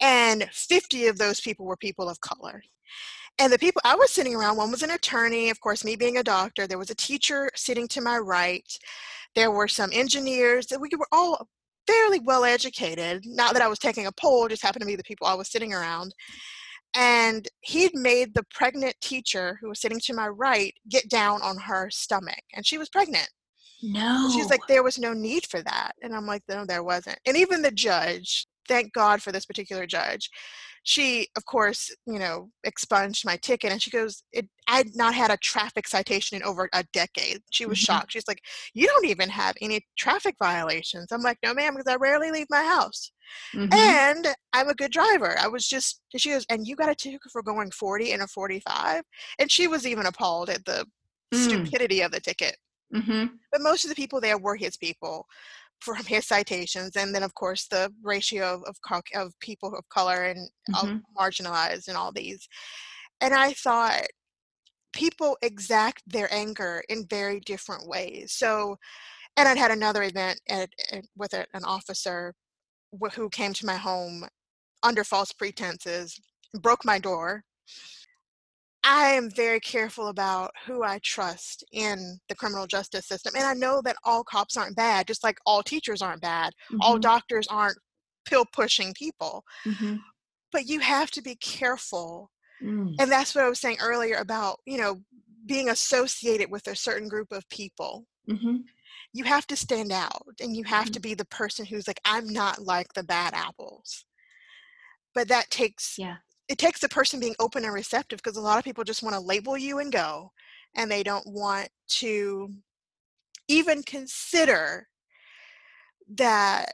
And 0.00 0.48
50 0.52 1.06
of 1.06 1.18
those 1.18 1.40
people 1.40 1.64
were 1.66 1.76
people 1.76 2.08
of 2.08 2.20
color. 2.20 2.62
And 3.38 3.52
the 3.52 3.58
people 3.58 3.82
I 3.84 3.94
was 3.94 4.10
sitting 4.10 4.34
around, 4.34 4.56
one 4.56 4.70
was 4.70 4.82
an 4.82 4.90
attorney, 4.90 5.50
of 5.50 5.60
course, 5.60 5.84
me 5.84 5.96
being 5.96 6.16
a 6.16 6.22
doctor. 6.22 6.66
There 6.66 6.78
was 6.78 6.90
a 6.90 6.94
teacher 6.94 7.50
sitting 7.54 7.86
to 7.88 8.00
my 8.00 8.18
right. 8.18 8.66
There 9.34 9.50
were 9.50 9.68
some 9.68 9.90
engineers. 9.92 10.68
We 10.78 10.88
were 10.98 11.08
all 11.12 11.48
fairly 11.86 12.18
well 12.18 12.44
educated. 12.44 13.24
Not 13.26 13.52
that 13.52 13.62
I 13.62 13.68
was 13.68 13.78
taking 13.78 14.06
a 14.06 14.12
poll, 14.12 14.48
just 14.48 14.62
happened 14.62 14.82
to 14.82 14.86
be 14.86 14.96
the 14.96 15.04
people 15.04 15.26
I 15.26 15.34
was 15.34 15.48
sitting 15.48 15.74
around. 15.74 16.14
And 16.94 17.46
he'd 17.60 17.94
made 17.94 18.34
the 18.34 18.44
pregnant 18.54 18.96
teacher 19.02 19.58
who 19.60 19.68
was 19.68 19.80
sitting 19.80 20.00
to 20.00 20.14
my 20.14 20.28
right 20.28 20.72
get 20.88 21.08
down 21.10 21.42
on 21.42 21.58
her 21.58 21.90
stomach. 21.90 22.42
And 22.54 22.66
she 22.66 22.78
was 22.78 22.88
pregnant. 22.88 23.28
No. 23.82 24.30
She's 24.34 24.50
like, 24.50 24.66
there 24.66 24.82
was 24.82 24.98
no 24.98 25.12
need 25.12 25.46
for 25.46 25.62
that. 25.62 25.92
And 26.02 26.14
I'm 26.14 26.26
like, 26.26 26.42
no, 26.48 26.64
there 26.64 26.82
wasn't. 26.82 27.18
And 27.26 27.36
even 27.36 27.62
the 27.62 27.70
judge, 27.70 28.46
thank 28.68 28.92
God 28.92 29.22
for 29.22 29.32
this 29.32 29.46
particular 29.46 29.86
judge, 29.86 30.30
she, 30.82 31.28
of 31.36 31.44
course, 31.46 31.94
you 32.06 32.18
know, 32.18 32.50
expunged 32.64 33.24
my 33.24 33.36
ticket 33.36 33.72
and 33.72 33.82
she 33.82 33.90
goes, 33.90 34.22
it, 34.32 34.48
I'd 34.68 34.94
not 34.94 35.14
had 35.14 35.30
a 35.32 35.36
traffic 35.38 35.88
citation 35.88 36.36
in 36.36 36.44
over 36.44 36.68
a 36.72 36.84
decade. 36.92 37.40
She 37.50 37.66
was 37.66 37.78
Mhm. 37.78 37.86
shocked. 37.86 38.12
She's 38.12 38.28
like, 38.28 38.40
you 38.72 38.86
don't 38.86 39.04
even 39.04 39.28
have 39.28 39.56
any 39.60 39.84
traffic 39.98 40.36
violations. 40.38 41.10
I'm 41.10 41.22
like, 41.22 41.38
no, 41.42 41.54
ma'am, 41.54 41.74
because 41.74 41.92
I 41.92 41.96
rarely 41.96 42.30
leave 42.30 42.46
my 42.50 42.62
house. 42.62 43.10
Mhm. 43.54 43.72
And 43.74 44.28
I'm 44.52 44.68
a 44.68 44.74
good 44.74 44.92
driver. 44.92 45.36
I 45.38 45.48
was 45.48 45.66
just, 45.66 46.00
she 46.16 46.30
goes, 46.30 46.46
and 46.50 46.66
you 46.66 46.76
got 46.76 46.88
a 46.88 46.94
ticket 46.94 47.20
for 47.32 47.42
going 47.42 47.72
40 47.72 48.12
and 48.12 48.22
a 48.22 48.28
45? 48.28 49.02
And 49.40 49.50
she 49.50 49.66
was 49.66 49.86
even 49.86 50.06
appalled 50.06 50.50
at 50.50 50.64
the 50.64 50.86
Mm. 51.34 51.66
stupidity 51.66 52.02
of 52.02 52.12
the 52.12 52.20
ticket 52.20 52.56
Mhm. 52.94 53.38
but 53.52 53.60
most 53.62 53.84
of 53.84 53.88
the 53.90 53.94
people 53.96 54.20
there 54.20 54.38
were 54.38 54.56
his 54.56 54.76
people 54.76 55.26
from 55.80 56.04
his 56.04 56.26
citations 56.26 56.96
and 56.96 57.14
then 57.14 57.22
of 57.22 57.34
course 57.34 57.66
the 57.68 57.92
ratio 58.02 58.62
of 58.66 58.76
of, 58.90 59.02
of 59.14 59.38
people 59.40 59.74
of 59.76 59.88
color 59.88 60.24
and 60.24 60.48
Mhm. 60.70 61.02
marginalized 61.18 61.88
and 61.88 61.96
all 61.96 62.12
these 62.12 62.48
and 63.20 63.34
i 63.34 63.52
thought 63.52 64.06
people 64.92 65.36
exact 65.42 66.02
their 66.06 66.32
anger 66.32 66.82
in 66.88 67.06
very 67.08 67.40
different 67.40 67.86
ways 67.88 68.32
so 68.32 68.76
and 69.36 69.48
i'd 69.48 69.58
had 69.58 69.70
another 69.70 70.02
event 70.04 70.40
at, 70.48 70.70
at, 70.92 71.04
with 71.16 71.34
a, 71.34 71.46
an 71.54 71.64
officer 71.64 72.34
wh- 73.00 73.14
who 73.14 73.28
came 73.30 73.52
to 73.52 73.66
my 73.66 73.76
home 73.76 74.26
under 74.82 75.04
false 75.04 75.32
pretenses 75.32 76.18
broke 76.60 76.84
my 76.84 76.98
door 76.98 77.44
I 78.88 79.08
am 79.08 79.30
very 79.30 79.58
careful 79.58 80.06
about 80.06 80.52
who 80.64 80.84
I 80.84 81.00
trust 81.02 81.64
in 81.72 82.20
the 82.28 82.36
criminal 82.36 82.68
justice 82.68 83.06
system. 83.06 83.34
And 83.34 83.44
I 83.44 83.52
know 83.52 83.82
that 83.82 83.96
all 84.04 84.22
cops 84.22 84.56
aren't 84.56 84.76
bad, 84.76 85.08
just 85.08 85.24
like 85.24 85.38
all 85.44 85.64
teachers 85.64 86.02
aren't 86.02 86.22
bad, 86.22 86.52
all 86.80 86.96
Mhm. 86.96 87.00
doctors 87.00 87.48
aren't 87.48 87.78
pill 88.24 88.44
pushing 88.46 88.94
people. 88.94 89.44
Mhm. 89.64 90.04
But 90.52 90.66
you 90.66 90.78
have 90.80 91.10
to 91.12 91.20
be 91.20 91.34
careful. 91.34 92.30
Mm. 92.62 92.94
And 93.00 93.10
that's 93.10 93.34
what 93.34 93.44
I 93.44 93.48
was 93.48 93.58
saying 93.58 93.78
earlier 93.80 94.16
about, 94.18 94.60
you 94.66 94.78
know, 94.78 95.02
being 95.46 95.68
associated 95.68 96.50
with 96.50 96.68
a 96.68 96.76
certain 96.76 97.08
group 97.08 97.32
of 97.32 97.48
people. 97.48 98.06
Mhm. 98.28 98.66
You 99.12 99.24
have 99.24 99.48
to 99.48 99.56
stand 99.56 99.90
out 99.90 100.36
and 100.40 100.56
you 100.56 100.62
have 100.64 100.92
to 100.92 101.00
be 101.00 101.14
the 101.14 101.24
person 101.24 101.66
who's 101.66 101.88
like, 101.88 102.00
I'm 102.04 102.28
not 102.28 102.62
like 102.62 102.92
the 102.94 103.02
bad 103.02 103.34
apples. 103.34 104.04
But 105.12 105.26
that 105.28 105.50
takes 105.50 105.98
Yeah. 105.98 106.18
It 106.48 106.58
takes 106.58 106.80
the 106.80 106.88
person 106.88 107.20
being 107.20 107.34
open 107.38 107.64
and 107.64 107.72
receptive 107.72 108.18
because 108.18 108.36
a 108.36 108.40
lot 108.40 108.58
of 108.58 108.64
people 108.64 108.84
just 108.84 109.02
want 109.02 109.14
to 109.14 109.20
label 109.20 109.56
you 109.56 109.78
and 109.78 109.92
go 109.92 110.30
and 110.74 110.90
they 110.90 111.02
don't 111.02 111.26
want 111.26 111.68
to 111.88 112.50
even 113.48 113.82
consider 113.82 114.86
that 116.14 116.66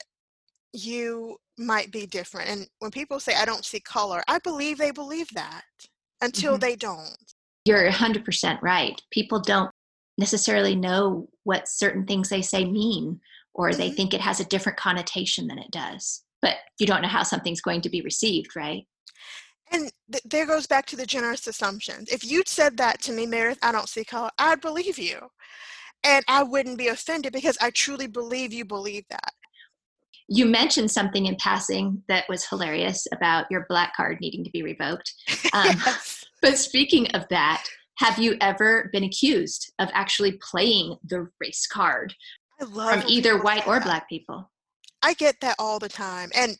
you 0.72 1.36
might 1.58 1.90
be 1.90 2.06
different 2.06 2.48
and 2.48 2.66
when 2.78 2.90
people 2.90 3.20
say 3.20 3.34
i 3.34 3.44
don't 3.44 3.64
see 3.64 3.80
color 3.80 4.22
i 4.26 4.38
believe 4.38 4.78
they 4.78 4.90
believe 4.90 5.28
that 5.34 5.62
until 6.22 6.56
Mhm. 6.56 6.60
they 6.60 6.76
don't 6.76 7.16
You're 7.64 7.84
100% 7.84 8.60
right. 8.62 9.00
People 9.10 9.38
don't 9.40 9.70
necessarily 10.18 10.74
know 10.74 11.28
what 11.44 11.68
certain 11.68 12.06
things 12.06 12.28
they 12.28 12.42
say 12.42 12.64
mean, 12.64 13.20
or 13.54 13.72
they 13.74 13.90
Mhm. 13.90 13.96
think 13.96 14.14
it 14.14 14.20
has 14.20 14.40
a 14.40 14.44
different 14.44 14.78
connotation 14.78 15.46
than 15.46 15.58
it 15.58 15.70
does. 15.70 16.24
But 16.40 16.56
you 16.78 16.86
don't 16.86 17.02
know 17.02 17.08
how 17.08 17.22
something's 17.22 17.60
going 17.60 17.82
to 17.82 17.88
be 17.90 18.00
received, 18.00 18.56
right? 18.56 18.86
And 19.72 19.90
th- 20.10 20.22
there 20.24 20.46
goes 20.46 20.66
back 20.66 20.86
to 20.86 20.96
the 20.96 21.06
generous 21.06 21.46
assumptions 21.46 22.08
if 22.10 22.24
you'd 22.24 22.48
said 22.48 22.76
that 22.76 23.00
to 23.00 23.12
me 23.12 23.26
meredith 23.26 23.58
i 23.62 23.72
don't 23.72 23.88
see 23.88 24.04
color 24.04 24.30
i'd 24.38 24.60
believe 24.60 24.98
you 24.98 25.18
and 26.04 26.24
i 26.28 26.42
wouldn't 26.42 26.78
be 26.78 26.88
offended 26.88 27.32
because 27.32 27.58
i 27.60 27.70
truly 27.70 28.06
believe 28.06 28.52
you 28.52 28.64
believe 28.64 29.04
that 29.10 29.32
You 30.28 30.46
mentioned 30.46 30.90
something 30.90 31.26
in 31.26 31.36
passing 31.36 32.02
that 32.08 32.24
was 32.28 32.46
hilarious 32.46 33.06
about 33.12 33.46
your 33.50 33.66
black 33.68 33.94
card 33.94 34.18
needing 34.20 34.44
to 34.44 34.50
be 34.50 34.62
revoked. 34.62 35.12
Um, 35.52 35.76
yes. 35.84 36.24
But 36.40 36.56
speaking 36.56 37.06
of 37.08 37.28
that, 37.28 37.66
have 37.96 38.18
you 38.18 38.36
ever 38.40 38.88
been 38.92 39.04
accused 39.04 39.72
of 39.78 39.90
actually 39.92 40.38
playing 40.50 40.96
the 41.04 41.28
race 41.40 41.66
card 41.66 42.14
I 42.60 42.64
love 42.64 42.90
from 42.90 43.10
either 43.10 43.42
white 43.42 43.66
or 43.66 43.80
black 43.80 44.08
people? 44.08 44.50
I 45.02 45.12
get 45.14 45.40
that 45.40 45.56
all 45.58 45.78
the 45.78 45.90
time. 45.90 46.30
And 46.34 46.56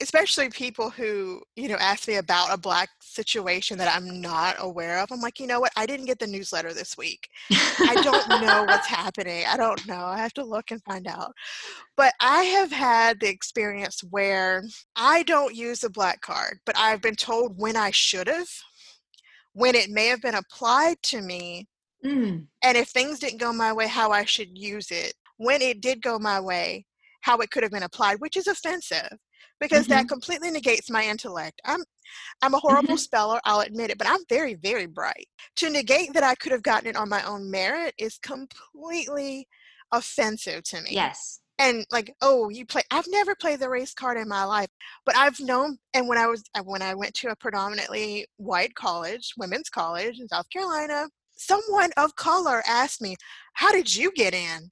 especially 0.00 0.48
people 0.50 0.90
who, 0.90 1.42
you 1.56 1.68
know, 1.68 1.76
ask 1.76 2.08
me 2.08 2.16
about 2.16 2.52
a 2.52 2.58
black 2.58 2.88
situation 3.00 3.78
that 3.78 3.94
I'm 3.94 4.20
not 4.20 4.56
aware 4.58 4.98
of. 4.98 5.10
I'm 5.12 5.20
like, 5.20 5.38
you 5.40 5.46
know 5.46 5.60
what? 5.60 5.72
I 5.76 5.86
didn't 5.86 6.06
get 6.06 6.18
the 6.18 6.26
newsletter 6.26 6.72
this 6.72 6.96
week. 6.96 7.28
I 7.50 7.96
don't 8.02 8.40
know 8.40 8.64
what's 8.64 8.86
happening. 8.88 9.44
I 9.48 9.56
don't 9.56 9.86
know. 9.86 10.04
I 10.04 10.18
have 10.18 10.34
to 10.34 10.44
look 10.44 10.70
and 10.70 10.82
find 10.82 11.06
out. 11.06 11.32
But 11.96 12.14
I 12.20 12.44
have 12.44 12.72
had 12.72 13.20
the 13.20 13.28
experience 13.28 14.02
where 14.10 14.64
I 14.96 15.22
don't 15.24 15.54
use 15.54 15.80
the 15.80 15.90
black 15.90 16.20
card, 16.20 16.58
but 16.66 16.76
I've 16.76 17.02
been 17.02 17.16
told 17.16 17.58
when 17.58 17.76
I 17.76 17.90
should 17.90 18.26
have, 18.26 18.48
when 19.52 19.74
it 19.74 19.90
may 19.90 20.06
have 20.06 20.22
been 20.22 20.36
applied 20.36 20.96
to 21.04 21.20
me, 21.20 21.66
Mm, 22.02 22.46
and 22.62 22.78
if 22.78 22.88
things 22.88 23.18
didn't 23.18 23.40
go 23.40 23.52
my 23.52 23.74
way, 23.74 23.86
how 23.86 24.10
I 24.10 24.24
should 24.24 24.56
use 24.56 24.90
it. 24.90 25.12
When 25.36 25.60
it 25.60 25.82
did 25.82 26.00
go 26.00 26.18
my 26.18 26.40
way, 26.40 26.86
how 27.20 27.38
it 27.38 27.50
could 27.50 27.62
have 27.62 27.72
been 27.72 27.82
applied, 27.82 28.20
which 28.20 28.38
is 28.38 28.46
offensive 28.46 29.18
because 29.60 29.86
that 29.86 30.08
completely 30.08 30.50
negates 30.50 30.90
my 30.90 31.04
intellect. 31.04 31.60
I'm 31.64 31.82
I'm 32.42 32.54
a 32.54 32.58
horrible 32.58 32.96
speller, 32.96 33.40
I'll 33.44 33.60
admit 33.60 33.90
it, 33.90 33.98
but 33.98 34.08
I'm 34.08 34.24
very, 34.28 34.54
very 34.54 34.86
bright. 34.86 35.28
To 35.56 35.70
negate 35.70 36.12
that 36.14 36.24
I 36.24 36.34
could 36.34 36.52
have 36.52 36.62
gotten 36.62 36.88
it 36.88 36.96
on 36.96 37.08
my 37.08 37.22
own 37.24 37.50
merit 37.50 37.94
is 37.98 38.18
completely 38.18 39.46
offensive 39.92 40.64
to 40.64 40.80
me. 40.82 40.90
yes. 40.92 41.40
And 41.58 41.84
like, 41.92 42.10
oh, 42.22 42.48
you 42.48 42.64
play 42.64 42.82
I've 42.90 43.04
never 43.08 43.34
played 43.34 43.60
the 43.60 43.68
race 43.68 43.92
card 43.92 44.16
in 44.16 44.28
my 44.28 44.44
life, 44.44 44.68
but 45.04 45.14
I've 45.14 45.38
known 45.40 45.76
and 45.92 46.08
when 46.08 46.16
I 46.16 46.26
was 46.26 46.42
uh, 46.54 46.62
when 46.62 46.80
I 46.82 46.94
went 46.94 47.14
to 47.16 47.28
a 47.28 47.36
predominantly 47.36 48.26
white 48.38 48.74
college, 48.74 49.34
women's 49.36 49.68
college 49.68 50.18
in 50.18 50.28
South 50.28 50.48
Carolina, 50.50 51.08
someone 51.36 51.90
of 51.98 52.16
color 52.16 52.62
asked 52.66 53.02
me, 53.02 53.14
"How 53.54 53.72
did 53.72 53.94
you 53.94 54.10
get 54.12 54.32
in?" 54.32 54.70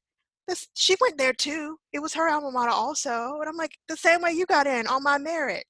This, 0.49 0.69
she 0.75 0.97
went 1.01 1.19
there 1.19 1.35
too. 1.35 1.79
It 1.93 2.01
was 2.01 2.15
her 2.15 2.29
alma 2.29 2.51
mater 2.53 2.71
also. 2.73 3.39
And 3.41 3.49
I'm 3.49 3.57
like, 3.57 3.79
the 3.89 3.97
same 3.99 4.23
way 4.23 4.33
you 4.33 4.47
got 4.47 4.67
in 4.67 4.89
on 4.89 5.05
my 5.05 5.19
merit. 5.19 5.67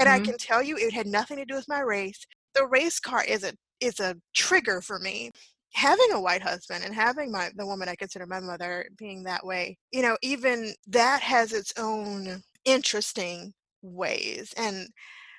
And 0.00 0.08
I 0.08 0.18
Mhm. 0.18 0.20
can 0.20 0.38
tell 0.38 0.62
you 0.62 0.76
it 0.78 0.94
had 0.94 1.06
nothing 1.06 1.36
to 1.38 1.46
do 1.46 1.54
with 1.54 1.68
my 1.68 1.80
race. 1.80 2.26
The 2.54 2.66
race 2.66 3.00
car 3.00 3.24
is 3.24 3.44
a 3.44 3.54
is 3.80 4.00
a 4.00 4.16
trigger 4.34 4.82
for 4.82 4.98
me. 4.98 5.30
Having 5.74 6.12
a 6.12 6.20
white 6.20 6.42
husband 6.42 6.84
and 6.84 6.94
having 6.94 7.32
my 7.32 7.50
the 7.56 7.66
woman 7.66 7.88
I 7.88 7.96
consider 7.96 8.26
my 8.26 8.40
mother 8.40 8.88
being 8.98 9.24
that 9.24 9.46
way, 9.46 9.78
you 9.92 10.02
know, 10.02 10.16
even 10.22 10.74
that 10.88 11.22
has 11.22 11.52
its 11.52 11.72
own 11.78 12.42
interesting 12.64 13.54
ways. 13.82 14.54
And 14.56 14.88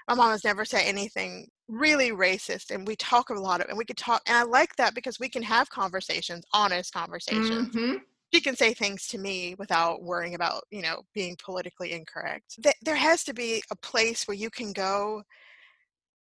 my 0.10 0.16
mom 0.16 0.32
has 0.32 0.44
never 0.46 0.66
said 0.66 0.84
anything 0.86 1.50
really 1.70 2.12
racist 2.12 2.74
and 2.76 2.88
we 2.88 2.96
talk 2.98 3.30
a 3.32 3.36
lot 3.36 3.62
of 3.62 3.70
and 3.70 3.78
we 3.78 3.86
could 3.86 3.98
talk 3.98 4.22
and 4.28 4.38
I 4.38 4.44
like 4.44 4.76
that 4.78 4.96
because 4.96 5.20
we 5.20 5.30
can 5.30 5.44
have 5.44 5.70
conversations, 5.70 6.46
honest 6.54 6.94
conversations 6.94 7.78
Mhm. 7.78 8.06
She 8.34 8.42
can 8.42 8.56
say 8.56 8.74
things 8.74 9.08
to 9.08 9.18
me 9.18 9.56
without 9.58 10.04
worrying 10.04 10.36
about 10.36 10.64
you 10.72 10.82
know 10.82 11.04
being 11.14 11.36
politically 11.44 11.92
incorrect. 11.94 12.62
Th- 12.62 12.76
there 12.82 12.96
has 12.96 13.24
to 13.26 13.34
be 13.34 13.64
a 13.72 13.76
place 13.76 14.28
where 14.28 14.36
you 14.38 14.50
can 14.50 14.74
go 14.74 15.24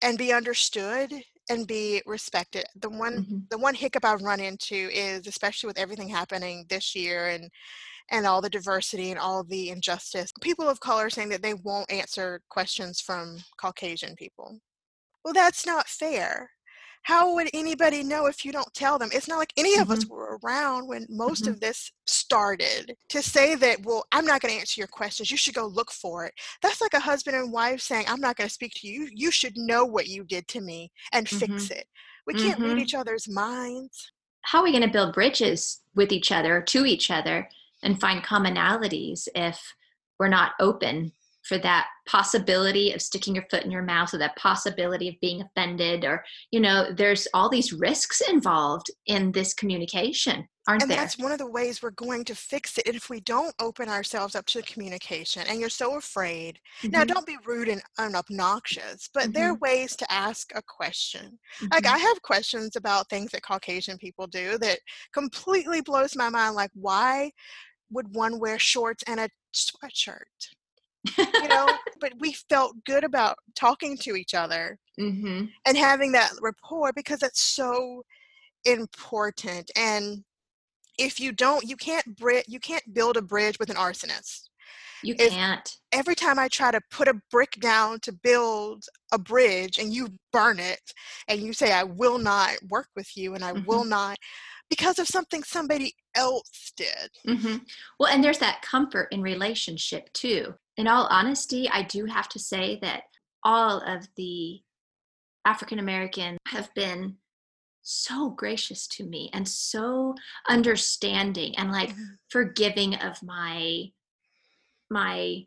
and 0.02 0.18
be 0.18 0.32
understood 0.32 1.12
and 1.50 1.66
be 1.66 2.02
respected. 2.06 2.64
The 2.76 2.90
one 2.90 3.20
Mhm. 3.20 3.48
the 3.50 3.56
one 3.58 3.74
hiccup 3.74 4.04
i've 4.04 4.20
run 4.20 4.40
into 4.40 4.74
is 4.92 5.26
especially 5.26 5.68
with 5.68 5.78
everything 5.78 6.08
happening 6.10 6.66
this 6.68 6.94
year 6.94 7.28
and 7.28 7.50
and 8.10 8.26
all 8.26 8.42
the 8.42 8.50
diversity 8.50 9.10
and 9.10 9.20
all 9.20 9.44
the 9.44 9.70
injustice 9.70 10.32
people 10.42 10.68
of 10.68 10.80
color 10.80 11.10
saying 11.10 11.30
that 11.30 11.42
they 11.42 11.54
won't 11.54 11.90
answer 11.92 12.42
questions 12.50 13.00
from 13.00 13.38
caucasian 13.60 14.16
people. 14.16 14.60
Well 15.24 15.34
that's 15.34 15.66
not 15.66 15.88
fair 15.88 16.50
how 17.08 17.34
would 17.34 17.48
anybody 17.54 18.02
know 18.02 18.26
if 18.26 18.44
you 18.44 18.52
don't 18.52 18.72
tell 18.74 18.98
them? 18.98 19.08
It's 19.14 19.28
not 19.28 19.38
like 19.38 19.54
any 19.56 19.78
of 19.78 19.90
us 19.90 20.04
Mhm. 20.04 20.10
were 20.10 20.38
around 20.42 20.88
when 20.88 21.06
most 21.08 21.44
Mhm. 21.44 21.52
of 21.52 21.60
this 21.60 21.90
started. 22.06 22.98
To 23.08 23.22
say 23.22 23.54
that, 23.54 23.82
well, 23.82 24.04
I'm 24.12 24.26
not 24.26 24.42
going 24.42 24.52
to 24.52 24.60
answer 24.60 24.78
your 24.78 24.88
questions, 24.88 25.30
you 25.30 25.38
should 25.38 25.54
go 25.54 25.64
look 25.64 25.90
for 25.90 26.26
it. 26.26 26.34
That's 26.60 26.82
like 26.82 26.92
a 26.92 27.00
husband 27.00 27.34
and 27.34 27.50
wife 27.50 27.80
saying, 27.80 28.04
I'm 28.08 28.20
not 28.20 28.36
going 28.36 28.46
to 28.48 28.52
speak 28.52 28.74
to 28.76 28.86
you. 28.86 29.08
You 29.10 29.30
should 29.30 29.56
know 29.56 29.86
what 29.86 30.06
you 30.08 30.22
did 30.22 30.48
to 30.48 30.60
me 30.60 30.92
and 31.10 31.26
fix 31.26 31.70
it. 31.70 31.88
We 32.26 32.34
can't 32.34 32.60
read 32.60 32.76
Mhm. 32.76 32.82
each 32.82 32.94
other's 32.94 33.26
minds. 33.26 34.12
How 34.42 34.58
are 34.58 34.64
we 34.64 34.70
going 34.72 34.82
to 34.82 34.88
build 34.88 35.14
bridges 35.14 35.80
with 35.94 36.12
each 36.12 36.30
other, 36.30 36.60
to 36.60 36.84
each 36.84 37.10
other, 37.10 37.48
and 37.82 37.98
find 37.98 38.22
commonalities 38.22 39.28
if 39.34 39.58
we're 40.18 40.28
not 40.28 40.52
open 40.60 41.12
for 41.42 41.58
that 41.58 41.86
possibility 42.06 42.92
of 42.92 43.02
sticking 43.02 43.34
your 43.34 43.44
foot 43.50 43.64
in 43.64 43.70
your 43.70 43.82
mouth 43.82 44.12
or 44.12 44.18
that 44.18 44.36
possibility 44.36 45.08
of 45.08 45.14
being 45.20 45.42
offended 45.42 46.04
or 46.04 46.24
you 46.50 46.60
know 46.60 46.92
there's 46.92 47.28
all 47.34 47.48
these 47.48 47.72
risks 47.72 48.20
involved 48.20 48.90
in 49.06 49.32
this 49.32 49.54
communication 49.54 50.46
aren't 50.68 50.86
there? 50.86 50.98
And 50.98 51.02
that's 51.02 51.18
one 51.18 51.32
of 51.32 51.38
the 51.38 51.50
ways 51.50 51.82
we're 51.82 51.90
going 51.92 52.24
to 52.26 52.34
fix 52.34 52.76
it 52.78 52.94
if 52.94 53.08
we 53.08 53.20
don't 53.20 53.54
open 53.58 53.88
ourselves 53.88 54.34
up 54.34 54.44
to 54.46 54.62
communication 54.62 55.42
and 55.48 55.58
you're 55.58 55.70
so 55.70 55.96
afraid. 55.96 56.60
Now, 56.92 57.04
Mhm, 57.04 57.08
don't 57.08 57.26
be 57.26 57.38
rude 57.46 57.68
and, 57.68 57.82
and 57.96 58.14
obnoxious, 58.14 59.08
but 59.14 59.32
there 59.32 59.50
are 59.50 59.56
ways 59.56 59.96
to 59.96 60.12
ask 60.12 60.52
a 60.54 60.62
question. 60.62 61.38
Like, 61.72 61.84
mhm. 61.84 61.94
I 61.94 61.98
have 61.98 62.22
questions 62.22 62.76
about 62.76 63.08
things 63.08 63.30
that 63.32 63.42
Caucasian 63.42 63.96
people 63.96 64.26
do 64.26 64.58
that 64.58 64.80
completely 65.12 65.80
blows 65.80 66.14
my 66.14 66.28
mind. 66.28 66.54
Like, 66.54 66.70
why 66.74 67.32
would 67.90 68.14
one 68.14 68.38
wear 68.38 68.58
shorts 68.58 69.02
and 69.06 69.18
a 69.20 69.30
sweatshirt? 69.54 70.52
You 71.16 71.48
know, 71.48 71.76
but 72.00 72.12
we 72.18 72.32
felt 72.48 72.74
good 72.84 73.04
about 73.04 73.36
talking 73.54 73.96
to 73.98 74.16
each 74.16 74.34
other 74.34 74.78
Mhm. 74.98 75.50
and 75.66 75.76
having 75.76 76.12
that 76.12 76.32
rapport 76.40 76.92
because 76.92 77.22
it's 77.22 77.40
so 77.40 78.04
important. 78.64 79.70
And 79.76 80.24
if 80.98 81.20
you 81.20 81.32
don't, 81.32 81.64
you 81.64 81.76
can't 81.76 82.16
bri- 82.16 82.44
you 82.48 82.60
can't 82.60 82.92
build 82.92 83.16
a 83.16 83.22
bridge 83.22 83.58
with 83.58 83.70
an 83.70 83.76
arsonist. 83.76 84.48
you 85.02 85.14
If- 85.18 85.32
can't 85.32 85.78
Every 85.90 86.14
time 86.14 86.38
I 86.38 86.48
try 86.48 86.70
to 86.70 86.82
put 86.90 87.08
a 87.08 87.14
brick 87.30 87.52
down 87.60 88.00
to 88.00 88.12
build 88.12 88.84
a 89.10 89.18
bridge 89.18 89.78
and 89.78 89.94
you 89.94 90.18
burn 90.32 90.58
it 90.58 90.92
and 91.28 91.40
you 91.40 91.54
say 91.54 91.72
I 91.72 91.84
will 91.84 92.18
not 92.18 92.56
work 92.68 92.88
with 92.94 93.16
you 93.16 93.34
and 93.34 93.42
I 93.42 93.52
will 93.52 93.84
not 93.84 94.18
because 94.68 94.98
of 94.98 95.08
something 95.08 95.42
somebody 95.44 95.94
else 96.14 96.72
did. 96.76 97.10
hmm 97.24 97.56
Well, 97.98 98.12
and 98.12 98.22
there's 98.22 98.38
that 98.40 98.60
comfort 98.60 99.08
in 99.12 99.22
relationship 99.22 100.12
too. 100.12 100.54
In 100.78 100.86
all 100.86 101.08
honesty, 101.10 101.68
I 101.68 101.82
do 101.82 102.04
have 102.04 102.28
to 102.30 102.38
say 102.38 102.78
that 102.82 103.02
all 103.42 103.80
of 103.80 104.08
the 104.16 104.62
African 105.44 105.80
American 105.80 106.38
have 106.46 106.72
been 106.74 107.16
so 107.82 108.30
gracious 108.30 108.86
to 108.86 109.04
me 109.04 109.28
and 109.32 109.48
so 109.48 110.14
understanding 110.48 111.56
and 111.58 111.72
like 111.72 111.90
Mhm. 111.90 112.18
forgiving 112.28 112.94
of 112.94 113.22
my 113.22 113.92
my 114.90 115.46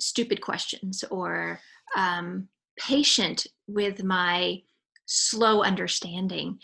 stupid 0.00 0.40
questions 0.40 1.04
or 1.10 1.60
um, 1.94 2.48
patient 2.78 3.46
with 3.66 4.02
my 4.02 4.62
slow 5.06 5.62
understanding 5.62 6.60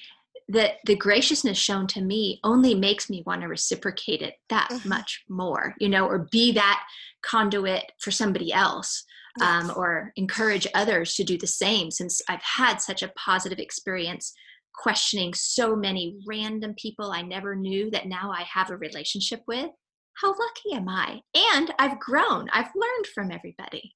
that 0.53 0.77
the 0.87 0.97
graciousness 0.97 1.59
shown 1.59 1.87
to 1.87 2.01
me 2.01 2.39
only 2.45 2.75
makes 2.75 3.09
me 3.11 3.23
want 3.27 3.41
to 3.43 3.49
reciprocate 3.49 4.23
it 4.23 4.35
that 4.49 4.69
Mhm. 4.71 4.85
much 4.85 5.25
more 5.29 5.75
you 5.79 5.89
know 5.89 6.07
or 6.07 6.29
be 6.31 6.53
that 6.53 6.85
conduit 7.23 7.91
for 8.01 8.11
somebody 8.11 8.53
else 8.53 9.05
um, 9.41 9.69
Yes. 9.69 9.77
or 9.77 10.13
encourage 10.17 10.67
others 10.75 11.15
to 11.15 11.25
do 11.25 11.39
the 11.39 11.47
same 11.47 11.91
since 11.91 12.21
i've 12.29 12.43
had 12.43 12.77
such 12.79 13.03
a 13.03 13.13
positive 13.17 13.59
experience 13.59 14.35
questioning 14.75 15.33
so 15.35 15.75
many 15.75 16.19
random 16.27 16.75
people 16.75 17.11
i 17.13 17.23
never 17.23 17.55
knew 17.55 17.91
that 17.91 18.07
now 18.07 18.31
i 18.31 18.43
have 18.43 18.71
a 18.71 18.77
relationship 18.77 19.41
with 19.47 19.71
how 20.21 20.29
lucky 20.31 20.73
am 20.75 20.89
i 20.89 21.21
and 21.35 21.73
i've 21.79 21.99
grown 21.99 22.49
i've 22.53 22.71
learned 22.75 23.07
from 23.15 23.31
everybody 23.31 23.95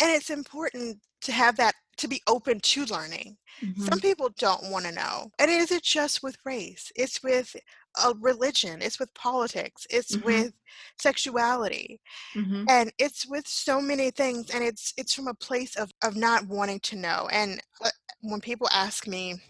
And 0.00 0.10
it's 0.10 0.30
important 0.30 1.00
to 1.22 1.32
have 1.32 1.56
that 1.56 1.74
to 1.98 2.08
be 2.08 2.22
open 2.26 2.60
to 2.60 2.84
learning. 2.86 3.36
Mhm. 3.62 3.78
Some 3.78 4.00
people 4.00 4.30
don't 4.38 4.70
want 4.70 4.86
to 4.86 4.92
know. 4.92 5.30
And 5.38 5.50
it 5.50 5.60
isn't 5.60 5.82
just 5.82 6.22
with 6.22 6.38
race, 6.44 6.90
it's 6.96 7.22
with 7.22 7.54
a 8.02 8.14
religion, 8.18 8.80
it's 8.80 8.98
with 8.98 9.12
politics, 9.14 9.86
it's 9.90 10.16
Mhm. 10.16 10.24
with 10.24 10.52
sexuality, 10.98 12.00
Mhm. 12.34 12.66
and 12.70 12.92
it's 12.98 13.26
with 13.26 13.46
so 13.46 13.80
many 13.80 14.10
things. 14.10 14.50
And 14.50 14.64
it's 14.64 14.94
it's 14.96 15.12
from 15.14 15.28
a 15.28 15.34
place 15.34 15.76
of, 15.76 15.92
of 16.02 16.16
not 16.16 16.46
wanting 16.46 16.80
to 16.80 16.96
know. 16.96 17.28
And 17.30 17.60
uh, 17.82 17.90
when 18.20 18.40
people 18.40 18.68
ask 18.72 19.06
me, 19.06 19.42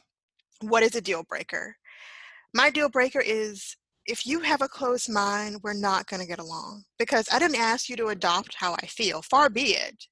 what 0.61 0.83
is 0.83 0.95
a 0.97 1.01
deal 1.01 1.23
breaker? 1.23 1.77
My 2.55 2.71
deal 2.71 2.89
breaker 2.89 3.21
is 3.21 3.77
if 4.07 4.27
you 4.27 4.41
have 4.41 4.63
a 4.63 4.69
closed 4.69 5.09
mind, 5.09 5.61
we're 5.63 5.73
not 5.75 6.07
going 6.09 6.21
to 6.21 6.27
get 6.27 6.41
along 6.41 6.85
because 6.99 7.29
I 7.31 7.39
didn't 7.39 7.57
ask 7.61 7.89
you 7.89 7.97
to 7.97 8.09
adopt 8.09 8.55
how 8.57 8.75
I 8.75 8.87
feel. 8.87 9.23
Far 9.23 9.49
be 9.51 9.75
it. 9.75 10.07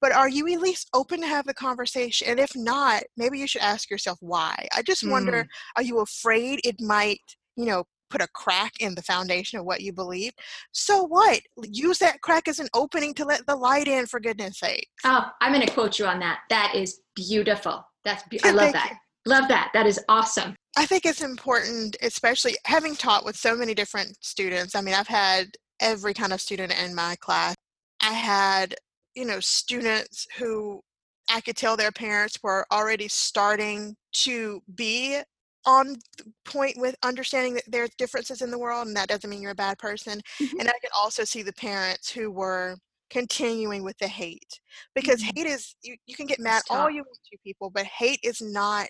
But 0.00 0.12
are 0.12 0.28
you 0.28 0.52
at 0.52 0.60
least 0.60 0.88
open 0.94 1.20
to 1.20 1.26
have 1.28 1.46
the 1.46 1.54
conversation? 1.54 2.28
And 2.28 2.40
if 2.40 2.56
not, 2.56 3.04
maybe 3.16 3.38
you 3.38 3.46
should 3.46 3.62
ask 3.62 3.88
yourself 3.88 4.18
why. 4.20 4.66
I 4.74 4.82
just 4.82 5.08
wonder 5.08 5.42
hmm. 5.42 5.48
are 5.76 5.84
you 5.84 6.00
afraid 6.00 6.60
it 6.64 6.80
might, 6.80 7.20
you 7.56 7.66
know, 7.66 7.84
put 8.10 8.20
a 8.20 8.28
crack 8.34 8.72
in 8.80 8.94
the 8.94 9.02
foundation 9.02 9.58
of 9.58 9.64
what 9.64 9.80
you 9.80 9.92
believe? 9.92 10.32
So 10.72 11.04
what? 11.04 11.40
Use 11.62 11.98
that 11.98 12.20
crack 12.20 12.48
as 12.48 12.58
an 12.58 12.68
opening 12.74 13.14
to 13.14 13.24
let 13.24 13.46
the 13.46 13.56
light 13.56 13.88
in, 13.88 14.06
for 14.06 14.20
goodness 14.20 14.58
sake. 14.58 14.88
Oh, 15.04 15.30
I'm 15.40 15.52
going 15.52 15.66
to 15.66 15.72
quote 15.72 15.98
you 15.98 16.06
on 16.06 16.18
that. 16.20 16.40
That 16.50 16.74
is 16.74 17.00
beautiful. 17.14 17.84
That's 18.04 18.22
be- 18.24 18.42
I 18.44 18.50
love 18.50 18.72
that. 18.72 18.98
Love 19.24 19.48
that. 19.48 19.70
That 19.72 19.86
is 19.86 20.00
awesome. 20.08 20.56
I 20.76 20.84
think 20.84 21.06
it's 21.06 21.22
important, 21.22 21.96
especially 22.02 22.56
having 22.66 22.96
taught 22.96 23.24
with 23.24 23.36
so 23.36 23.54
many 23.54 23.72
different 23.72 24.16
students. 24.20 24.74
I 24.74 24.80
mean, 24.80 24.94
I've 24.94 25.06
had 25.06 25.48
every 25.80 26.12
kind 26.12 26.32
of 26.32 26.40
student 26.40 26.74
in 26.82 26.94
my 26.94 27.16
class. 27.20 27.54
I 28.02 28.12
had, 28.12 28.74
you 29.14 29.24
know, 29.24 29.40
students 29.40 30.26
who 30.38 30.82
I 31.30 31.40
could 31.40 31.56
tell 31.56 31.76
their 31.76 31.92
parents 31.92 32.38
were 32.42 32.66
already 32.72 33.08
starting 33.08 33.96
to 34.14 34.62
be 34.74 35.22
on 35.64 35.96
point 36.44 36.76
with 36.76 36.96
understanding 37.04 37.54
that 37.54 37.64
there's 37.68 37.90
differences 37.96 38.42
in 38.42 38.50
the 38.50 38.58
world 38.58 38.86
and 38.88 38.96
that 38.96 39.08
doesn't 39.08 39.30
mean 39.30 39.40
you're 39.42 39.52
a 39.52 39.54
bad 39.54 39.78
person. 39.78 40.20
Mhm. 40.40 40.58
And 40.58 40.68
I 40.68 40.72
could 40.80 40.90
also 40.96 41.24
see 41.24 41.42
the 41.42 41.52
parents 41.52 42.10
who 42.10 42.30
were 42.30 42.76
continuing 43.10 43.84
with 43.84 43.96
the 43.98 44.08
hate 44.08 44.60
because 44.94 45.22
Mhm. 45.22 45.32
hate 45.34 45.46
is 45.46 45.76
you, 45.82 45.96
you 46.06 46.16
can 46.16 46.26
get 46.26 46.40
mad 46.40 46.62
all 46.70 46.90
you 46.90 47.02
want 47.02 47.18
to 47.30 47.38
people, 47.44 47.70
but 47.70 47.86
hate 47.86 48.20
is 48.24 48.40
not 48.40 48.88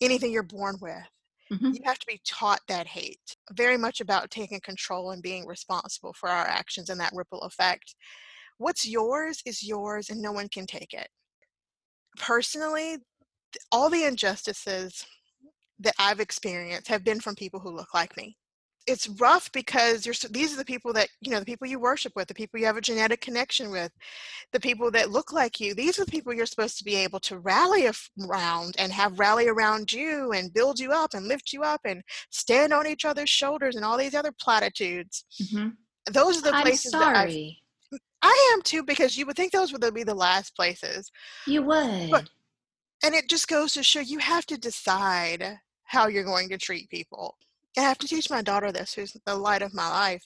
anything 0.00 0.32
you're 0.32 0.42
born 0.42 0.76
with 0.80 1.02
Mhm. 1.50 1.76
you 1.76 1.80
have 1.84 1.98
to 1.98 2.06
be 2.06 2.20
taught 2.24 2.60
that 2.68 2.86
hate 2.86 3.36
very 3.52 3.76
much 3.76 4.00
about 4.00 4.30
taking 4.30 4.60
control 4.60 5.10
and 5.10 5.22
being 5.22 5.46
responsible 5.46 6.12
for 6.12 6.28
our 6.28 6.46
actions 6.46 6.88
and 6.90 7.00
that 7.00 7.12
ripple 7.14 7.42
effect 7.42 7.94
what's 8.58 8.86
yours 8.86 9.42
is 9.44 9.62
yours 9.62 10.10
and 10.10 10.20
no 10.20 10.32
one 10.32 10.48
can 10.48 10.66
take 10.66 10.92
it 10.92 11.08
personally 12.18 12.98
all 13.72 13.90
the 13.90 14.04
injustices 14.04 15.04
that 15.78 15.94
i've 15.98 16.20
experienced 16.20 16.88
have 16.88 17.04
been 17.04 17.20
from 17.20 17.34
people 17.34 17.60
who 17.60 17.70
look 17.70 17.92
like 17.94 18.16
me 18.16 18.36
it's 18.86 19.08
rough 19.20 19.50
because 19.52 20.06
you're 20.06 20.14
these 20.30 20.54
are 20.54 20.56
the 20.56 20.64
people 20.64 20.92
that 20.92 21.08
you 21.20 21.30
know 21.30 21.40
the 21.40 21.44
people 21.44 21.66
you 21.66 21.78
worship 21.78 22.12
with 22.14 22.28
the 22.28 22.34
people 22.34 22.58
you 22.58 22.66
have 22.66 22.76
a 22.76 22.80
genetic 22.80 23.20
connection 23.20 23.70
with 23.70 23.90
the 24.52 24.60
people 24.60 24.90
that 24.90 25.10
look 25.10 25.32
like 25.32 25.58
you 25.60 25.74
these 25.74 25.98
are 25.98 26.04
the 26.04 26.10
people 26.10 26.32
you're 26.32 26.46
supposed 26.46 26.78
to 26.78 26.84
be 26.84 26.94
able 26.94 27.18
to 27.20 27.38
rally 27.38 27.88
around 28.22 28.74
and 28.78 28.92
have 28.92 29.18
rally 29.18 29.48
around 29.48 29.92
you 29.92 30.32
and 30.32 30.54
build 30.54 30.78
you 30.78 30.92
up 30.92 31.14
and 31.14 31.26
lift 31.26 31.52
you 31.52 31.62
up 31.62 31.80
and 31.84 32.02
stand 32.30 32.72
on 32.72 32.86
each 32.86 33.04
other's 33.04 33.30
shoulders 33.30 33.76
and 33.76 33.84
all 33.84 33.98
these 33.98 34.14
other 34.14 34.32
platitudes 34.40 35.24
Mhm. 35.42 35.76
those 36.12 36.38
are 36.38 36.42
the 36.42 36.52
I'm 36.52 36.62
places 36.62 36.92
that 36.92 37.14
I've, 37.14 37.30
sorry. 37.30 37.62
I 38.22 38.50
am 38.54 38.62
too 38.62 38.82
because 38.82 39.16
you 39.16 39.26
would 39.26 39.36
think 39.36 39.52
those 39.52 39.72
would 39.72 39.94
be 39.94 40.02
the 40.04 40.14
last 40.14 40.54
places. 40.56 41.10
You 41.46 41.62
would. 41.62 42.10
But- 42.10 42.30
and 43.04 43.14
it 43.14 43.28
just 43.28 43.46
goes 43.46 43.74
to 43.74 43.82
show 43.82 44.00
you 44.00 44.18
have 44.18 44.46
to 44.46 44.56
decide 44.58 45.58
how 45.84 46.08
you're 46.08 46.24
going 46.24 46.48
to 46.48 46.56
treat 46.58 46.88
people. 46.88 47.36
I 47.76 47.82
have 47.82 47.98
to 47.98 48.08
teach 48.08 48.30
my 48.30 48.40
daughter 48.40 48.72
this 48.72 48.94
who's 48.94 49.14
the 49.26 49.36
light 49.36 49.60
of 49.60 49.74
my 49.74 49.86
life. 49.88 50.24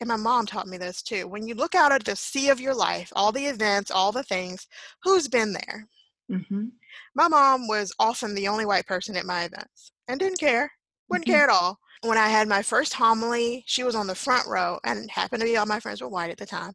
And 0.00 0.08
my 0.08 0.16
mom 0.16 0.46
taught 0.46 0.66
me 0.66 0.78
this 0.78 1.02
too. 1.02 1.28
When 1.28 1.46
you 1.46 1.54
look 1.54 1.74
out 1.74 1.92
at 1.92 2.04
the 2.04 2.16
sea 2.16 2.48
of 2.48 2.58
your 2.58 2.74
life 2.74 3.12
all 3.14 3.32
the 3.32 3.44
events 3.46 3.90
all 3.90 4.12
the 4.12 4.22
things 4.22 4.66
who's 5.02 5.28
been 5.28 5.52
there? 5.52 5.86
Mhm. 6.30 6.70
my 7.14 7.28
mom 7.28 7.66
was 7.68 7.92
often 7.98 8.34
the 8.34 8.46
only 8.48 8.64
white 8.64 8.86
person 8.86 9.16
at 9.16 9.26
my 9.26 9.44
events 9.44 9.92
and 10.08 10.18
didn't 10.20 10.38
care 10.38 10.72
wouldn't 11.10 11.26
Mhm. 11.28 11.32
care 11.32 11.44
at 11.44 11.50
all. 11.50 11.78
When 12.02 12.16
i 12.16 12.28
had 12.28 12.48
my 12.48 12.62
first 12.62 12.94
homily 12.94 13.62
she 13.66 13.82
was 13.84 13.94
on 13.94 14.06
the 14.06 14.14
front 14.14 14.46
row 14.46 14.78
and 14.84 15.10
happened 15.10 15.40
to 15.40 15.46
be 15.46 15.56
all 15.58 15.66
my 15.66 15.80
friends 15.80 16.00
were 16.00 16.08
white 16.08 16.30
at 16.30 16.38
the 16.38 16.46
time. 16.46 16.72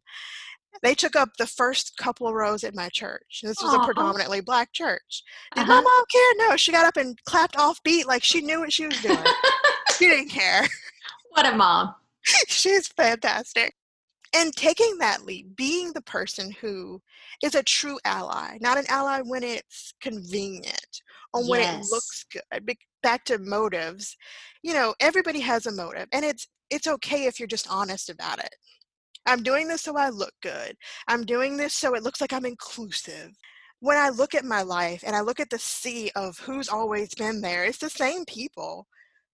They 0.83 0.93
took 0.93 1.15
up 1.15 1.29
the 1.37 1.47
first 1.47 1.97
couple 1.97 2.27
of 2.27 2.33
rows 2.35 2.63
at 2.65 2.75
my 2.75 2.89
church. 2.89 3.39
This 3.41 3.55
was 3.63 3.73
a 3.73 3.79
predominantly 3.79 4.41
black 4.41 4.71
church. 4.73 5.23
Did 5.55 5.65
my 5.67 5.73
Uh-huh. 5.73 5.81
mom 5.81 6.05
care? 6.11 6.47
No 6.49 6.57
she 6.57 6.71
got 6.71 6.85
up 6.85 6.97
and 6.97 7.17
clapped 7.25 7.55
off 7.55 7.81
beat 7.83 8.05
like 8.07 8.23
she 8.23 8.41
knew 8.41 8.59
what 8.59 8.73
she 8.73 8.85
was 8.87 8.99
doing. 9.01 9.17
She 9.97 10.09
didn't 10.09 10.29
care. 10.29 10.67
What 11.29 11.45
a 11.45 11.55
mom. 11.55 11.95
she's 12.47 12.87
fantastic 12.89 13.73
and 14.33 14.55
taking 14.55 14.97
that 14.99 15.25
leap, 15.25 15.55
being 15.55 15.93
the 15.93 16.01
person 16.01 16.51
who 16.61 17.01
is 17.43 17.55
a 17.55 17.63
true 17.63 17.99
ally, 18.05 18.57
not 18.61 18.77
an 18.77 18.85
ally 18.89 19.21
when 19.21 19.43
it's 19.43 19.93
convenient 20.01 21.01
or 21.33 21.47
when 21.47 21.61
it 21.61 21.75
looks 21.91 22.25
good. 22.31 22.77
Back 23.03 23.25
to 23.25 23.37
motives, 23.37 24.17
you 24.63 24.73
know, 24.73 24.95
everybody 24.99 25.39
has 25.41 25.65
a 25.65 25.71
motive, 25.71 26.07
and 26.11 26.25
it's 26.25 26.47
it's 26.69 26.87
okay 26.87 27.25
if 27.25 27.39
you're 27.39 27.47
just 27.47 27.69
honest 27.69 28.09
about 28.09 28.39
it. 28.39 28.55
I'm 29.27 29.43
doing 29.43 29.67
this 29.67 29.81
so 29.81 29.97
I 29.97 30.09
look 30.09 30.33
good. 30.41 30.75
I'm 31.07 31.25
doing 31.25 31.57
this 31.57 31.73
so 31.73 31.95
it 31.95 32.03
looks 32.03 32.21
like 32.21 32.33
I'm 32.33 32.45
inclusive. 32.45 33.31
When 33.79 33.97
I 33.97 34.09
look 34.09 34.33
at 34.33 34.45
my 34.45 34.61
life 34.61 35.03
and 35.05 35.15
I 35.15 35.21
look 35.21 35.39
at 35.39 35.49
the 35.49 35.59
sea 35.59 36.11
of 36.15 36.39
who's 36.39 36.69
always 36.69 37.13
been 37.13 37.41
there, 37.41 37.65
it's 37.65 37.77
the 37.79 37.89
same 37.89 38.25
people, 38.25 38.87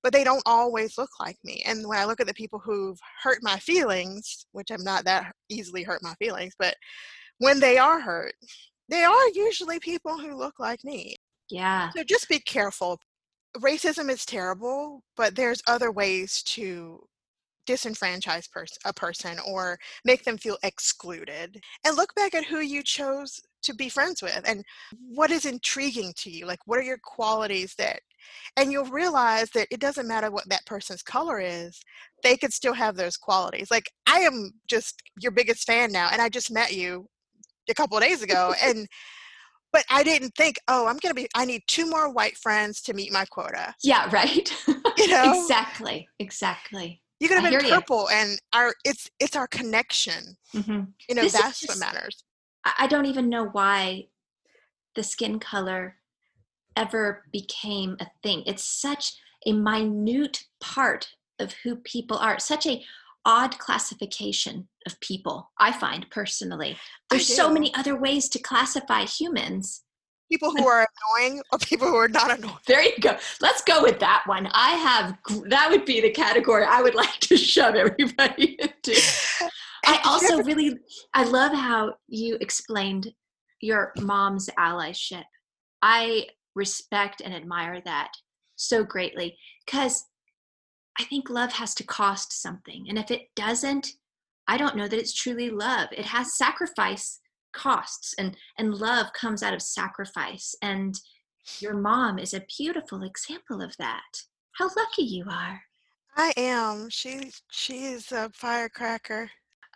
but 0.03 0.13
they 0.13 0.23
don't 0.23 0.43
always 0.45 0.97
look 0.97 1.09
like 1.19 1.37
me. 1.43 1.63
And 1.65 1.87
when 1.87 1.97
I 1.97 2.05
look 2.05 2.19
at 2.19 2.27
the 2.27 2.33
people 2.33 2.59
who've 2.59 2.99
hurt 3.21 3.39
my 3.41 3.57
feelings, 3.57 4.45
which 4.51 4.71
I'm 4.71 4.83
not 4.83 5.05
that 5.05 5.33
easily 5.49 5.83
hurt 5.83 6.01
my 6.03 6.13
feelings, 6.15 6.53
but 6.57 6.75
when 7.37 7.59
they 7.59 7.77
are 7.77 7.99
hurt, 7.99 8.33
they 8.89 9.03
are 9.03 9.29
usually 9.33 9.79
people 9.79 10.17
who 10.17 10.35
look 10.35 10.59
like 10.59 10.83
me. 10.83 11.15
Yeah. 11.49 11.89
So 11.95 12.03
just 12.03 12.29
be 12.29 12.39
careful. 12.39 12.99
Racism 13.57 14.09
is 14.09 14.25
terrible, 14.25 15.03
but 15.17 15.35
there's 15.35 15.61
other 15.67 15.91
ways 15.91 16.41
to 16.43 17.03
disenfranchise 17.67 18.51
pers- 18.51 18.77
a 18.85 18.93
person 18.93 19.37
or 19.47 19.77
make 20.03 20.23
them 20.23 20.37
feel 20.37 20.57
excluded. 20.63 21.61
And 21.85 21.95
look 21.95 22.13
back 22.15 22.33
at 22.33 22.45
who 22.45 22.59
you 22.59 22.83
chose 22.83 23.39
to 23.63 23.73
be 23.75 23.89
friends 23.89 24.21
with 24.21 24.41
and 24.45 24.63
what 25.07 25.31
is 25.31 25.45
intriguing 25.45 26.13
to 26.17 26.29
you. 26.29 26.45
Like, 26.45 26.59
what 26.65 26.79
are 26.79 26.83
your 26.83 26.99
qualities 27.03 27.75
that, 27.77 28.01
and 28.57 28.71
you'll 28.71 28.85
realize 28.85 29.49
that 29.51 29.67
it 29.71 29.79
doesn't 29.79 30.07
matter 30.07 30.31
what 30.31 30.47
that 30.49 30.65
person's 30.65 31.03
color 31.03 31.39
is, 31.39 31.79
they 32.23 32.37
could 32.37 32.53
still 32.53 32.73
have 32.73 32.95
those 32.95 33.17
qualities. 33.17 33.71
Like, 33.71 33.89
I 34.07 34.19
am 34.19 34.51
just 34.69 35.01
your 35.21 35.31
biggest 35.31 35.65
fan 35.65 35.91
now, 35.91 36.09
and 36.11 36.21
I 36.21 36.29
just 36.29 36.51
met 36.51 36.73
you 36.73 37.07
a 37.69 37.73
couple 37.73 37.97
of 37.97 38.03
days 38.03 38.21
ago. 38.21 38.53
and 38.63 38.87
but 39.73 39.85
I 39.89 40.03
didn't 40.03 40.33
think, 40.35 40.57
oh, 40.67 40.85
I'm 40.87 40.97
gonna 40.97 41.13
be. 41.13 41.27
I 41.35 41.45
need 41.45 41.61
two 41.67 41.89
more 41.89 42.11
white 42.11 42.37
friends 42.37 42.81
to 42.83 42.93
meet 42.93 43.11
my 43.11 43.25
quota. 43.25 43.73
Yeah, 43.83 44.09
right. 44.11 44.53
You 44.97 45.07
know, 45.07 45.31
exactly. 45.31 46.07
Exactly. 46.19 47.01
you 47.21 47.29
could 47.29 47.37
I 47.37 47.49
have 47.49 47.59
been 47.59 47.69
purple, 47.69 48.09
and 48.09 48.37
our 48.53 48.73
it's 48.83 49.09
it's 49.19 49.35
our 49.35 49.47
connection. 49.47 50.35
hmm 50.53 50.81
You 51.07 51.15
know, 51.15 51.21
This 51.21 51.33
is 51.33 51.39
that's 51.39 51.67
what 51.67 51.77
matters. 51.79 52.23
I 52.77 52.87
don't 52.87 53.05
even 53.05 53.29
know 53.29 53.45
why 53.45 54.07
the 54.95 55.03
skin 55.03 55.39
color 55.39 55.95
ever 56.75 57.23
became 57.31 57.97
a 57.99 58.07
thing. 58.23 58.43
It's 58.45 58.63
such 58.63 59.13
a 59.45 59.53
minute 59.53 60.43
part 60.59 61.09
of 61.39 61.53
who 61.63 61.77
people 61.77 62.17
are. 62.17 62.39
Such 62.39 62.65
a 62.65 62.83
odd 63.25 63.57
classification 63.59 64.67
of 64.85 64.99
people. 64.99 65.51
I 65.59 65.71
find 65.71 66.09
personally. 66.09 66.77
There's 67.09 67.27
so 67.27 67.51
many 67.51 67.73
other 67.75 67.95
ways 67.95 68.29
to 68.29 68.39
classify 68.39 69.05
humans. 69.05 69.83
People 70.31 70.51
who 70.51 70.65
are 70.65 70.87
annoying 71.19 71.41
or 71.51 71.59
people 71.59 71.87
who 71.87 71.97
are 71.97 72.07
not 72.07 72.37
annoying. 72.37 72.55
There 72.65 72.81
you 72.81 72.97
go. 73.01 73.17
Let's 73.41 73.61
go 73.63 73.81
with 73.81 73.99
that 73.99 74.23
one. 74.25 74.47
I 74.53 74.71
have 74.71 75.17
that 75.49 75.69
would 75.69 75.83
be 75.83 75.99
the 75.99 76.11
category 76.11 76.63
I 76.63 76.81
would 76.81 76.95
like 77.03 77.19
to 77.21 77.37
shove 77.37 77.75
everybody 77.75 78.57
into. 78.59 78.99
I 79.41 79.49
And 79.85 79.95
did 79.97 80.05
you 80.05 80.11
also 80.11 80.43
really 80.43 80.79
I 81.13 81.25
love 81.25 81.51
how 81.51 81.95
you 82.07 82.37
explained 82.39 83.13
your 83.59 83.91
mom's 83.99 84.49
allyship. 84.57 85.23
I 85.81 86.27
respect 86.55 87.21
and 87.21 87.33
admire 87.33 87.81
that 87.85 88.11
so 88.55 88.83
greatly 88.83 89.37
because 89.65 90.05
I 90.99 91.03
think 91.05 91.29
love 91.29 91.53
has 91.53 91.73
to 91.75 91.83
cost 91.83 92.41
something. 92.41 92.85
And 92.89 92.97
if 92.97 93.11
it 93.11 93.29
doesn't, 93.35 93.87
I 94.47 94.57
don't 94.57 94.75
know 94.75 94.87
that 94.87 94.99
it's 94.99 95.13
truly 95.13 95.49
love. 95.49 95.87
It 95.91 96.05
has 96.05 96.37
sacrifice 96.37 97.19
costs 97.53 98.13
and 98.17 98.37
and 98.57 98.73
love 98.73 99.07
comes 99.13 99.43
out 99.43 99.53
of 99.53 99.61
sacrifice 99.61 100.55
and 100.61 100.97
your 101.59 101.73
mom 101.73 102.17
is 102.17 102.33
a 102.33 102.45
beautiful 102.57 103.03
example 103.03 103.61
of 103.61 103.75
that. 103.77 104.23
How 104.57 104.69
lucky 104.77 105.03
you 105.03 105.25
are. 105.29 105.61
I 106.15 106.33
am. 106.37 106.89
She 106.89 107.31
she 107.51 107.85
is 107.85 108.11
a 108.11 108.29
firecracker. 108.33 109.29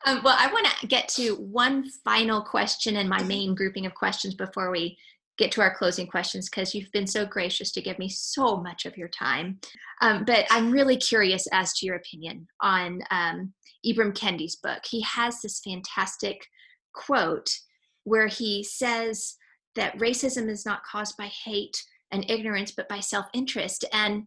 Um, 0.06 0.22
well, 0.24 0.36
I 0.38 0.52
want 0.52 0.68
to 0.68 0.88
get 0.88 1.08
to 1.10 1.36
one 1.36 1.90
final 2.04 2.42
question 2.42 2.98
in 2.98 3.08
my 3.08 3.24
main 3.24 3.56
grouping 3.56 3.86
of 3.86 3.96
questions 3.96 4.36
before 4.36 4.70
we 4.70 4.98
get 5.38 5.52
to 5.52 5.62
our 5.62 5.76
closing 5.76 6.08
questions 6.08 6.50
because 6.50 6.74
you've 6.74 6.92
been 6.92 7.08
so 7.08 7.26
gracious 7.26 7.72
to 7.72 7.82
give 7.82 8.00
me 8.00 8.10
so 8.10 8.58
much 8.58 8.86
of 8.86 8.98
your 8.98 9.10
time. 9.10 9.60
Um, 10.02 10.24
but 10.26 10.46
I'm 10.50 10.72
really 10.72 10.98
curious 10.98 11.48
as 11.52 11.74
to 11.74 11.86
your 11.86 11.96
opinion 11.96 12.48
on 12.62 13.02
um, 13.12 13.54
Ibram 13.86 14.16
Kendi's 14.16 14.56
book. 14.58 14.80
He 14.86 15.02
has 15.02 15.42
this 15.42 15.60
fantastic 15.60 16.46
quote 16.94 17.50
where 18.04 18.28
he 18.28 18.64
says 18.64 19.36
that 19.76 19.98
racism 19.98 20.50
is 20.50 20.66
not 20.66 20.84
caused 20.84 21.18
by 21.18 21.26
hate 21.26 21.84
and 22.12 22.30
ignorance, 22.30 22.72
but 22.72 22.88
by 22.88 23.00
self 23.00 23.26
interest. 23.34 23.84
And 23.92 24.24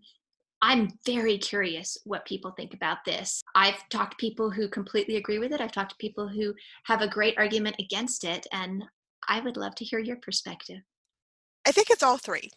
I'm 0.60 0.90
very 1.06 1.38
curious 1.38 1.96
what 2.04 2.26
people 2.26 2.50
think 2.50 2.74
about 2.74 2.98
this. 3.06 3.42
I've 3.54 3.88
talked 3.90 4.12
to 4.12 4.16
people 4.16 4.50
who 4.50 4.68
completely 4.68 5.16
agree 5.16 5.38
with 5.38 5.52
it. 5.52 5.60
I've 5.60 5.72
talked 5.72 5.92
to 5.92 5.96
people 5.98 6.28
who 6.28 6.52
have 6.84 7.00
a 7.00 7.08
great 7.08 7.38
argument 7.38 7.76
against 7.78 8.24
it. 8.24 8.46
And 8.52 8.82
I 9.28 9.40
would 9.40 9.56
love 9.56 9.74
to 9.76 9.84
hear 9.84 10.00
your 10.00 10.16
perspective. 10.16 10.80
I 11.68 11.72
think 11.72 11.90
it's 11.90 12.02
all 12.02 12.16
three 12.16 12.50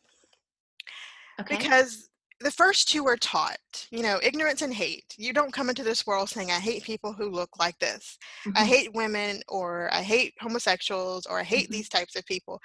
Okay. 1.40 1.58
because 1.58 2.08
the 2.40 2.50
first 2.52 2.90
two 2.90 3.06
are 3.08 3.18
taught. 3.18 3.88
You 3.92 4.04
know, 4.04 4.20
ignorance 4.24 4.62
and 4.62 4.74
hate. 4.74 5.14
You 5.18 5.34
don't 5.34 5.54
come 5.54 5.70
into 5.70 5.84
this 5.84 6.08
world 6.08 6.30
saying, 6.30 6.50
"I 6.50 6.60
hate 6.60 6.84
people 6.84 7.12
who 7.14 7.30
look 7.30 7.60
like 7.60 7.78
this." 7.80 8.18
I 8.56 8.64
Mhm. 8.64 8.68
hate 8.68 8.94
women 8.94 9.44
or 9.50 9.94
I 9.94 10.02
hate 10.02 10.34
homosexuals 10.40 11.26
or 11.26 11.40
I 11.40 11.44
hate 11.44 11.68
Mhm. 11.68 11.74
these 11.74 11.90
types 11.90 12.16
of 12.16 12.26
people. 12.26 12.62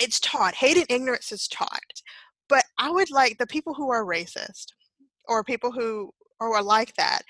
It's 0.00 0.20
taught. 0.20 0.54
Hate 0.54 0.76
and 0.76 0.86
ignorance 0.88 1.32
is 1.32 1.48
taught. 1.48 2.02
But 2.48 2.64
I 2.78 2.90
would 2.90 3.10
like 3.10 3.38
the 3.38 3.46
people 3.46 3.74
who 3.74 3.90
are 3.90 4.04
racist 4.04 4.68
or 5.26 5.42
people 5.42 5.72
who 5.72 6.12
or 6.40 6.54
are 6.54 6.62
like 6.62 6.94
that. 6.94 7.22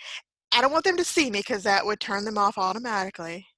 I 0.52 0.60
don't 0.60 0.72
want 0.72 0.84
them 0.84 0.98
to 0.98 1.04
see 1.04 1.30
me 1.30 1.40
because 1.40 1.62
that 1.62 1.86
would 1.86 2.00
turn 2.00 2.24
them 2.24 2.36
off 2.38 2.58
automatically. 2.58 3.48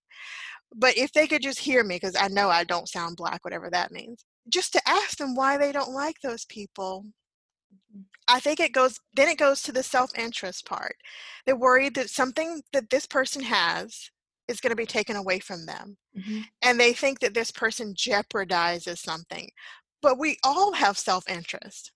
But 0.75 0.97
if 0.97 1.13
they 1.13 1.27
could 1.27 1.43
just 1.43 1.59
hear 1.59 1.83
me, 1.83 1.97
because 1.97 2.15
I 2.17 2.29
know 2.29 2.49
I 2.49 2.65
don't 2.65 2.89
sound 2.89 3.17
black, 3.17 3.45
whatever 3.45 3.69
that 3.71 3.91
means, 3.91 4.25
just 4.49 4.73
to 4.73 4.89
ask 4.89 5.19
them 5.19 5.35
why 5.35 5.57
they 5.57 5.73
don't 5.73 5.93
like 5.93 6.21
those 6.23 6.45
people. 6.47 7.07
I 8.29 8.41
think 8.41 8.61
it 8.61 8.73
goes, 8.73 8.99
then 9.15 9.29
it 9.29 9.39
goes 9.39 9.63
to 9.63 9.73
the 9.73 9.83
self 9.83 10.17
interest 10.17 10.67
part. 10.67 10.97
They're 11.45 11.57
worried 11.57 11.95
that 11.97 12.11
something 12.11 12.63
that 12.73 12.91
this 12.91 13.07
person 13.07 13.43
has 13.43 14.11
is 14.49 14.61
going 14.61 14.71
to 14.71 14.77
be 14.77 14.87
taken 14.87 15.17
away 15.17 15.41
from 15.41 15.67
them. 15.67 15.97
Mhm. 16.17 16.49
And 16.63 16.79
they 16.81 16.93
think 16.93 17.21
that 17.21 17.35
this 17.35 17.51
person 17.51 17.95
jeopardizes 17.95 18.99
something. 18.99 19.51
But 20.03 20.19
we 20.19 20.39
all 20.45 20.73
have 20.75 20.99
self 20.99 21.29
interest. 21.29 21.93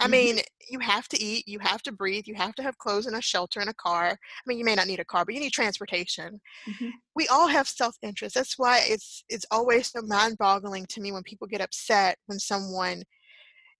I 0.00 0.06
Mhm. 0.06 0.08
mean, 0.08 0.40
you 0.68 0.78
have 0.80 1.08
to 1.08 1.20
eat, 1.20 1.48
you 1.48 1.58
have 1.60 1.82
to 1.82 1.92
breathe, 1.92 2.24
you 2.26 2.34
have 2.36 2.54
to 2.56 2.62
have 2.62 2.78
clothes 2.78 3.06
and 3.06 3.16
a 3.16 3.22
shelter 3.22 3.60
and 3.60 3.68
a 3.70 3.74
car. 3.74 4.10
I 4.12 4.16
mean, 4.46 4.58
you 4.58 4.64
may 4.64 4.74
not 4.76 4.86
need 4.86 5.00
a 5.00 5.04
car, 5.04 5.24
but 5.24 5.34
you 5.34 5.40
need 5.40 5.52
transportation. 5.52 6.40
Mhm. 6.66 7.00
We 7.16 7.28
all 7.28 7.48
have 7.48 7.68
self-interest. 7.68 8.34
That's 8.34 8.58
why 8.58 8.82
it's 8.86 9.24
it's 9.28 9.46
always 9.50 9.90
so 9.92 10.02
mind-boggling 10.02 10.86
to 10.88 11.00
me 11.00 11.12
when 11.12 11.22
people 11.24 11.46
get 11.48 11.60
upset 11.62 12.18
when 12.26 12.38
someone 12.40 13.04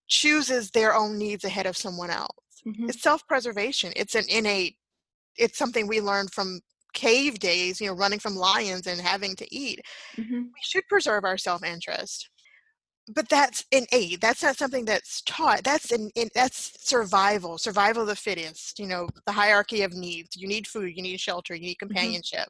chooses 0.09 0.71
their 0.71 0.95
own 0.95 1.19
needs 1.19 1.45
ahead 1.45 1.67
of 1.67 1.77
someone 1.77 2.11
else. 2.11 2.63
Mhm. 2.65 2.89
It's 2.89 3.03
self-preservation. 3.03 3.93
It's 3.97 4.15
an 4.15 4.25
innate 4.29 4.77
it's 5.39 5.59
something 5.59 5.87
we 5.89 6.01
learned 6.01 6.33
from 6.35 6.61
cave 6.95 7.39
days, 7.41 7.81
you 7.81 7.89
know, 7.89 7.95
running 7.95 8.19
from 8.21 8.37
lions 8.37 8.87
and 8.87 9.01
having 9.01 9.37
to 9.37 9.55
eat. 9.55 9.81
Mhm. 10.17 10.55
We 10.55 10.61
should 10.63 10.87
preserve 10.89 11.25
our 11.25 11.39
self-interest 11.39 12.31
but 13.15 13.29
that's 13.29 13.65
innate. 13.73 14.21
That's 14.21 14.43
not 14.43 14.57
something 14.57 14.85
that's 14.85 15.23
taught. 15.23 15.65
That's 15.65 15.93
in, 15.93 16.11
in 16.15 16.29
that's 16.35 16.87
survival, 16.87 17.59
survival 17.59 18.03
of 18.03 18.09
the 18.09 18.17
fittest. 18.17 18.79
You 18.79 18.87
know, 18.87 19.09
the 19.27 19.33
hierarchy 19.33 19.83
of 19.83 19.93
needs. 19.93 20.37
You 20.37 20.49
need 20.49 20.67
food. 20.67 20.93
You 20.95 21.03
need 21.03 21.21
shelter. 21.21 21.55
You 21.55 21.63
need 21.63 21.79
mm-hmm. 21.79 21.89
companionship. 21.89 22.49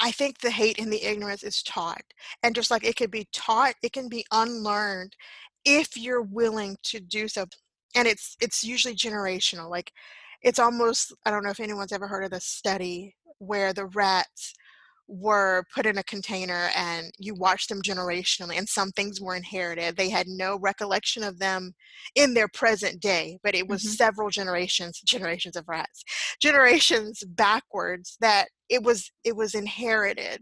I 0.00 0.10
think 0.10 0.40
the 0.40 0.50
hate 0.50 0.80
and 0.80 0.92
the 0.92 1.04
ignorance 1.04 1.44
is 1.44 1.62
taught, 1.62 2.02
and 2.42 2.54
just 2.54 2.70
like 2.70 2.84
it 2.84 2.96
could 2.96 3.10
be 3.10 3.28
taught, 3.32 3.74
it 3.82 3.92
can 3.92 4.08
be 4.08 4.24
unlearned 4.32 5.14
if 5.64 5.96
you're 5.96 6.22
willing 6.22 6.76
to 6.84 7.00
do 7.00 7.28
so. 7.28 7.46
And 7.94 8.08
it's 8.08 8.36
it's 8.40 8.64
usually 8.64 8.94
generational. 8.94 9.70
Like 9.70 9.92
it's 10.42 10.58
almost 10.58 11.14
I 11.24 11.30
don't 11.30 11.44
know 11.44 11.50
if 11.50 11.60
anyone's 11.60 11.92
ever 11.92 12.08
heard 12.08 12.24
of 12.24 12.30
the 12.30 12.40
study 12.40 13.14
where 13.38 13.72
the 13.72 13.86
rats 13.86 14.54
were 15.12 15.64
put 15.74 15.84
in 15.84 15.98
a 15.98 16.04
container 16.04 16.70
and 16.74 17.12
you 17.18 17.34
watched 17.34 17.68
them 17.68 17.82
generationally 17.82 18.56
and 18.56 18.66
some 18.66 18.90
things 18.92 19.20
were 19.20 19.36
inherited 19.36 19.94
they 19.94 20.08
had 20.08 20.26
no 20.26 20.58
recollection 20.58 21.22
of 21.22 21.38
them 21.38 21.74
in 22.14 22.32
their 22.32 22.48
present 22.48 22.98
day 23.00 23.38
but 23.42 23.54
it 23.54 23.68
was 23.68 23.82
Mhm. 23.82 23.96
several 23.96 24.30
generations 24.30 25.00
generations 25.04 25.54
of 25.54 25.68
rats 25.68 26.02
generations 26.40 27.22
backwards 27.28 28.16
that 28.20 28.48
it 28.70 28.82
was 28.82 29.10
it 29.22 29.36
was 29.36 29.54
inherited 29.54 30.40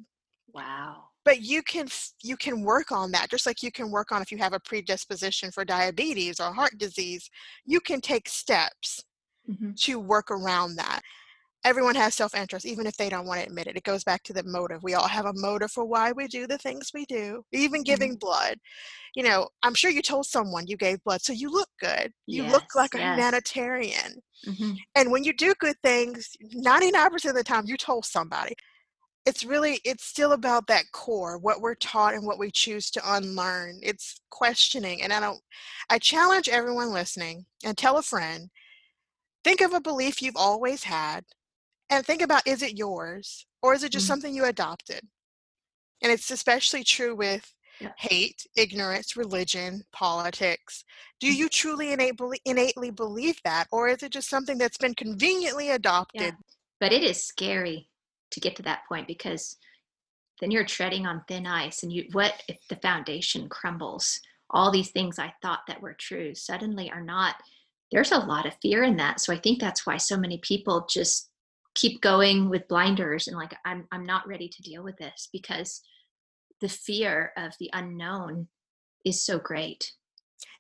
Wow. 0.53 1.11
but 1.25 1.41
you 1.41 1.63
can 1.65 1.89
you 2.23 2.37
can 2.37 2.63
work 2.63 2.93
on 2.93 3.11
that 3.11 3.29
just 3.31 3.47
like 3.47 3.63
you 3.65 3.73
can 3.73 3.91
work 3.91 4.13
on 4.13 4.23
if 4.23 4.31
you 4.31 4.39
have 4.39 4.53
a 4.53 4.61
predisposition 4.61 5.51
for 5.51 5.65
diabetes 5.65 6.39
or 6.39 6.53
heart 6.53 6.79
disease 6.79 7.29
you 7.67 7.81
can 7.81 8.01
take 8.01 8.29
steps 8.29 9.03
Mhm. 9.49 9.75
to 9.77 9.99
work 9.99 10.31
around 10.31 10.77
that 10.77 11.01
everyone 11.65 11.95
has 11.95 12.15
self-interest 12.15 12.67
even 12.67 12.87
if 12.87 12.97
they 12.97 13.09
don't 13.09 13.27
want 13.27 13.41
to 13.41 13.47
admit 13.47 13.67
it 13.67 13.77
it 13.77 13.83
goes 13.85 14.05
back 14.05 14.23
to 14.23 14.33
the 14.33 14.43
motive 14.45 14.83
we 14.83 14.95
all 14.95 15.09
have 15.09 15.27
a 15.27 15.33
motive 15.35 15.71
for 15.71 15.85
why 15.85 16.13
we 16.13 16.27
do 16.29 16.47
the 16.47 16.59
things 16.59 16.91
we 16.95 17.05
do 17.07 17.43
even 17.53 17.83
Mm-hmm. 17.89 18.07
giving 18.07 18.17
blood 18.17 18.59
you 19.15 19.23
know 19.23 19.49
i'm 19.63 19.75
sure 19.75 19.91
you 19.91 20.03
told 20.03 20.27
someone 20.27 20.67
you 20.67 20.77
gave 20.77 21.03
blood 21.05 21.23
so 21.23 21.33
you 21.33 21.51
look 21.51 21.69
good 21.81 22.13
you 22.31 22.45
look 22.45 22.65
Yes, 22.65 22.77
like 22.77 22.95
a 22.95 22.99
yes. 22.99 23.01
humanitarian 23.01 24.23
Mhm. 24.47 24.81
and 24.95 25.11
when 25.11 25.25
you 25.25 25.33
do 25.33 25.55
good 25.61 25.77
things 25.83 26.31
99% 26.55 27.25
of 27.31 27.37
the 27.37 27.45
time 27.45 27.65
you 27.67 27.77
told 27.77 28.05
somebody 28.05 28.55
it's 29.27 29.45
really 29.45 29.81
it's 29.85 30.05
still 30.05 30.33
about 30.33 30.67
that 30.67 30.85
core 30.93 31.39
what 31.39 31.61
we're 31.61 31.75
taught 31.75 32.15
and 32.15 32.27
what 32.27 32.39
we 32.39 32.51
choose 32.51 32.91
to 32.91 33.15
unlearn 33.17 33.79
it's 33.83 34.21
questioning 34.31 35.03
and 35.03 35.13
i 35.13 35.21
don't 35.21 35.41
i 35.91 35.99
challenge 35.99 36.49
everyone 36.49 36.93
listening 36.93 37.45
and 37.65 37.77
tell 37.79 37.99
a 37.99 38.03
friend 38.03 38.51
think 39.45 39.61
of 39.61 39.73
a 39.75 39.81
belief 39.81 40.23
you've 40.23 40.37
always 40.37 40.85
had 40.85 41.25
and 41.91 42.07
think 42.07 42.23
about 42.23 42.47
is 42.47 42.63
it 42.63 42.79
yours 42.79 43.47
or 43.63 43.75
is 43.75 43.83
it 43.83 43.93
just 43.93 44.07
Mm. 44.07 44.09
something 44.09 44.35
you 44.35 44.45
adopted 44.45 45.01
and 46.03 46.11
it's 46.13 46.31
especially 46.31 46.85
true 46.85 47.15
with 47.15 47.55
Yep. 47.81 47.95
hate 47.99 48.47
ignorance 48.57 49.17
religion 49.17 49.83
politics 49.93 50.85
do 51.19 51.27
Mhm. 51.27 51.37
you 51.37 51.49
truly 51.49 51.93
innately, 51.93 52.41
innately 52.45 52.91
believe 52.91 53.41
that 53.45 53.67
or 53.73 53.89
is 53.89 54.03
it 54.03 54.13
just 54.13 54.29
something 54.29 54.59
that's 54.59 54.79
been 54.79 54.95
conveniently 54.95 55.71
adopted 55.71 56.23
Yeah. 56.23 56.37
But 56.79 56.93
it 56.93 57.03
is 57.03 57.25
scary 57.27 57.91
to 58.31 58.41
get 58.41 58.57
to 58.57 58.63
that 58.63 58.87
point 58.89 59.07
because 59.07 59.57
then 60.41 60.51
you're 60.51 60.65
treading 60.65 61.07
on 61.07 61.25
thin 61.29 61.47
ice 61.47 61.83
and 61.83 61.93
you 61.93 62.07
what 62.13 62.43
if 62.49 62.59
the 62.69 62.77
foundation 62.77 63.49
crumbles? 63.49 64.21
All 64.51 64.71
these 64.71 64.91
things 64.91 65.19
I 65.19 65.35
thought 65.43 65.61
that 65.69 65.81
were 65.83 65.95
true 65.95 66.35
suddenly 66.35 66.91
are 66.91 67.03
not. 67.03 67.37
There's 67.93 68.13
a 68.13 68.19
lot 68.19 68.47
of 68.47 68.57
fear 68.63 68.83
in 68.83 68.97
that. 68.97 69.21
So 69.21 69.33
I 69.33 69.39
think 69.39 69.61
that's 69.61 69.87
why 69.87 69.97
so 69.97 70.17
many 70.17 70.39
people 70.39 70.87
just 70.91 71.30
keep 71.75 72.01
going 72.01 72.49
with 72.51 72.69
blinders 72.69 73.29
and 73.29 73.37
like 73.37 73.55
I'm 73.65 73.87
I'm 73.93 74.05
not 74.05 74.27
ready 74.27 74.49
to 74.49 74.63
deal 74.63 74.83
with 74.83 74.97
this 74.99 75.29
because 75.33 75.81
the 76.61 76.69
fear 76.69 77.33
of 77.37 77.53
the 77.59 77.71
unknown 77.73 78.49
is 79.05 79.25
so 79.25 79.39
great. 79.39 79.93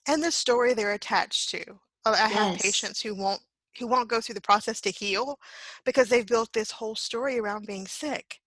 and 0.06 0.22
the 0.22 0.32
story 0.32 0.72
they're 0.74 0.92
attached 0.92 1.50
to. 1.50 1.62
I 2.06 2.28
have 2.28 2.52
Yes. 2.52 2.62
patients 2.62 3.02
who 3.02 3.14
won't 3.14 3.42
who 3.78 3.86
won't 3.86 4.08
go 4.08 4.20
through 4.20 4.34
the 4.34 4.40
process 4.40 4.80
to 4.82 4.90
heal 4.90 5.38
because 5.84 6.08
they've 6.08 6.26
built 6.26 6.52
this 6.52 6.72
whole 6.72 6.96
story 6.96 7.38
around 7.38 7.66
being 7.66 7.86
sick. 7.86 8.39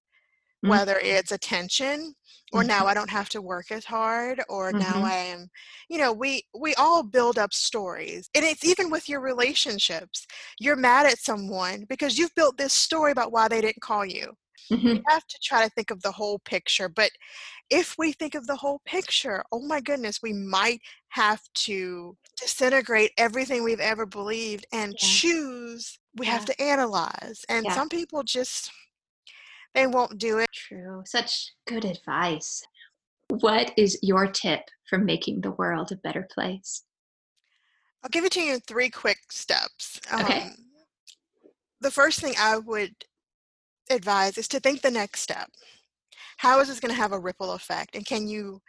Mm. 0.63 0.79
Whether 0.79 0.97
it's 0.99 1.31
attention 1.31 2.15
or 2.51 2.63
Mhm. 2.63 2.63
now 2.63 2.85
I 2.87 2.93
don't 2.93 3.09
have 3.09 3.29
to 3.29 3.41
work 3.41 3.71
as 3.71 3.85
hard 3.85 4.43
or 4.49 4.71
now 4.73 5.01
Mhm. 5.01 5.03
I 5.03 5.15
am 5.15 5.47
you 5.89 5.97
know, 5.97 6.13
we 6.13 6.43
we 6.57 6.73
all 6.75 7.03
build 7.03 7.37
up 7.39 7.53
stories. 7.53 8.29
And 8.35 8.45
it's 8.45 8.63
even 8.65 8.89
with 8.89 9.09
your 9.09 9.21
relationships. 9.21 10.25
You're 10.59 10.75
mad 10.75 11.05
at 11.05 11.19
someone 11.19 11.85
because 11.89 12.17
you've 12.17 12.35
built 12.35 12.57
this 12.57 12.73
story 12.73 13.11
about 13.11 13.31
why 13.31 13.47
they 13.47 13.61
didn't 13.61 13.81
call 13.81 14.05
you. 14.05 14.33
Mhm. 14.69 15.03
We 15.07 15.13
have 15.13 15.25
to 15.27 15.39
try 15.43 15.63
to 15.63 15.69
think 15.71 15.91
of 15.91 16.01
the 16.03 16.11
whole 16.11 16.39
picture. 16.39 16.89
But 16.89 17.11
if 17.69 17.95
we 17.97 18.13
think 18.13 18.35
of 18.35 18.47
the 18.47 18.55
whole 18.57 18.81
picture, 18.85 19.43
oh 19.51 19.61
my 19.67 19.81
goodness, 19.81 20.21
we 20.21 20.33
might 20.33 20.81
have 21.09 21.41
to 21.55 22.17
disintegrate 22.39 23.11
everything 23.17 23.63
we've 23.63 23.79
ever 23.79 24.05
believed 24.05 24.65
and 24.73 24.97
Yeah. 25.01 25.19
choose. 25.19 25.99
We 26.15 26.25
have 26.27 26.45
to 26.45 26.61
analyze. 26.61 27.45
And 27.49 27.69
Yeah. 27.69 27.73
some 27.73 27.89
people 27.89 28.23
just, 28.23 28.71
they 29.73 29.87
won't 29.87 30.17
do 30.17 30.39
it. 30.39 30.49
True. 30.53 31.03
Such 31.05 31.51
good 31.67 31.85
advice. 31.85 32.63
What 33.29 33.73
is 33.77 33.97
your 34.01 34.27
tip 34.27 34.61
for 34.89 34.97
making 34.97 35.41
the 35.41 35.51
world 35.51 35.91
a 35.91 35.95
better 35.95 36.27
place? 36.33 36.83
I'll 38.03 38.09
give 38.09 38.25
it 38.25 38.31
to 38.33 38.41
you 38.41 38.55
in 38.55 38.59
three 38.59 38.89
quick 38.89 39.31
steps. 39.31 39.99
Okay. 40.13 40.41
Um, 40.41 40.55
the 41.81 41.91
first 41.91 42.19
thing 42.19 42.33
I 42.37 42.57
would 42.57 42.93
advise 43.89 44.37
is 44.37 44.47
to 44.49 44.59
think 44.59 44.81
the 44.81 44.91
next 44.91 45.21
step. 45.21 45.49
How 46.37 46.59
is 46.59 46.67
this 46.67 46.79
going 46.79 46.93
to 46.93 47.01
have 47.01 47.11
a 47.11 47.19
ripple 47.19 47.53
effect? 47.53 47.95
And 47.95 48.05
can 48.05 48.27
you 48.27 48.61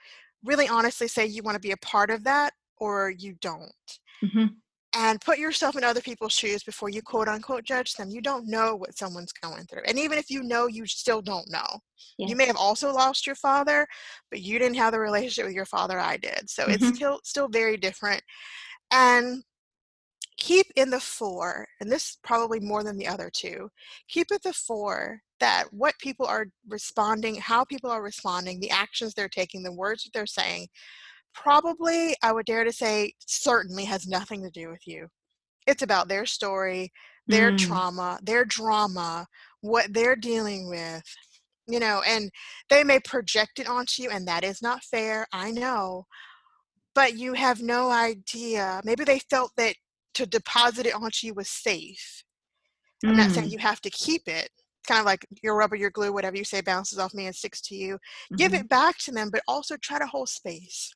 really 0.45 0.69
honestly 0.69 1.09
say 1.09 1.27
you 1.27 1.43
want 1.43 1.57
to 1.57 1.61
be 1.61 1.73
a 1.73 1.77
part 1.79 2.11
of 2.11 2.25
that 2.25 2.53
or 2.79 3.11
you 3.11 3.35
don't? 3.41 3.73
hmm 4.21 4.47
and 4.97 5.21
put 5.21 5.39
yourself 5.39 5.77
in 5.77 5.85
other 5.85 6.01
people's 6.01 6.33
shoes 6.33 6.63
before 6.63 6.89
you 6.89 7.03
quote 7.03 7.29
unquote 7.29 7.65
judge 7.65 7.95
them. 7.95 8.11
You 8.11 8.21
don't 8.21 8.47
know 8.49 8.77
what 8.77 8.97
someone's 8.97 9.33
going 9.33 9.65
through. 9.65 9.83
And 9.87 9.99
even 9.99 10.19
if 10.19 10.31
you 10.31 10.43
know, 10.43 10.67
you 10.67 10.87
still 10.87 11.21
don't 11.21 11.51
know. 11.51 11.81
You 12.19 12.37
may 12.37 12.47
have 12.47 12.57
also 12.57 12.93
lost 12.93 13.27
your 13.27 13.37
father, 13.37 13.87
but 14.31 14.41
you 14.41 14.59
didn't 14.59 14.77
have 14.77 14.93
the 14.93 15.01
relationship 15.01 15.47
with 15.47 15.55
your 15.55 15.67
father 15.67 15.99
I 15.99 16.17
did. 16.17 16.49
So 16.49 16.67
it's 16.69 16.85
Mhm. 16.85 16.97
still 16.97 17.21
still 17.25 17.49
very 17.49 17.77
different. 17.77 18.23
And 18.91 19.45
keep 20.37 20.67
in 20.77 20.91
the 20.91 21.01
fore, 21.01 21.67
and 21.81 21.91
this 21.91 22.19
probably 22.23 22.61
more 22.61 22.83
than 22.85 22.97
the 22.97 23.07
other 23.07 23.31
two, 23.31 23.71
keep 24.09 24.31
at 24.33 24.43
the 24.43 24.53
fore 24.53 25.23
that 25.41 25.73
what 25.73 25.99
people 25.99 26.27
are 26.27 26.47
responding, 26.69 27.37
how 27.37 27.65
people 27.65 27.91
are 27.91 28.03
responding, 28.03 28.61
the 28.61 28.71
actions 28.71 29.15
they're 29.15 29.29
taking, 29.29 29.63
the 29.63 29.73
words 29.73 30.05
that 30.05 30.13
they're 30.13 30.27
saying, 30.27 30.69
probably, 31.35 32.15
I 32.23 32.33
would 32.33 32.47
dare 32.47 32.65
to 32.65 32.73
say, 32.73 33.15
certainly 33.27 33.85
has 33.85 34.07
nothing 34.07 34.43
to 34.43 34.51
do 34.51 34.69
with 34.69 34.87
you. 34.87 35.09
It's 35.67 35.83
about 35.83 36.09
their 36.09 36.27
story, 36.27 36.93
their 37.27 37.53
Mm. 37.53 37.59
trauma, 37.59 38.19
their 38.23 38.45
drama, 38.45 39.27
what 39.61 39.93
they're 39.93 40.17
dealing 40.17 40.69
with, 40.69 41.05
you 41.67 41.81
know, 41.81 42.03
and 42.07 42.31
they 42.71 42.85
may 42.85 43.01
project 43.01 43.59
it 43.59 43.69
onto 43.69 44.03
you, 44.03 44.11
and 44.11 44.27
that 44.29 44.45
is 44.45 44.63
not 44.63 44.85
fair. 44.85 45.27
I 45.33 45.51
know. 45.51 46.07
But 46.95 47.15
you 47.19 47.33
have 47.35 47.61
no 47.63 47.91
idea. 47.91 48.81
Maybe 48.85 49.05
they 49.05 49.19
felt 49.19 49.53
that 49.57 49.77
to 50.15 50.27
deposit 50.27 50.87
it 50.87 50.95
onto 50.95 51.27
you 51.27 51.35
was 51.35 51.49
safe. 51.49 52.25
I'm 53.07 53.17
not 53.17 53.33
saying 53.33 53.49
Mm. 53.49 53.53
you 53.53 53.59
have 53.59 53.81
to 53.83 53.91
keep 53.91 54.29
it. 54.29 54.51
Kind 54.87 55.01
of 55.01 55.07
like 55.07 55.27
your 55.43 55.57
rubber, 55.57 55.77
your 55.77 55.91
glue, 55.91 56.13
whatever 56.13 56.37
you 56.37 56.45
say 56.45 56.61
bounces 56.61 56.99
off 56.99 57.15
me 57.15 57.27
and 57.27 57.35
sticks 57.35 57.61
to 57.63 57.75
you. 57.75 57.99
Give 58.37 58.53
Mhm. 58.53 58.61
it 58.61 58.69
back 58.69 58.99
to 58.99 59.13
them, 59.13 59.31
but 59.31 59.43
also 59.49 59.77
try 59.79 59.99
to 59.99 60.07
hold 60.07 60.29
space 60.29 60.95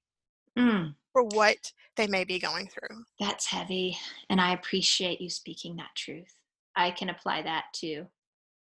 Mm. 0.59 0.95
for 1.13 1.23
what 1.23 1.73
they 1.97 2.07
may 2.07 2.25
be 2.25 2.39
going 2.39 2.69
through. 2.69 3.05
That's 3.21 3.47
heavy. 3.47 3.97
And 4.29 4.41
I 4.41 4.53
appreciate 4.53 5.21
you 5.21 5.31
speaking 5.31 5.77
that 5.77 5.95
truth. 5.95 6.35
I 6.75 6.91
can 6.91 7.11
apply 7.11 7.43
that 7.43 7.67
to 7.77 8.07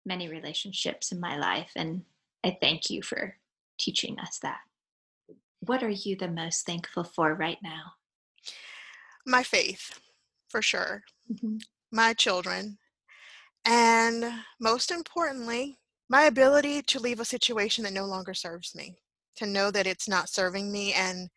many 0.05 0.29
relationships 0.29 1.11
in 1.11 1.19
my 1.19 1.37
life. 1.37 1.71
And 1.75 2.03
I 2.43 2.57
thank 2.61 2.89
you 2.89 3.01
for 3.01 3.35
teaching 3.79 4.19
us 4.19 4.39
that. 4.39 4.59
What 5.59 5.83
are 5.83 5.89
you 5.89 6.15
the 6.15 6.27
most 6.27 6.65
thankful 6.65 7.03
for 7.03 7.33
right 7.33 7.59
now? 7.63 7.93
My 9.25 9.43
faith, 9.43 9.99
for 10.49 10.61
sure. 10.61 11.03
Mhm. 11.31 11.61
My 11.91 12.13
children. 12.13 12.79
And 13.65 14.43
most 14.59 14.89
importantly, 14.89 15.79
my 16.09 16.23
ability 16.23 16.81
to 16.83 16.99
leave 16.99 17.19
a 17.19 17.25
situation 17.25 17.83
that 17.83 17.93
no 17.93 18.05
longer 18.05 18.33
serves 18.33 18.73
me, 18.75 18.97
to 19.35 19.45
know 19.45 19.69
that 19.71 19.87
it's 19.87 20.07
not 20.07 20.29
serving 20.29 20.71
me 20.71 20.93
and 20.93 21.29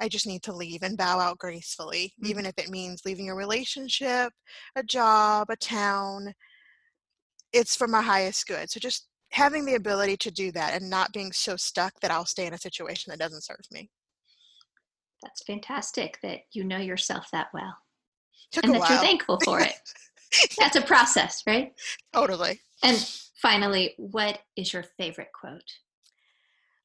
I 0.00 0.08
just 0.08 0.26
need 0.26 0.42
to 0.44 0.52
leave 0.52 0.82
and 0.82 0.96
bow 0.96 1.18
out 1.18 1.38
gracefully, 1.38 2.14
Mhm. 2.22 2.28
even 2.28 2.46
if 2.46 2.54
it 2.58 2.68
means 2.70 3.04
leaving 3.04 3.30
a 3.30 3.34
relationship, 3.34 4.32
a 4.76 4.82
job, 4.82 5.50
a 5.50 5.56
town. 5.56 6.34
It's 7.52 7.74
for 7.74 7.88
my 7.88 8.02
highest 8.02 8.46
good. 8.46 8.70
So 8.70 8.78
just 8.80 9.08
having 9.30 9.64
the 9.64 9.74
ability 9.74 10.16
to 10.18 10.30
do 10.30 10.52
that 10.52 10.74
and 10.74 10.88
not 10.88 11.12
being 11.12 11.32
so 11.32 11.56
stuck 11.56 11.98
that 12.00 12.10
I'll 12.10 12.26
stay 12.26 12.46
in 12.46 12.54
a 12.54 12.58
situation 12.58 13.10
that 13.10 13.18
doesn't 13.18 13.42
serve 13.44 13.66
me. 13.70 13.90
That's 15.22 15.42
fantastic 15.44 16.18
that 16.22 16.40
you 16.52 16.64
know 16.64 16.78
yourself 16.78 17.28
that 17.32 17.48
well 17.52 17.76
Took 18.52 18.64
and 18.64 18.74
that 18.74 18.88
you're 18.88 18.98
thankful 18.98 19.40
for 19.40 19.60
it. 19.60 19.74
That's 20.58 20.76
a 20.76 20.82
process, 20.82 21.42
right? 21.46 21.72
totally. 22.12 22.60
And 22.82 22.96
finally, 23.42 23.94
what 23.96 24.40
is 24.56 24.72
your 24.72 24.84
favorite 24.96 25.32
quote? 25.32 25.62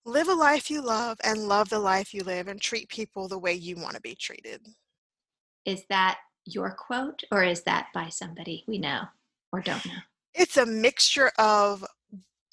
Live 0.06 0.28
a 0.28 0.34
life 0.34 0.70
you 0.70 0.82
love 0.82 1.18
and 1.24 1.48
love 1.48 1.70
the 1.70 1.80
life 1.80 2.14
you 2.14 2.24
live 2.24 2.48
and 2.48 2.60
treat 2.60 2.90
people 2.90 3.28
the 3.28 3.38
way 3.38 3.54
you 3.54 3.78
want 3.78 3.96
to 3.96 4.02
be 4.02 4.16
treated. 4.16 4.62
Is 5.66 5.84
that 5.90 6.18
your 6.46 6.72
quote 6.72 7.24
or 7.32 7.44
is 7.44 7.64
that 7.64 7.88
by 7.94 8.10
somebody 8.10 8.66
we 8.68 8.78
know 8.78 9.04
or 9.54 9.62
don't 9.62 9.86
know? 9.86 9.94
It's 10.34 10.58
a 10.58 10.66
mixture 10.66 11.32
of 11.38 11.86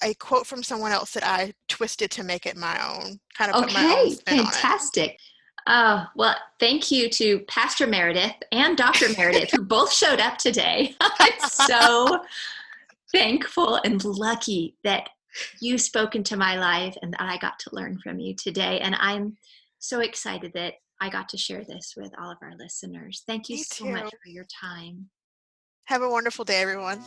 a 0.01 0.13
quote 0.13 0.47
from 0.47 0.63
someone 0.63 0.93
else 0.93 1.11
that 1.11 1.25
I 1.25 1.53
twisted 1.67 2.09
to 2.11 2.23
make 2.23 2.45
it 2.45 2.55
my 2.55 2.81
own, 2.87 3.19
kind 3.37 3.51
of 3.51 3.57
put 3.57 3.73
my 3.73 3.83
own 3.83 3.97
Okay, 3.97 4.09
spin 4.11 4.39
on 4.39 4.45
it. 4.47 4.51
fantastic. 4.51 5.17
Oh, 5.67 6.07
well, 6.15 6.35
thank 6.59 6.89
you 6.89 7.09
to 7.09 7.39
Pastor 7.41 7.85
Meredith 7.85 8.35
and 8.51 8.77
Dr. 8.77 9.09
Meredith, 9.17 9.51
who 9.51 9.63
both 9.63 9.91
showed 9.91 10.19
up 10.19 10.37
today. 10.37 10.95
I'm 11.01 11.39
so 11.41 12.19
thankful 13.11 13.75
and 13.83 14.03
lucky 14.03 14.75
that 14.83 15.09
you 15.59 15.77
spoke 15.77 16.15
into 16.15 16.37
my 16.37 16.57
life 16.57 16.95
and 17.01 17.13
that 17.13 17.21
I 17.21 17.37
got 17.37 17.59
to 17.59 17.69
learn 17.73 17.99
from 17.99 18.19
you 18.19 18.35
today. 18.35 18.79
And 18.79 18.95
I'm 18.99 19.37
so 19.79 19.99
excited 19.99 20.51
that 20.53 20.75
I 20.99 21.09
got 21.09 21.29
to 21.29 21.37
share 21.37 21.63
this 21.63 21.95
with 21.97 22.11
all 22.19 22.29
of 22.29 22.37
our 22.41 22.53
listeners. 22.57 23.23
Thank 23.25 23.49
you 23.49 23.57
Me 23.57 23.63
so 23.63 23.85
much 23.85 24.11
for 24.23 24.29
your 24.29 24.45
time. 24.45 25.09
Have 25.85 26.03
a 26.03 26.09
wonderful 26.09 26.45
day, 26.45 26.61
everyone. 26.61 27.01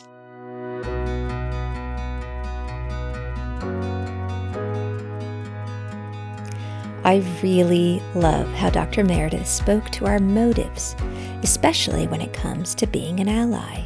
I 7.04 7.22
really 7.42 8.02
love 8.14 8.48
how 8.54 8.70
Dr. 8.70 9.04
Meredith 9.04 9.46
spoke 9.46 9.90
to 9.90 10.06
our 10.06 10.18
motives, 10.18 10.96
especially 11.42 12.06
when 12.06 12.22
it 12.22 12.32
comes 12.32 12.74
to 12.76 12.86
being 12.86 13.20
an 13.20 13.28
ally. 13.28 13.84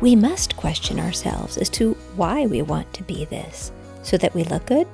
We 0.00 0.14
must 0.14 0.56
question 0.56 1.00
ourselves 1.00 1.56
as 1.56 1.68
to 1.70 1.94
why 2.14 2.46
we 2.46 2.62
want 2.62 2.92
to 2.94 3.02
be 3.02 3.24
this 3.24 3.72
so 4.02 4.16
that 4.16 4.34
we 4.34 4.44
look 4.44 4.66
good, 4.66 4.86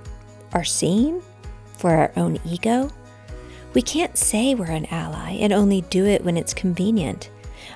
are 0.52 0.64
seen, 0.64 1.22
for 1.76 1.90
our 1.90 2.12
own 2.16 2.38
ego. 2.46 2.90
We 3.74 3.82
can't 3.82 4.16
say 4.16 4.54
we're 4.54 4.66
an 4.66 4.86
ally 4.86 5.32
and 5.32 5.52
only 5.52 5.82
do 5.82 6.06
it 6.06 6.24
when 6.24 6.36
it's 6.36 6.54
convenient. 6.54 7.30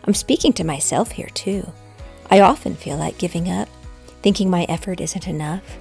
I'm 0.04 0.14
speaking 0.14 0.52
to 0.54 0.64
myself 0.64 1.10
here 1.12 1.28
too. 1.34 1.70
I 2.30 2.40
often 2.40 2.74
feel 2.74 2.96
like 2.96 3.18
giving 3.18 3.50
up, 3.50 3.68
thinking 4.22 4.48
my 4.48 4.64
effort 4.64 5.00
isn't 5.00 5.28
enough, 5.28 5.76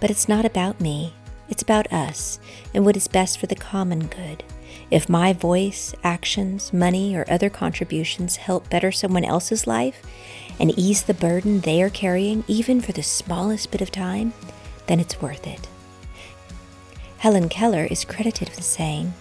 but 0.00 0.10
it's 0.10 0.28
not 0.28 0.44
about 0.44 0.80
me. 0.80 1.14
It's 1.48 1.62
about 1.62 1.92
us 1.92 2.38
and 2.72 2.84
what 2.84 2.96
is 2.96 3.08
best 3.08 3.38
for 3.38 3.46
the 3.46 3.54
common 3.54 4.06
good. 4.06 4.44
If 4.90 5.08
my 5.08 5.32
voice, 5.32 5.94
actions, 6.04 6.72
money, 6.72 7.16
or 7.16 7.24
other 7.28 7.50
contributions 7.50 8.36
help 8.36 8.68
better 8.68 8.92
someone 8.92 9.24
else's 9.24 9.66
life 9.66 10.02
and 10.62 10.78
ease 10.78 11.02
the 11.02 11.12
burden 11.12 11.60
they 11.60 11.82
are 11.82 11.90
carrying, 11.90 12.44
even 12.46 12.80
for 12.80 12.92
the 12.92 13.02
smallest 13.02 13.72
bit 13.72 13.80
of 13.80 13.90
time, 13.90 14.32
then 14.86 15.00
it's 15.00 15.20
worth 15.20 15.44
it. 15.44 15.68
Helen 17.18 17.48
Keller 17.48 17.84
is 17.84 18.04
credited 18.04 18.48
with 18.50 18.62
saying, 18.62 19.12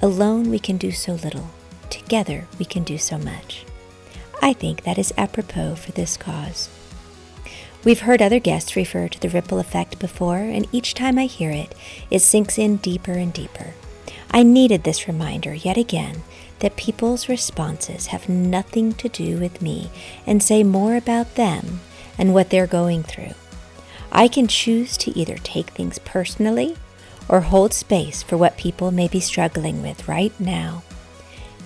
Alone 0.00 0.50
we 0.50 0.58
can 0.58 0.78
do 0.78 0.90
so 0.90 1.12
little, 1.12 1.50
together 1.90 2.46
we 2.58 2.64
can 2.64 2.84
do 2.84 2.96
so 2.96 3.18
much. 3.18 3.66
I 4.40 4.54
think 4.54 4.82
that 4.84 4.98
is 4.98 5.12
apropos 5.18 5.74
for 5.74 5.92
this 5.92 6.16
cause. 6.16 6.70
We've 7.84 8.00
heard 8.00 8.22
other 8.22 8.40
guests 8.40 8.74
refer 8.74 9.08
to 9.08 9.20
the 9.20 9.28
ripple 9.28 9.58
effect 9.58 9.98
before, 9.98 10.38
and 10.38 10.66
each 10.72 10.94
time 10.94 11.18
I 11.18 11.26
hear 11.26 11.50
it, 11.50 11.74
it 12.10 12.20
sinks 12.20 12.58
in 12.58 12.76
deeper 12.78 13.12
and 13.12 13.32
deeper. 13.32 13.74
I 14.30 14.42
needed 14.42 14.84
this 14.84 15.06
reminder 15.06 15.54
yet 15.54 15.76
again 15.76 16.22
that 16.60 16.76
people's 16.76 17.28
responses 17.28 18.06
have 18.06 18.28
nothing 18.28 18.92
to 18.94 19.08
do 19.08 19.38
with 19.38 19.62
me 19.62 19.90
and 20.26 20.42
say 20.42 20.62
more 20.62 20.96
about 20.96 21.34
them 21.34 21.80
and 22.16 22.34
what 22.34 22.50
they're 22.50 22.66
going 22.66 23.02
through. 23.02 23.34
I 24.10 24.28
can 24.28 24.48
choose 24.48 24.96
to 24.98 25.16
either 25.16 25.36
take 25.36 25.70
things 25.70 25.98
personally 25.98 26.76
or 27.28 27.42
hold 27.42 27.72
space 27.72 28.22
for 28.22 28.36
what 28.36 28.56
people 28.56 28.90
may 28.90 29.08
be 29.08 29.20
struggling 29.20 29.82
with 29.82 30.08
right 30.08 30.32
now. 30.40 30.82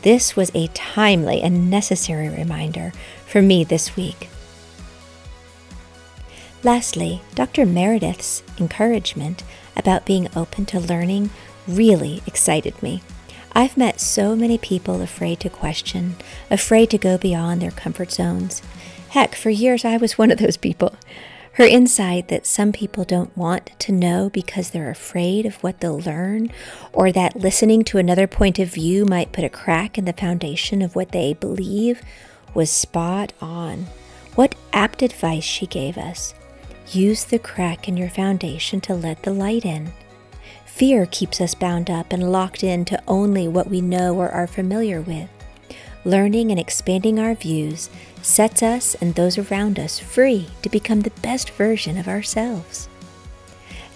This 0.02 0.34
was 0.34 0.50
a 0.54 0.66
timely 0.68 1.40
and 1.40 1.70
necessary 1.70 2.28
reminder 2.28 2.92
for 3.24 3.40
me 3.40 3.62
this 3.62 3.96
week. 3.96 4.28
Lastly, 6.64 7.22
Dr. 7.34 7.64
Meredith's 7.64 8.42
encouragement 8.58 9.42
about 9.76 10.06
being 10.06 10.28
open 10.36 10.66
to 10.66 10.80
learning 10.80 11.30
really 11.66 12.22
excited 12.26 12.80
me. 12.82 13.02
I've 13.54 13.76
met 13.76 14.00
so 14.00 14.34
many 14.34 14.56
people 14.56 15.02
afraid 15.02 15.40
to 15.40 15.50
question, 15.50 16.16
afraid 16.50 16.88
to 16.90 16.98
go 16.98 17.18
beyond 17.18 17.60
their 17.60 17.70
comfort 17.70 18.10
zones. 18.10 18.62
Heck, 19.10 19.34
for 19.34 19.50
years 19.50 19.84
I 19.84 19.98
was 19.98 20.16
one 20.16 20.30
of 20.30 20.38
those 20.38 20.56
people. 20.56 20.94
Her 21.56 21.64
insight 21.64 22.28
that 22.28 22.46
some 22.46 22.72
people 22.72 23.04
don't 23.04 23.36
want 23.36 23.78
to 23.80 23.92
know 23.92 24.30
because 24.30 24.70
they're 24.70 24.88
afraid 24.88 25.44
of 25.44 25.56
what 25.56 25.80
they'll 25.80 26.00
learn, 26.00 26.50
or 26.94 27.12
that 27.12 27.36
listening 27.36 27.84
to 27.84 27.98
another 27.98 28.26
point 28.26 28.58
of 28.58 28.72
view 28.72 29.04
might 29.04 29.32
put 29.32 29.44
a 29.44 29.50
crack 29.50 29.98
in 29.98 30.06
the 30.06 30.14
foundation 30.14 30.80
of 30.80 30.96
what 30.96 31.12
they 31.12 31.34
believe, 31.34 32.00
was 32.54 32.70
spot 32.70 33.34
on. 33.42 33.86
What 34.34 34.54
apt 34.72 35.02
advice 35.02 35.44
she 35.44 35.66
gave 35.66 35.98
us. 35.98 36.32
Use 36.90 37.24
the 37.24 37.38
crack 37.38 37.86
in 37.86 37.98
your 37.98 38.08
foundation 38.08 38.80
to 38.82 38.94
let 38.94 39.22
the 39.22 39.32
light 39.32 39.66
in. 39.66 39.92
Fear 40.74 41.06
keeps 41.06 41.38
us 41.38 41.54
bound 41.54 41.90
up 41.90 42.14
and 42.14 42.32
locked 42.32 42.64
into 42.64 43.00
only 43.06 43.46
what 43.46 43.68
we 43.68 43.82
know 43.82 44.16
or 44.16 44.30
are 44.30 44.46
familiar 44.46 45.02
with. 45.02 45.28
Learning 46.02 46.50
and 46.50 46.58
expanding 46.58 47.18
our 47.18 47.34
views 47.34 47.90
sets 48.22 48.62
us 48.62 48.94
and 48.94 49.14
those 49.14 49.36
around 49.36 49.78
us 49.78 49.98
free 49.98 50.48
to 50.62 50.70
become 50.70 51.02
the 51.02 51.12
best 51.20 51.50
version 51.50 51.98
of 51.98 52.08
ourselves. 52.08 52.88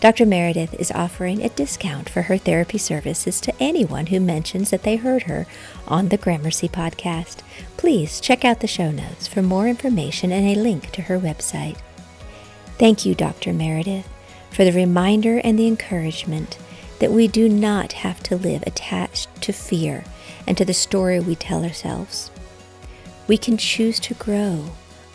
Dr. 0.00 0.26
Meredith 0.26 0.74
is 0.74 0.92
offering 0.92 1.42
a 1.42 1.48
discount 1.48 2.10
for 2.10 2.22
her 2.22 2.36
therapy 2.36 2.78
services 2.78 3.40
to 3.40 3.54
anyone 3.58 4.06
who 4.06 4.20
mentions 4.20 4.68
that 4.68 4.82
they 4.82 4.96
heard 4.96 5.22
her 5.22 5.46
on 5.88 6.10
the 6.10 6.18
Gramercy 6.18 6.68
podcast. 6.68 7.38
Please 7.78 8.20
check 8.20 8.44
out 8.44 8.60
the 8.60 8.66
show 8.66 8.90
notes 8.90 9.26
for 9.26 9.40
more 9.40 9.66
information 9.66 10.30
and 10.30 10.46
a 10.46 10.60
link 10.60 10.92
to 10.92 11.02
her 11.02 11.18
website. 11.18 11.78
Thank 12.78 13.06
you, 13.06 13.14
Dr. 13.14 13.54
Meredith, 13.54 14.06
for 14.50 14.64
the 14.64 14.72
reminder 14.72 15.38
and 15.42 15.58
the 15.58 15.66
encouragement 15.66 16.58
that 16.98 17.12
we 17.12 17.28
do 17.28 17.48
not 17.48 17.92
have 17.92 18.22
to 18.24 18.36
live 18.36 18.62
attached 18.66 19.28
to 19.42 19.52
fear 19.52 20.04
and 20.46 20.56
to 20.56 20.64
the 20.64 20.74
story 20.74 21.20
we 21.20 21.34
tell 21.34 21.64
ourselves. 21.64 22.30
We 23.28 23.36
can 23.36 23.56
choose 23.56 23.98
to 24.00 24.14
grow, 24.14 24.70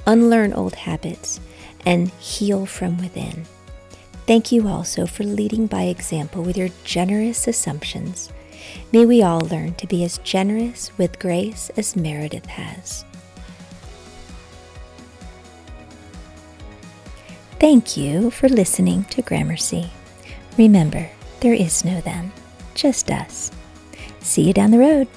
unlearn 0.06 0.54
old 0.54 0.76
habits, 0.76 1.40
and 1.86 2.10
heal 2.12 2.66
from 2.66 2.98
within. 2.98 3.46
Thank 4.28 4.52
you 4.52 4.68
also 4.68 5.06
for 5.06 5.24
leading 5.24 5.68
by 5.68 5.84
example 5.84 6.44
with 6.44 6.58
your 6.58 6.70
generous 6.84 7.48
assumptions. 7.48 8.32
May 8.92 9.06
we 9.06 9.24
all 9.24 9.42
learn 9.42 9.74
to 9.76 9.88
be 9.88 10.04
as 10.04 10.20
generous 10.20 10.96
with 10.98 11.20
grace 11.20 11.72
as 11.76 11.96
Meredith 11.96 12.46
has. 12.46 13.04
Thank 17.60 17.96
you 17.96 18.32
for 18.32 18.50
listening 18.50 19.04
to 19.06 19.22
Gramercy. 19.22 19.92
Remember, 20.58 21.10
there 21.42 21.54
is 21.54 21.84
no 21.84 22.00
them, 22.02 22.32
just 22.76 23.12
us. 23.12 23.52
See 24.22 24.44
you 24.44 24.54
down 24.54 24.72
the 24.72 24.80
road. 24.80 25.08